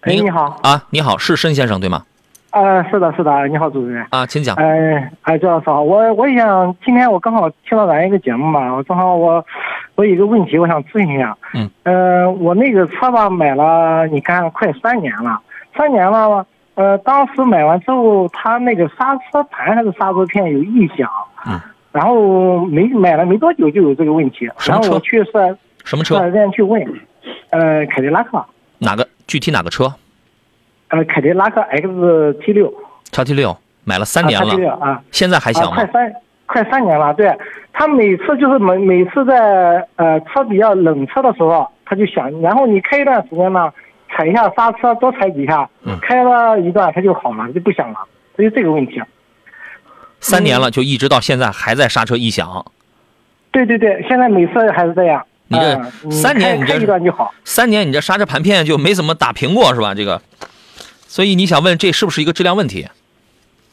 [0.00, 0.60] 哎，你好。
[0.62, 2.04] 啊，你好，是申先生对吗？
[2.54, 4.54] 呃，是的，是的，你好，主持人啊，请讲。
[4.54, 9.44] 哎，哎，周老师好，我我也想今天我刚好听到咱一个节目嘛，我正好我
[9.96, 11.36] 我有一个问题，我想咨询一下。
[11.52, 11.68] 嗯。
[11.82, 15.40] 呃，我那个车吧买了，你看快三年了，
[15.76, 21.10] 三年了，呃，当时买完之后，它那个刹车盘还是刹车片有异响。
[21.48, 21.60] 嗯。
[21.90, 25.32] 然后没买了没多久就有这个问题，然后我去四
[25.84, 26.18] 什么车？
[26.18, 26.80] 四 S 店去问，
[27.50, 28.44] 呃，凯迪拉克。
[28.78, 29.04] 哪个？
[29.26, 29.92] 具体哪个车？
[30.94, 32.72] 呃，凯迪拉克 XT 六
[33.10, 35.74] ，XT 六买了三年了，XT 六啊，现在还响吗？
[35.74, 36.12] 快三
[36.46, 37.36] 快三年了，对，
[37.72, 43.72] 他每次就是每每次在呃车比较冷车的时候，他就响，然后你开一段时间呢，
[44.08, 47.98] 踩一下刹车，多踩几下，嗯，开了一段它就好了，就不响了，
[48.36, 49.02] 所以这个问题。
[50.20, 52.64] 三年了，就一直到现在还在刹车异响。
[53.50, 55.26] 对对对，现在每次还是这样。
[55.48, 57.34] 你这三年，你这一段就好。
[57.44, 59.92] 三年，你这刹车盘片就没怎么打平过是吧？
[59.92, 60.22] 这个。
[61.14, 62.88] 所以你想问这是不是一个质量问题？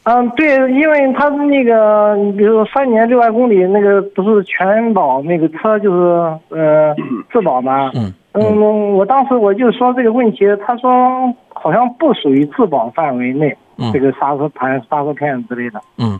[0.04, 6.06] 嗯，对，因为他那个，你比如说三年六万公里，那个不是全保那个车就是
[6.50, 6.94] 呃
[7.32, 7.90] 质保吗？
[7.96, 13.56] 嗯嗯，我当时我就说这个问题，他说好像不属于质保范围内，
[13.92, 15.82] 这个刹车盘、刹车片之类的。
[15.98, 16.16] 嗯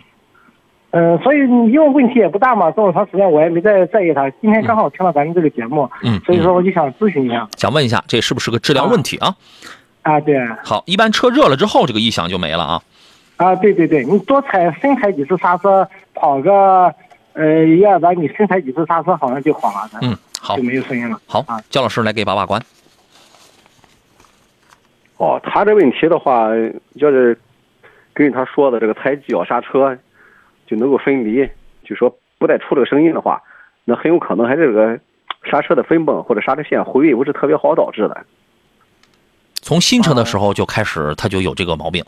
[0.91, 4.29] 嗯，所以因为问题也不大嘛，这么长时间我也没再在意它。
[4.41, 9.29] 今天刚好听到咱们这个节目，嗯，所以说我就想咨询一下，想问一下这是不是个质量问题啊？
[9.29, 9.37] 啊，
[10.21, 12.83] 对，好，一般车热了之后，这个异响就没了啊。
[13.37, 16.95] 啊，对对对，你多踩深踩几次刹车，跑个
[17.33, 19.91] 呃一二百米，深踩几次刹车，好像就好了。
[20.01, 21.21] 嗯，好，就没有声音了。
[21.27, 22.61] 好，啊，焦老师来给把把关。
[25.17, 26.49] 哦，他这问题的话，
[26.95, 27.39] 要是
[28.13, 29.97] 根据他说的这个踩几脚刹车
[30.67, 31.49] 就能够分离，
[31.85, 33.41] 就说不再出这个声音的话，
[33.85, 34.99] 那很有可能还是这个
[35.45, 38.25] 刹车的分泵或者刹车线回位不是特别好导致的。
[39.63, 42.05] 从新车的时候就开始，他就有这个毛病。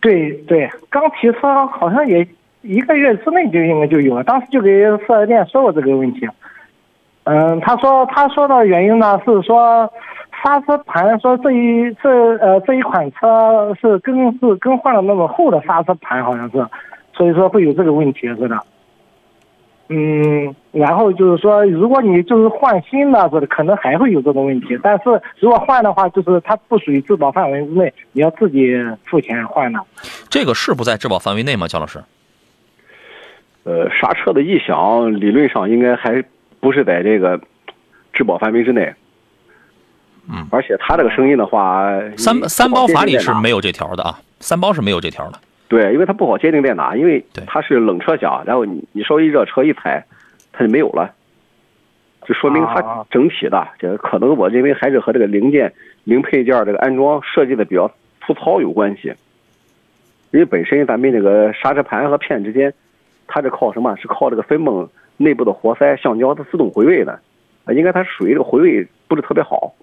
[0.00, 2.26] 对对，刚提车好像也
[2.60, 6.28] 一个月之内就应该就有了，当时就给四 S 店说过这个问题。
[7.22, 9.90] 嗯，他说他说的原因呢是说
[10.42, 16.66] 刹车盘，说这一这呃这一款车是更是更换了那么厚的刹车盘，好像是，
[17.14, 18.58] 所以说会有这个问题似的。
[19.88, 20.33] 嗯，
[20.74, 24.76] 然后就是说，如果你就是换新的，是可能还会有这种问题。
[24.82, 29.78] 但是如果换的话，就是它不属于质保范围之内，你要自己付钱换的。
[30.28, 32.02] 这个是不在质保范围内吗，焦老师？
[33.62, 36.22] 呃，刹车的异响理论上应该还
[36.58, 37.40] 不是在这个
[38.12, 38.92] 质保范围之内。
[40.28, 45.38] 嗯，而且它这个声音的话，三三包法里是没有这条的啊，三包是没有这条的。
[45.68, 50.04] 对，因为它不好界定在哪，因为它是冷车响，然后你你稍微热车一踩，
[50.56, 51.12] 它就没有了，
[52.24, 55.72] 就说明它整体的这个可能我认为还是和这个零件
[56.04, 57.90] 零配件这个安装设计的比较
[58.20, 59.12] 粗糙有关系。
[60.30, 62.72] 因为本身咱们这个刹车盘和片之间，
[63.26, 63.94] 它是靠什么？
[63.96, 67.20] 是靠这个分泵内部的活塞橡胶它自动回位的，
[67.64, 69.74] 啊，应该它属于这个回位不是特别好，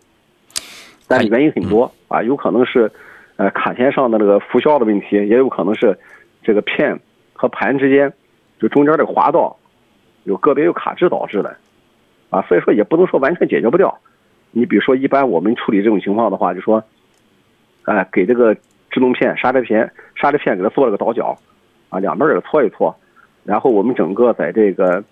[1.07, 2.91] 但原因很多啊，有可能是。
[3.37, 5.97] 呃，卡钳上的这个辐销的问题，也有可能是
[6.43, 6.99] 这个片
[7.33, 8.11] 和盘之间
[8.59, 9.57] 就中间这个滑道
[10.23, 11.55] 有个别有卡滞导致的，
[12.29, 13.97] 啊，所以说也不能说完全解决不掉。
[14.51, 16.83] 你比如说，一般我们处理这种情况的话，就说，
[17.83, 18.53] 哎，给这个
[18.89, 21.37] 制动片、刹车片、刹车片给它做了个倒角，
[21.89, 22.95] 啊，两边给它搓一搓，
[23.43, 25.03] 然后我们整个在这个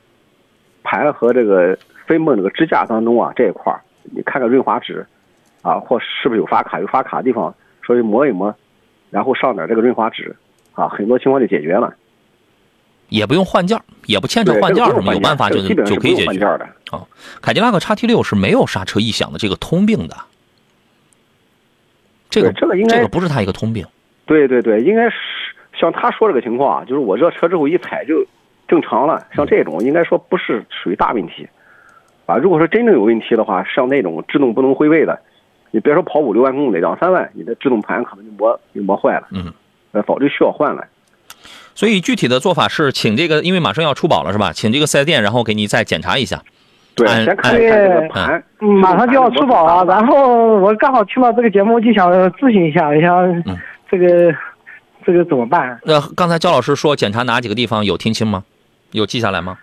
[0.83, 3.73] 盘和这个分泵这个支架当中啊这一块
[4.03, 5.05] 你看看润滑脂，
[5.61, 7.53] 啊，或是不是有发卡，有发卡的地方。
[7.81, 8.55] 稍微磨一磨，
[9.09, 10.35] 然后上点这个润滑脂，
[10.75, 11.91] 啊，很多情况就解决了。
[13.09, 16.39] 也不用换件儿，也不牵扯换件儿什么，有办法就就可以解决。
[16.39, 16.67] 的。
[16.91, 17.05] 啊，
[17.41, 20.15] 凯迪拉克叉 T 六是没有刹车异响的这个通病的，
[22.29, 23.85] 这个这个应该这个不是它一个通病。
[24.25, 25.15] 对对对，应该是
[25.79, 28.25] 像他说这个情况啊，就是我热车之后一踩就
[28.67, 31.47] 正常了，像这种应该说不是属于大问题，
[32.25, 35.19] 啊，如果说真正有问题的话，像那种制动不能回位的，
[35.71, 39.51] 你别说跑五六万公里，两三万，你的制动盘可能就磨就磨坏了，嗯，
[39.91, 40.87] 呃，早就需要换了。
[41.79, 44.51] 所以具体的做法是，请这个，因为马上要出保了是吧？
[44.51, 46.43] 请这个四 S 店，然后给你再检查一下。
[46.93, 53.57] 对，先看这个盘，嗯马上就要出保了，然后我刚好听到这个节目，就想咨询一下，我想嗯
[53.89, 54.35] 这个
[55.05, 55.79] 这个怎么办？
[55.85, 58.43] 那刚才焦老师说检查哪几个地方有听清吗？
[58.91, 59.57] 有记下来吗？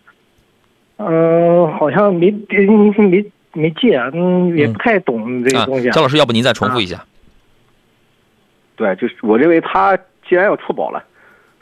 [0.97, 3.23] 嗯，好像没没
[3.53, 7.05] 没记，嗯，也不太懂这个啊东西。，焦老师，要不您再重复一下？
[8.75, 9.95] 对，就是我认为他
[10.27, 11.05] 既然要出保了，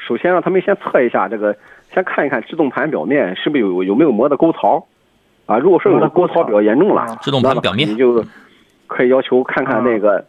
[0.06, 1.56] 首先让他们先测一下这个，
[1.93, 4.86] 先看一看制动盘表面是不是有有没有磨的沟槽，
[5.47, 6.44] 啊，如果说有的沟槽。
[6.44, 7.89] 比较严重了，制动盘表面。
[7.89, 8.24] 你就
[8.86, 10.24] 可以要求看看那个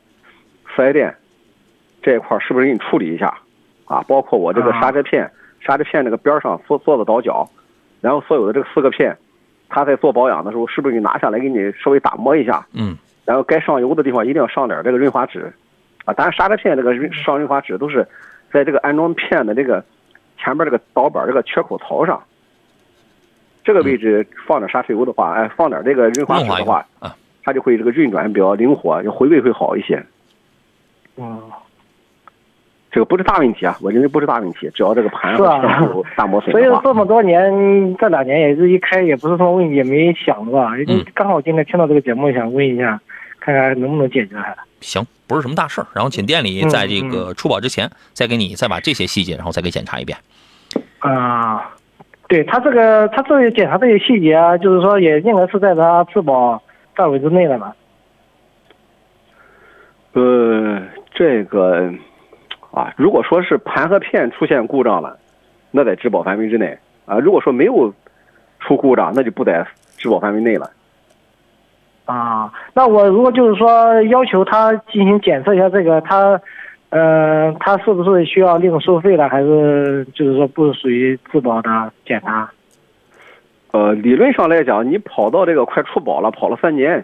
[0.76, 1.16] 四 S 店
[2.02, 3.38] 这一块是不是给你处理一下，
[3.86, 4.80] 啊，包括我这个啊。
[4.80, 5.30] 刹车片，
[5.60, 7.48] 刹车片这个边上做做的倒角，
[8.00, 9.18] 然后所有的这个四个片，
[9.68, 12.96] 他在做保养的时候是不是给你拿下来给你稍微打磨一下，嗯，
[13.26, 15.52] 然后该上油的地方一定要上点这个润滑脂，
[16.06, 18.08] 啊，当然刹车片这个上润滑脂都是
[18.52, 19.84] 在这个安装片的这个
[20.38, 22.22] 前边这个导板这个缺口槽上，
[23.64, 30.04] 这个位置放点刹车油的话，哎，放点这个润滑脂的话，啊，它就会这个运转比较灵活，就回位会好一些。
[31.18, 31.42] 嗯，
[32.92, 40.62] 这个不是大问题啊，我认为不是大问题，只要这个盘和是啊片有大磨损 所以这么多年，这两年也是一开也不是什么问题，也没想过。
[40.88, 43.00] 嗯刚好今天听到这个节目，想问一下，
[43.40, 44.36] 看看能不能解决。
[44.82, 45.88] 行，不是什么大事儿。
[45.94, 50.18] 然后请店里嗯在这个出保之前，再给你再把这些细节，然后再给检查一遍。
[51.00, 51.72] 啊，
[52.28, 56.62] 对他这个，他这个检查这些细节啊，就是说也应该是在他质保
[56.96, 57.74] 范围之内的嘛。
[60.14, 60.82] 呃，
[61.14, 61.94] 这个
[62.72, 65.18] 啊，如果说是盘和片出现故障了，
[65.72, 67.94] 那在质保范围之内啊；如果说没有
[68.62, 69.66] 出故障，那就不在
[69.98, 70.72] 质保范围内了。
[72.06, 76.40] 啊，那我如果就是说要求他进行检测一下这个，他，
[76.90, 82.50] 呃，他是不是需要另收费的，还是就是说不属于自保的检查？
[83.72, 87.04] 呃，理论上来讲，你跑到这个快出保了，跑了三年，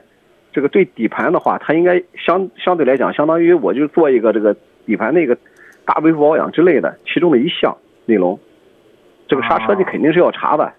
[0.54, 4.56] 这个对底盘的话，它应该相相对来讲，相当于我就做一个这个
[4.86, 5.36] 底盘的一个
[5.84, 7.76] 大维护保养之类的其中的一项
[8.06, 8.40] 内容。
[9.28, 10.72] 这个刹车你肯定是要查的，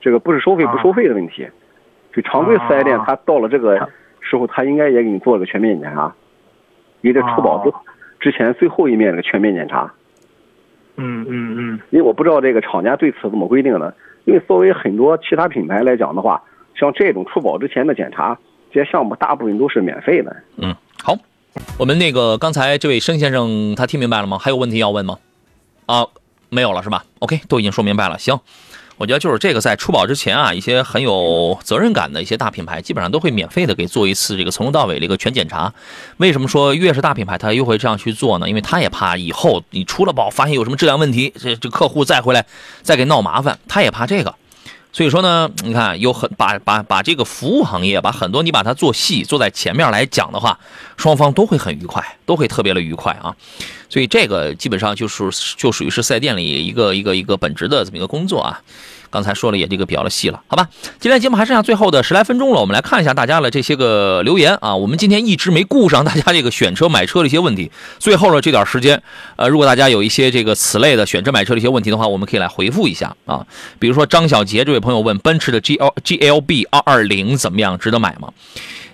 [0.00, 1.48] 这个不是收费不收费的问题。
[2.16, 3.76] 就常规四 S 店，他到了这个
[4.20, 6.10] 时候，他应该也给你做了个全面检查，
[7.02, 7.70] 也得出保之
[8.18, 9.92] 之前最后一面这个全面检查。
[10.96, 11.80] 嗯嗯嗯。
[11.90, 13.94] 因为我不知道这个厂家对此怎么规定的。
[14.24, 16.42] 因为作为很多其他品牌来讲的话，
[16.74, 18.36] 像这种出保之前的检查，
[18.72, 20.34] 这些项目大部分都是免费的。
[20.56, 21.16] 嗯，好，
[21.78, 24.36] 我们那个刚才这位申先生他听明白了吗？
[24.36, 25.18] 还有问题要问吗？
[25.86, 26.06] 啊，
[26.48, 28.18] 没有了是吧？OK，都已经说明白了。
[28.18, 28.40] 行，
[28.98, 35.72] 我觉得就是这个在出保之前啊，一些很有责任感的一些大品牌，基本上都会免费的给做一次这个从头到尾的一个全检查。
[36.16, 38.48] 为什么说越是大品牌，他又会这样去做呢？
[38.48, 42.46] 因为他也怕以后你出了保发现有什么质量问题，这这客户再回来
[42.82, 44.34] 再给闹麻烦，他也怕这个。
[44.96, 50.58] 所以说呢，你看有很把把把这个服务行业把很多你把它做细做在前面来讲的话，
[50.96, 53.36] 双方都会很愉快，都会特别的愉快啊。
[53.90, 55.28] 所以这个基本上就是
[55.58, 58.58] 就属于是四店里一个一个一个本职的这么一个工作啊。
[59.16, 60.68] 刚才说了也这个比较的细了，好吧？
[61.00, 64.76] 今天节目还剩下最后的十来分钟了，我们来看一下大家的这些个留言啊。
[64.76, 69.02] 我们今天一直没顾上大家这个选车买车的一些问题，最后的这点时间，
[69.36, 73.46] 呃，如果大家有一些这个此类的选车买车的一些问题的话，我们可以来回复一下啊。
[73.78, 78.28] 比如说张小杰这位朋友问，奔驰的 G L G L B 二二零怎么样，值得买吗？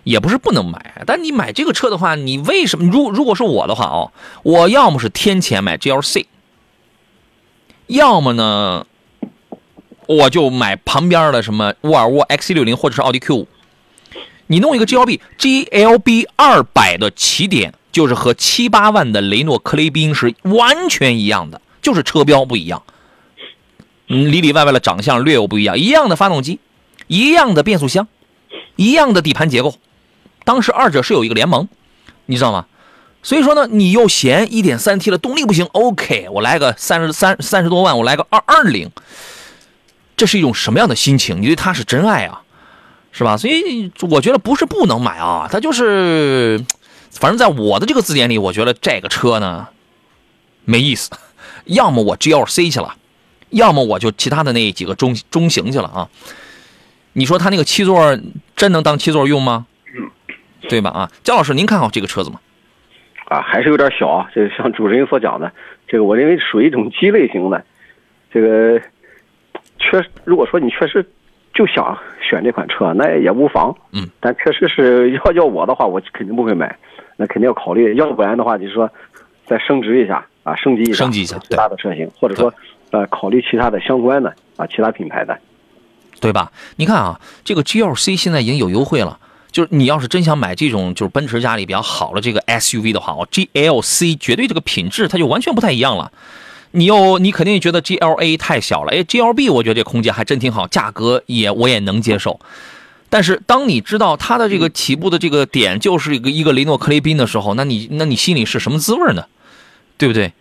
[0.04, 2.88] 也不是不能买，但你买这个车的话，你为什么？
[2.92, 4.12] 如如果是我的话哦，
[4.44, 6.26] 我要么是天钱买 GLC，
[7.88, 8.86] 要么呢，
[10.06, 13.46] 我就买旁边的什么沃尔沃 XC60 或者是奥迪 Q5。
[14.48, 22.82] 你弄一个 GLB，GLB 二百的起点就是和七八万的雷诺克雷宾是完全一样的，就是车标不一样，
[24.06, 26.58] 里里外外的长相略有不一样，一样的发动机，
[27.06, 28.08] 一样的变速箱，
[28.76, 29.74] 一样的底盘结构。
[30.44, 31.68] 当时二者是有一个联盟，
[32.26, 32.66] 你知道吗？
[33.22, 38.90] 所以说呢，你又嫌 1.3T 的动力不行，OK，我来个三十三三十多万，我来个二二零，
[40.22, 41.42] 这是一种什么样的心情？
[41.42, 42.42] 你对他是真爱啊，
[43.10, 43.36] 是吧？
[43.36, 46.64] 所以我觉得不是不能买啊，他就是，
[47.10, 49.66] 反正在我的这个字典里，我觉得这个车呢
[50.64, 51.10] 没意思，
[51.64, 52.94] 要么我 GLC 去了，
[53.50, 56.08] 要么我就其他的那几个中中型去了啊。
[57.14, 58.16] 你说他那个七座
[58.54, 59.66] 真能当七座用吗？
[60.68, 60.90] 对吧？
[60.90, 62.38] 啊，姜老师，您看好这个车子吗？
[63.24, 64.30] 啊，还是有点小啊。
[64.32, 65.50] 这像主持人所讲的，
[65.88, 67.64] 这个我认为属于一种鸡类型的。
[68.32, 68.80] 这个
[69.82, 71.04] 确实，如果说你确实
[71.52, 73.76] 就想选这款车，那也无妨。
[73.92, 74.08] 嗯。
[74.20, 76.74] 但确实是要要我的话，我肯定不会买。
[77.16, 78.88] 那肯定要考虑，要不然的话，就是说
[79.46, 82.52] 再升值一下啊，升级一下，升级一下其他的车型，或者说
[82.90, 85.38] 呃考虑其他的相关的啊，其他品牌的。
[86.20, 86.52] 对吧？
[86.76, 89.18] 你看啊，这个 GLC 现在已经有优惠了。
[89.50, 96.10] 就是你要是真想买这种就是奔驰家里比较好的这个 SUV 的话，哦，GLC 绝对这个品质它就完全不太一样了。
[96.72, 102.40] 你又你肯定觉得 GLA 太小了，哎，GLB 我觉得这空间还真挺好，价格也我也能接受。
[103.08, 109.26] 但是当你知道它的这个起步的这个点就是一个一个雷诺克雷宾的时候，那你那你心里是什么滋味呢？
[109.98, 110.32] 对不对？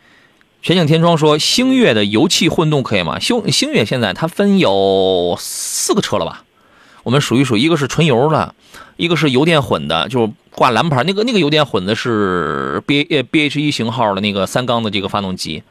[0.61, 3.19] 全景天窗说星越的油气混动可以吗？
[3.19, 6.45] 星星越现在它分有四个车了吧？
[7.03, 8.53] 我们数一数，一个是纯油的，
[8.95, 15.63] 一个是油电混的，就挂蓝牌那个那个油电混的是 B 呃 B H 一型号的那个三缸的这个发动机，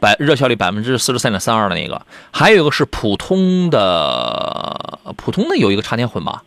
[0.00, 6.42] 百热效率百分之四十三点三二的那个，还有一个是普通的普通的有一个插电混吧？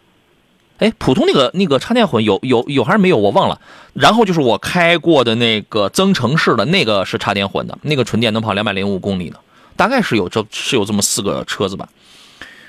[0.79, 3.17] 哎，普通那个那个插电混有有有还是没有？
[3.17, 3.59] 我忘了。
[3.93, 9.39] 然后就是我开过的那个增程式的那个是插电混的，那个纯电能跑两百零五公里的，
[9.75, 11.89] 大概是有这是有这么四个车子吧。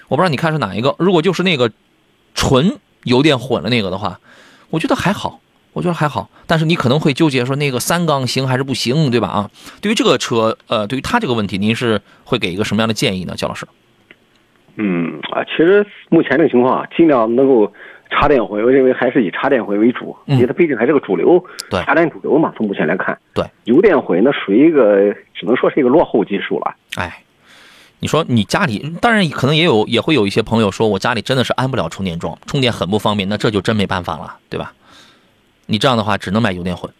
[0.08, 0.94] 我不知道你看是哪一个。
[0.98, 1.70] 如果就是那个
[2.34, 4.18] 纯油电混了那个的话，
[4.70, 5.40] 我觉得还好，
[5.72, 6.28] 我觉得还好。
[6.46, 9.28] 但是你可能会纠结说那个三缸行还是不行，对吧？
[9.28, 9.50] 啊，
[9.80, 13.66] 对于这个车，呃，对于它这个问题，您是会给一个什么样的建议呢，焦老师？
[14.76, 17.72] 嗯啊，其实目前这个情况啊，尽量能够
[18.10, 22.52] 插电混，我认为还是以插电混为主，因为它毕竟还是个主流，对，插电主流嘛。
[22.56, 26.74] 从目前来看，对，油电混那属于一个只能说是一个落后技术了。
[26.96, 27.22] 哎。
[28.00, 34.72] 你说你家里当然可能也有也会有一些朋友说，我家里真的是安不了充电桩，充电很不方便，那这就真没办法了，对吧？
[35.68, 36.92] 你这样的话只能买油电混。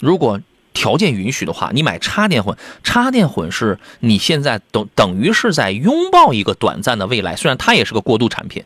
[0.00, 0.40] 如果
[0.72, 8.62] 条件允许的话，你买插电混，插电混是你现在等等于是在拥抱一个短暂的未来，虽然它也是个过渡产品，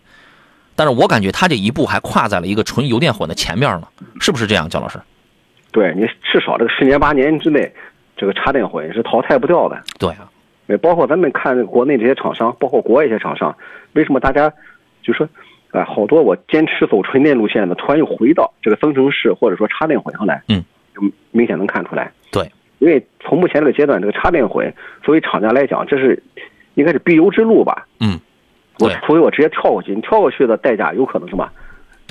[0.75, 3.89] 但是我感觉它这一步还跨在了一个纯油电混的前面呢，
[4.21, 5.01] 是不是这样，焦老师？
[5.71, 7.73] 对你至少这个十年八年之内，
[8.17, 9.81] 这个插电混是淘汰不掉的。
[9.99, 10.29] 对啊。
[10.67, 13.57] 也包括咱们看国内这些厂商，包括国外一些厂商，
[13.95, 14.53] 为什么大家
[15.03, 15.27] 就说，
[15.71, 20.65] 啊，好多我坚持走纯电路线的，突然又回到这个增程式或者说插电混上来，嗯，
[20.95, 22.13] 就明显能看出来。
[22.31, 24.73] 对，因为从目前这个阶段，这个插电混
[25.03, 26.23] 作为厂家来讲，这是
[26.75, 27.87] 应该是必由之路吧？
[28.01, 28.19] 嗯，
[28.79, 31.49] 我除非我直接跳过去，你跳过去的代价有可能什么？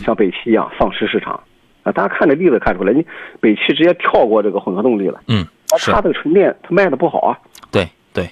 [0.06, 1.34] 像北汽一样丧失市场
[1.82, 1.92] 啊！
[1.92, 3.04] 大家看这例子看出来，你
[3.40, 7.40] 北汽直接跳过这个混合动力了，嗯，它这个纯电它卖的不好啊。
[7.72, 8.30] 对对。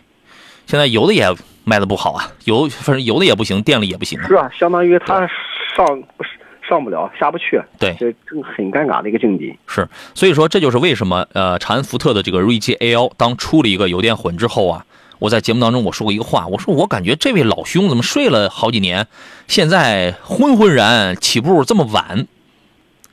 [0.68, 1.24] 现在有的也
[1.66, 4.22] 卖的不好啊，油反正油的也不行，电力也不行。
[4.24, 5.28] 是啊，相当于它
[5.76, 6.04] 上
[6.68, 7.62] 上不了，下不去。
[7.78, 9.58] 对，这这很尴尬的一个境地。
[9.68, 14.86] 是，所以说这就是为什么呃，长安福特的这个锐界 A1 当出了一个油电混之后啊，
[15.20, 19.08] 我在节目当中我说过一个话，我说我感觉这位老兄怎么睡了好几年，
[19.48, 22.28] 现在昏昏然起步这么晚，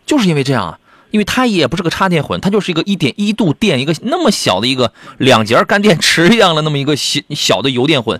[0.06, 0.78] 就是因为这样啊。
[1.10, 8.18] 因为它也不是个插电混，它就是一个一点一度电，一个那么小的一个两节干电池一样的那么一个小小的油电混，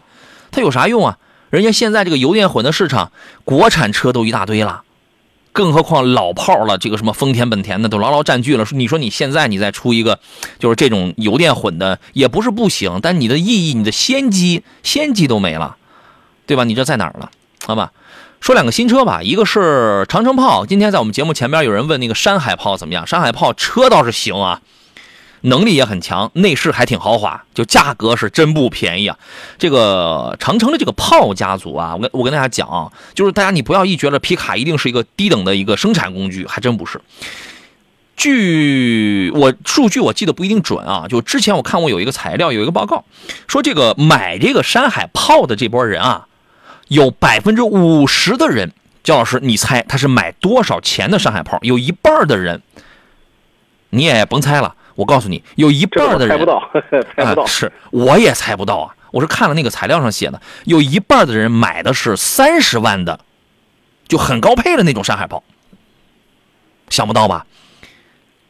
[0.52, 1.18] 它有啥用啊？
[1.50, 3.10] 人家现在这个油电混的市场，
[3.44, 4.82] 国产车都一大堆了，
[5.52, 8.64] 更何况老炮了，这个什么丰田、本田的都牢牢占据了。
[8.70, 10.20] 你说你现在你再出一个，
[10.58, 15.76] 就是这种油电混的，也不是不行，但你的意义、你的先机、先机都没了，
[16.46, 16.64] 对吧？
[16.64, 17.30] 你这在哪儿了？
[17.66, 17.92] 好吧。
[18.40, 20.66] 说两个新车吧，一个是长城炮。
[20.66, 23.06] 今天在我们节目前边有人问那个山海炮怎么样？
[23.06, 24.60] 山海炮车倒是行啊，
[25.42, 29.18] 能力也很强，内饰还挺豪华，就价格是真不便宜啊。
[29.58, 37.00] 这个长城的这个炮家族啊，我跟我跟大家讲啊，就是大家你不要一觉得皮卡一定是一个低等的一个生产工具，还真不是。
[38.16, 43.04] 据我数据我记得不一定准啊，就之前我看过有一个材料，有一个报告
[43.46, 46.26] 说这个买这个山海炮的这波人啊。
[46.88, 48.70] 有百分之五十的人，
[49.02, 51.58] 焦老师，你猜他是买多少钱的山海炮？
[51.62, 52.60] 有一半的人，
[53.88, 54.74] 你也甭猜了。
[54.94, 56.70] 我告诉你，有一半的人猜不到，
[57.16, 57.46] 猜不到。
[57.46, 58.94] 是，我也猜不到啊！
[59.10, 63.20] 我是看了那个材料上写的，有一半的人买的是三十万的，
[64.08, 65.42] 就很高配的那种山海炮。
[66.90, 67.46] 想不到吧？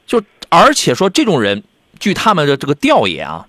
[0.07, 1.63] 就而且说这种人，
[1.99, 3.47] 据他们的这个调研啊，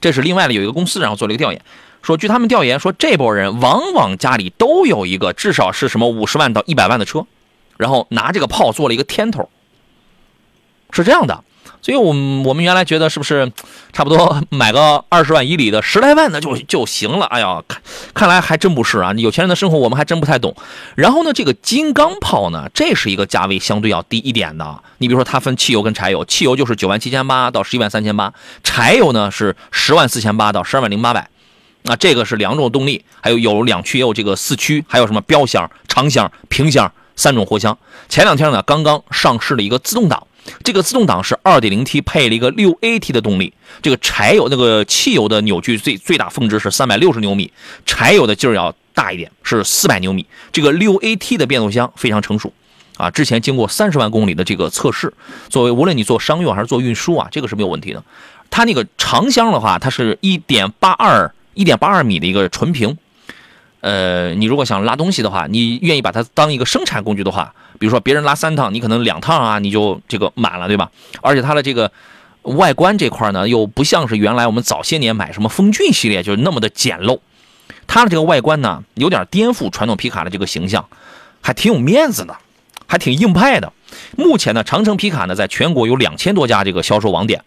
[0.00, 1.62] 这是另外的有一个公司然后做了一个调研。
[2.02, 7.26] 说，据他们调研说，这波人往往家里都有一个至少是什么五十万到一百万的车，
[7.76, 9.50] 然后拿这个炮做了一个天头。
[10.92, 11.44] 是这样的，
[11.82, 13.50] 所以我们我们原来觉得是不是
[13.92, 17.26] 差不多 买个二十万以里的十来万的就就行了？
[17.26, 17.80] 哎呀，看
[18.14, 19.12] 看来还真不是啊！
[19.14, 20.54] 有钱人的生活我们还真不太懂。
[20.94, 24.82] 然后呢，这个金刚炮呢，这是一个价位相对要低一点的。
[24.98, 28.32] 你比如说，它分汽油跟柴油，汽油就是九万七千八到十一万三千八，
[28.62, 31.28] 柴油呢是十万四千八到十二万零八百。
[31.84, 37.76] 啊，这个是两种动力，还有有两驱，也有这个四驱，还有什么标箱、长箱、平箱三种货箱。
[38.08, 40.26] 前两天呢，刚刚上市了一个自动挡。
[40.64, 47.52] 这个自动挡是 2.0T 配了一个 6AT 的动力，这个柴油那个汽油的扭矩最最大峰值是360牛米，
[47.84, 50.24] 柴油的劲儿要大一点，是400牛米。
[50.50, 52.52] 这个 6AT 的变速箱非常成熟，
[52.96, 55.12] 啊，之前经过30万公里的这个测试，
[55.50, 58.02] 作为无论你做商用还是做运输啊，这个是没有问题的。
[58.48, 62.96] 它那个长箱的话，它是1.82 1.82米的一个纯平。
[63.80, 70.90] 呃，你如果想拉东西的话，你愿意把它当一个生产工具的话，比如说别人拉三趟，你可能两趟啊，你就这个满了，对吧？
[71.22, 71.90] 而且它的这个
[72.42, 77.20] 外观这块呢，又不像是原来我们早些年买什么风骏系列就是那么的简陋，
[77.86, 80.86] 它的这个外观呢，有点颠覆传统皮卡的这个形象，
[81.40, 82.36] 还挺有面子的，
[82.86, 83.72] 还挺硬派的。
[84.16, 87.42] 目前呢，长城皮卡呢，在全国有两千多家这个销售网点，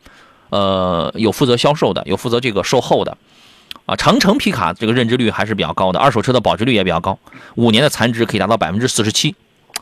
[0.49, 3.15] 呃，有负责销售的，有负责这个售后的。
[3.95, 7.17] 长城皮卡这个认知率还是比较高的，二手车的保值率也比较高，
[7.55, 9.35] 五年的残值可以达到百分之四十七，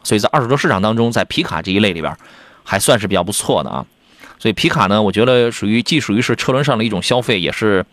[0.03, 2.15] 所以在二手车市场当中，在皮卡这一类里边，
[2.63, 3.85] 还算是比较不错的啊。
[4.39, 7.85] 所以皮卡呢，我觉得属于既属于是车轮上的一种消费，也是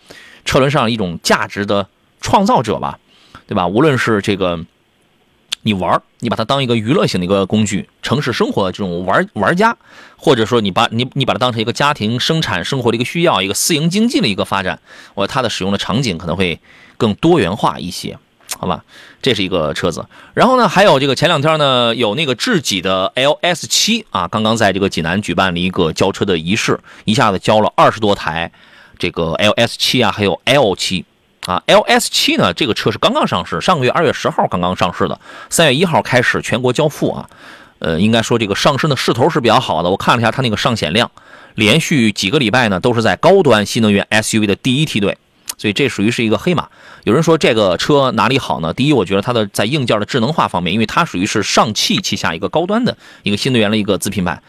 [0.44, 1.86] 车轮上一种价值的
[2.20, 2.98] 创造者吧，
[3.46, 3.66] 对吧？
[3.66, 4.58] 无论是这个。
[5.62, 9.76] 你玩你把它当一个娱乐性的一个工具，城市生活的这种玩玩家，
[10.16, 14.80] 或者说你把你你把它当成一个家庭生产生活的一个需要，一个私营经济的一个发展，
[15.14, 16.58] 我它的使用的场景可能会
[16.96, 18.18] 更多元化一些，
[18.58, 18.84] 好吧？
[19.20, 20.06] 这是一个车子。
[20.34, 28.50] 然后呢，还有这个前两天呢，有那个智己的 LS 七啊，刚刚在这个济南举办了一个交车的仪式，一下子交了二十多台
[28.98, 31.04] 这个 LS 七啊，还有 L 七。
[31.48, 32.52] 啊，LS 七呢？
[32.52, 35.18] 这个车是刚刚上市，上个月二月十号刚刚上市的，
[35.48, 37.30] 三月一号开始全国交付啊。
[37.78, 39.88] 呃，应该说这个上升的势头是比较好的。
[39.88, 41.10] 我看了一下它那个上险量，
[41.54, 45.16] 连续几个礼拜呢都是在高端新能源 SUV 的第一梯队，
[45.56, 46.68] 所以这属于是一个黑马。
[47.04, 48.74] 有人说这个车哪里好呢？
[48.74, 54.42] 第一，我觉得它的在硬件的智能化方面，因为它属于是上汽旗下一个高端的一个新能源的一个子品牌。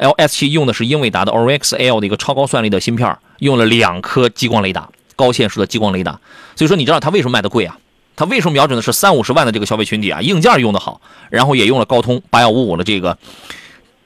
[0.00, 4.88] LS 七用的是英伟达的 Oryx L 的一个超高算力的芯片，用了两颗激光雷达。
[5.20, 6.18] 高线数的激光雷达，
[6.56, 7.78] 所以说你知道它为什么卖的贵啊？
[8.16, 10.20] 它为什么瞄准的是三五十万的这个消费群体啊？
[10.20, 13.16] 硬件用的好，然后也用了高通八幺五五的这个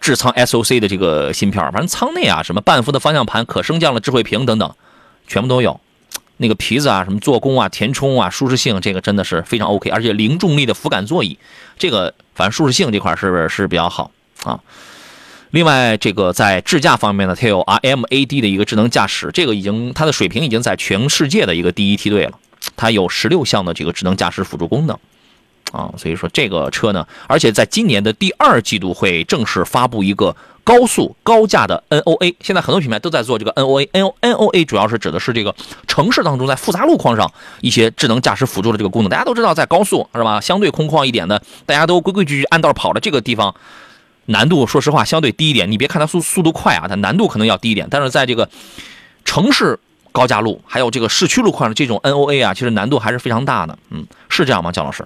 [0.00, 4.74] 智仓 SOC 的这个芯片，反正舱内啊，什么半幅的方向盘、可升降的智慧屏等等，
[5.26, 5.80] 全部都有。
[6.36, 11.38] 那个皮子啊，什么做工啊、填充啊、舒适性，这个真的是非常 OK，而且零重力的扶感座椅，
[11.78, 14.10] 这个反正舒适性这块是是比较好
[14.42, 14.58] 啊。
[15.54, 22.32] 另外，这个在智驾方面呢，它有 RMAD 的一个智能驾驶，这个已经它的水平已经在全世界的一个第一梯队了。
[22.74, 24.98] 它有十六项的这个智能驾驶辅助功能，
[25.70, 32.34] 啊，所以说这个车呢，而且在今年的第二季度会正式发布一个高速高架的 NOA。
[32.40, 35.54] 现在很多品牌都在做这个 NOA，NOA 主要是指的是这个
[35.86, 39.08] 城市当中在复杂路况上一些智能驾驶辅助的这个功能。
[39.08, 43.54] 大家都知道，在高速是吧，相对空旷一点的，大家都规规矩矩按道跑的这个地方。
[44.26, 47.86] 难度说实话相对低一点，你别看它速速度快啊，它难度可能要低一点。
[47.90, 48.48] 但是在这个
[49.24, 49.78] 城市
[50.12, 53.78] 高架路还有这个市区路况的这种 NOA 啊，其实难度还是非常大的。
[53.90, 55.04] 嗯，是这样吗，姜老师？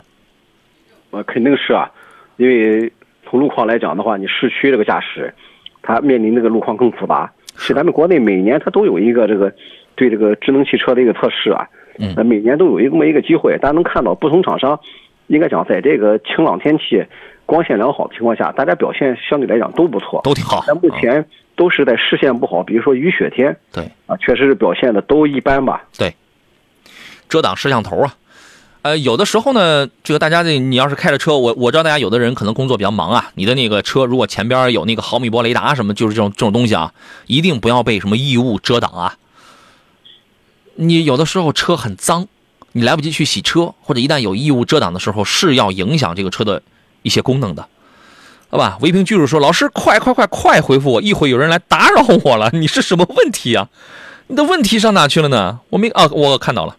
[1.11, 1.90] 呃，肯定是啊，
[2.36, 2.93] 因为
[3.28, 5.35] 从路况来讲的话，你市区这个驾驶，
[5.82, 7.32] 它面临这个路况更复杂。
[7.57, 9.53] 是咱们国内每年它都有一个这个
[9.97, 11.66] 对这个智能汽车的一个测试啊，
[11.99, 14.78] 嗯，每年都有一这么一个机会，大家能看到不同厂商，
[15.27, 17.05] 应该讲在这个晴朗天气。
[17.49, 20.62] 光线良好的情况下，大家表现相对来讲都不错，都挺好。
[20.66, 21.27] 但目前
[21.57, 25.83] 都是在视线不好，比如说雨雪天，对啊，确实是表现的都一般吧。
[25.97, 26.15] 对，
[27.27, 28.15] 遮挡摄像头啊，
[28.83, 36.93] 呃，有的时候呢，这个大家这你要是开着车，我我知道大家有的人可能工作比较忙啊，你的那个车如果前边有那个毫米波雷达什么，就是这种这种东西啊，
[37.27, 39.16] 一定不要被什么异物遮挡啊。
[40.75, 42.27] 你有的时候车很脏，
[42.73, 46.62] 你来不及去洗车，或者一旦有异物遮挡的时候，是要影响这个车的。
[47.03, 47.69] 一些功能的，
[48.51, 48.79] 好吧？
[48.81, 51.03] 唯平居主说：“老师，快快快快回复我！
[51.03, 52.51] 一会有人来打扰我了。
[52.55, 53.69] 你是什么问题啊？
[54.29, 55.61] 你的问题上哪去了呢？
[55.70, 56.77] 我没啊，我看到了。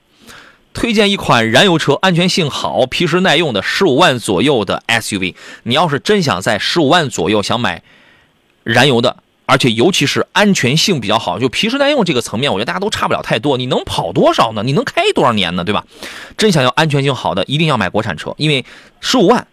[0.74, 5.34] 推荐一款燃油车，安全性好、皮实耐用的十五万左右的 SUV。
[5.64, 7.82] 你要是真想在十五万左右想买
[8.64, 9.18] 燃油的，
[9.48, 13.58] 而且尤其是安全性比较好，就皮实耐用这个层面，我觉得大家都差不了太多。
[13.58, 14.62] 你能跑多少呢？
[14.64, 15.64] 你能开多少年呢？
[15.64, 15.86] 对吧？
[16.38, 18.66] 真想要安全性好的，一定要买国产车，因为
[19.00, 19.48] 十五万。”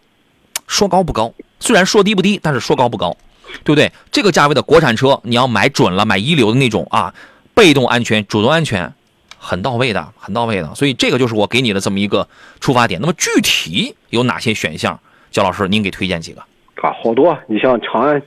[0.67, 3.17] 说高不高，虽然说低不低，但是说高不高。
[3.63, 3.91] 对不对？
[4.11, 7.15] 这个价位的国产车，你要买准了，买一流的那种啊，
[7.55, 8.93] 被动安全、主动安全，
[9.39, 10.75] 很到位的，很到位的。
[10.75, 12.29] 所以这个就是我给你的这么一个
[12.61, 13.01] 出发点。
[13.01, 14.99] 那么具体有哪些选项？
[15.31, 16.41] 焦老师，您给推荐几个？
[16.83, 18.21] 啊，好多，你像长安、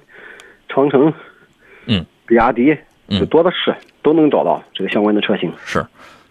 [0.69, 1.13] 长城，
[1.85, 2.75] 嗯，比亚迪，
[3.09, 5.51] 嗯就多的是，都能找到这个相关的车型。
[5.65, 5.85] 是，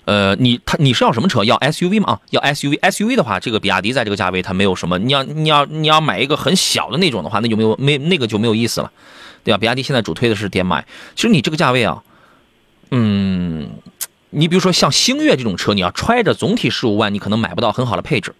[0.08, 1.44] 呃，你他你是要什么车？
[1.44, 2.12] 要 SUV 吗？
[2.12, 4.98] 啊，要 SUV，SUV 的话，这个比亚迪在这个价位它没有什么。
[4.98, 8.90] 你要你要你要买一个很小的那种的话，那就没有没那个就没有意思了，
[9.44, 9.58] 对吧？
[9.58, 12.02] 比亚迪现在主推的是点买其实你这个价位啊，
[12.90, 13.68] 嗯，
[14.30, 18.34] 你比如说像星越这种车，你要揣着总体十五万，你可能买不到很好的配置，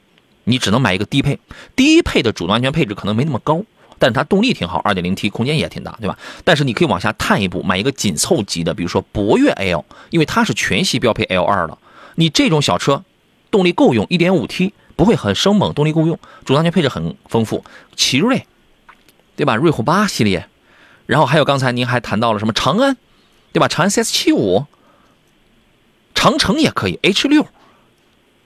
[0.45, 1.39] 你只能买一个低配，
[1.77, 3.62] 低配的主动安全配置可能没那么高。
[3.99, 6.19] 但是它动力挺好，2.0T 空间也挺大，对吧？
[6.45, 11.79] 但是你可以往下探一步，买一个紧凑级的，比如说博越 L，因为它是全系标配 L2 的。
[12.15, 13.03] 你这种小车，
[13.51, 17.65] 动力够用，1.5T 不会很生猛，动力够用，主动安全配置很丰富。
[17.95, 18.47] 奇瑞，
[19.37, 19.57] 对吧？
[19.57, 20.47] 瑞虎八系列，
[21.07, 22.97] 然后还有刚才您还谈到了什么长安，
[23.53, 23.69] 对吧？
[23.69, 24.66] 长安 CS75，
[26.15, 27.47] 长城也可以，H6，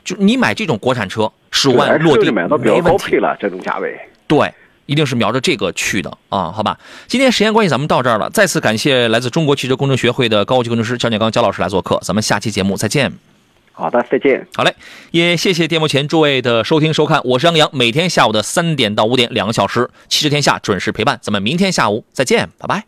[0.05, 3.99] 就你买这种国产车，十五万落地买到比较没问题高配了，这种价位。
[4.27, 4.53] 对，
[4.87, 6.79] 一定是瞄着这个去的啊，好吧？
[7.07, 8.29] 今天时间关系，咱们到这儿了。
[8.31, 13.13] 再次感谢来自中国汽车工程学会的高级工程师焦建刚焦老师来做客，咱们下期节目再见。
[13.73, 14.47] 好的，再见。
[14.55, 14.75] 好嘞，
[15.13, 22.85] 也谢谢电幕前诸位的收听收看，我是杨洋，每天下午的三点到五点两个小时，汽车天下准时陪伴，咱们明天下午再见，拜拜。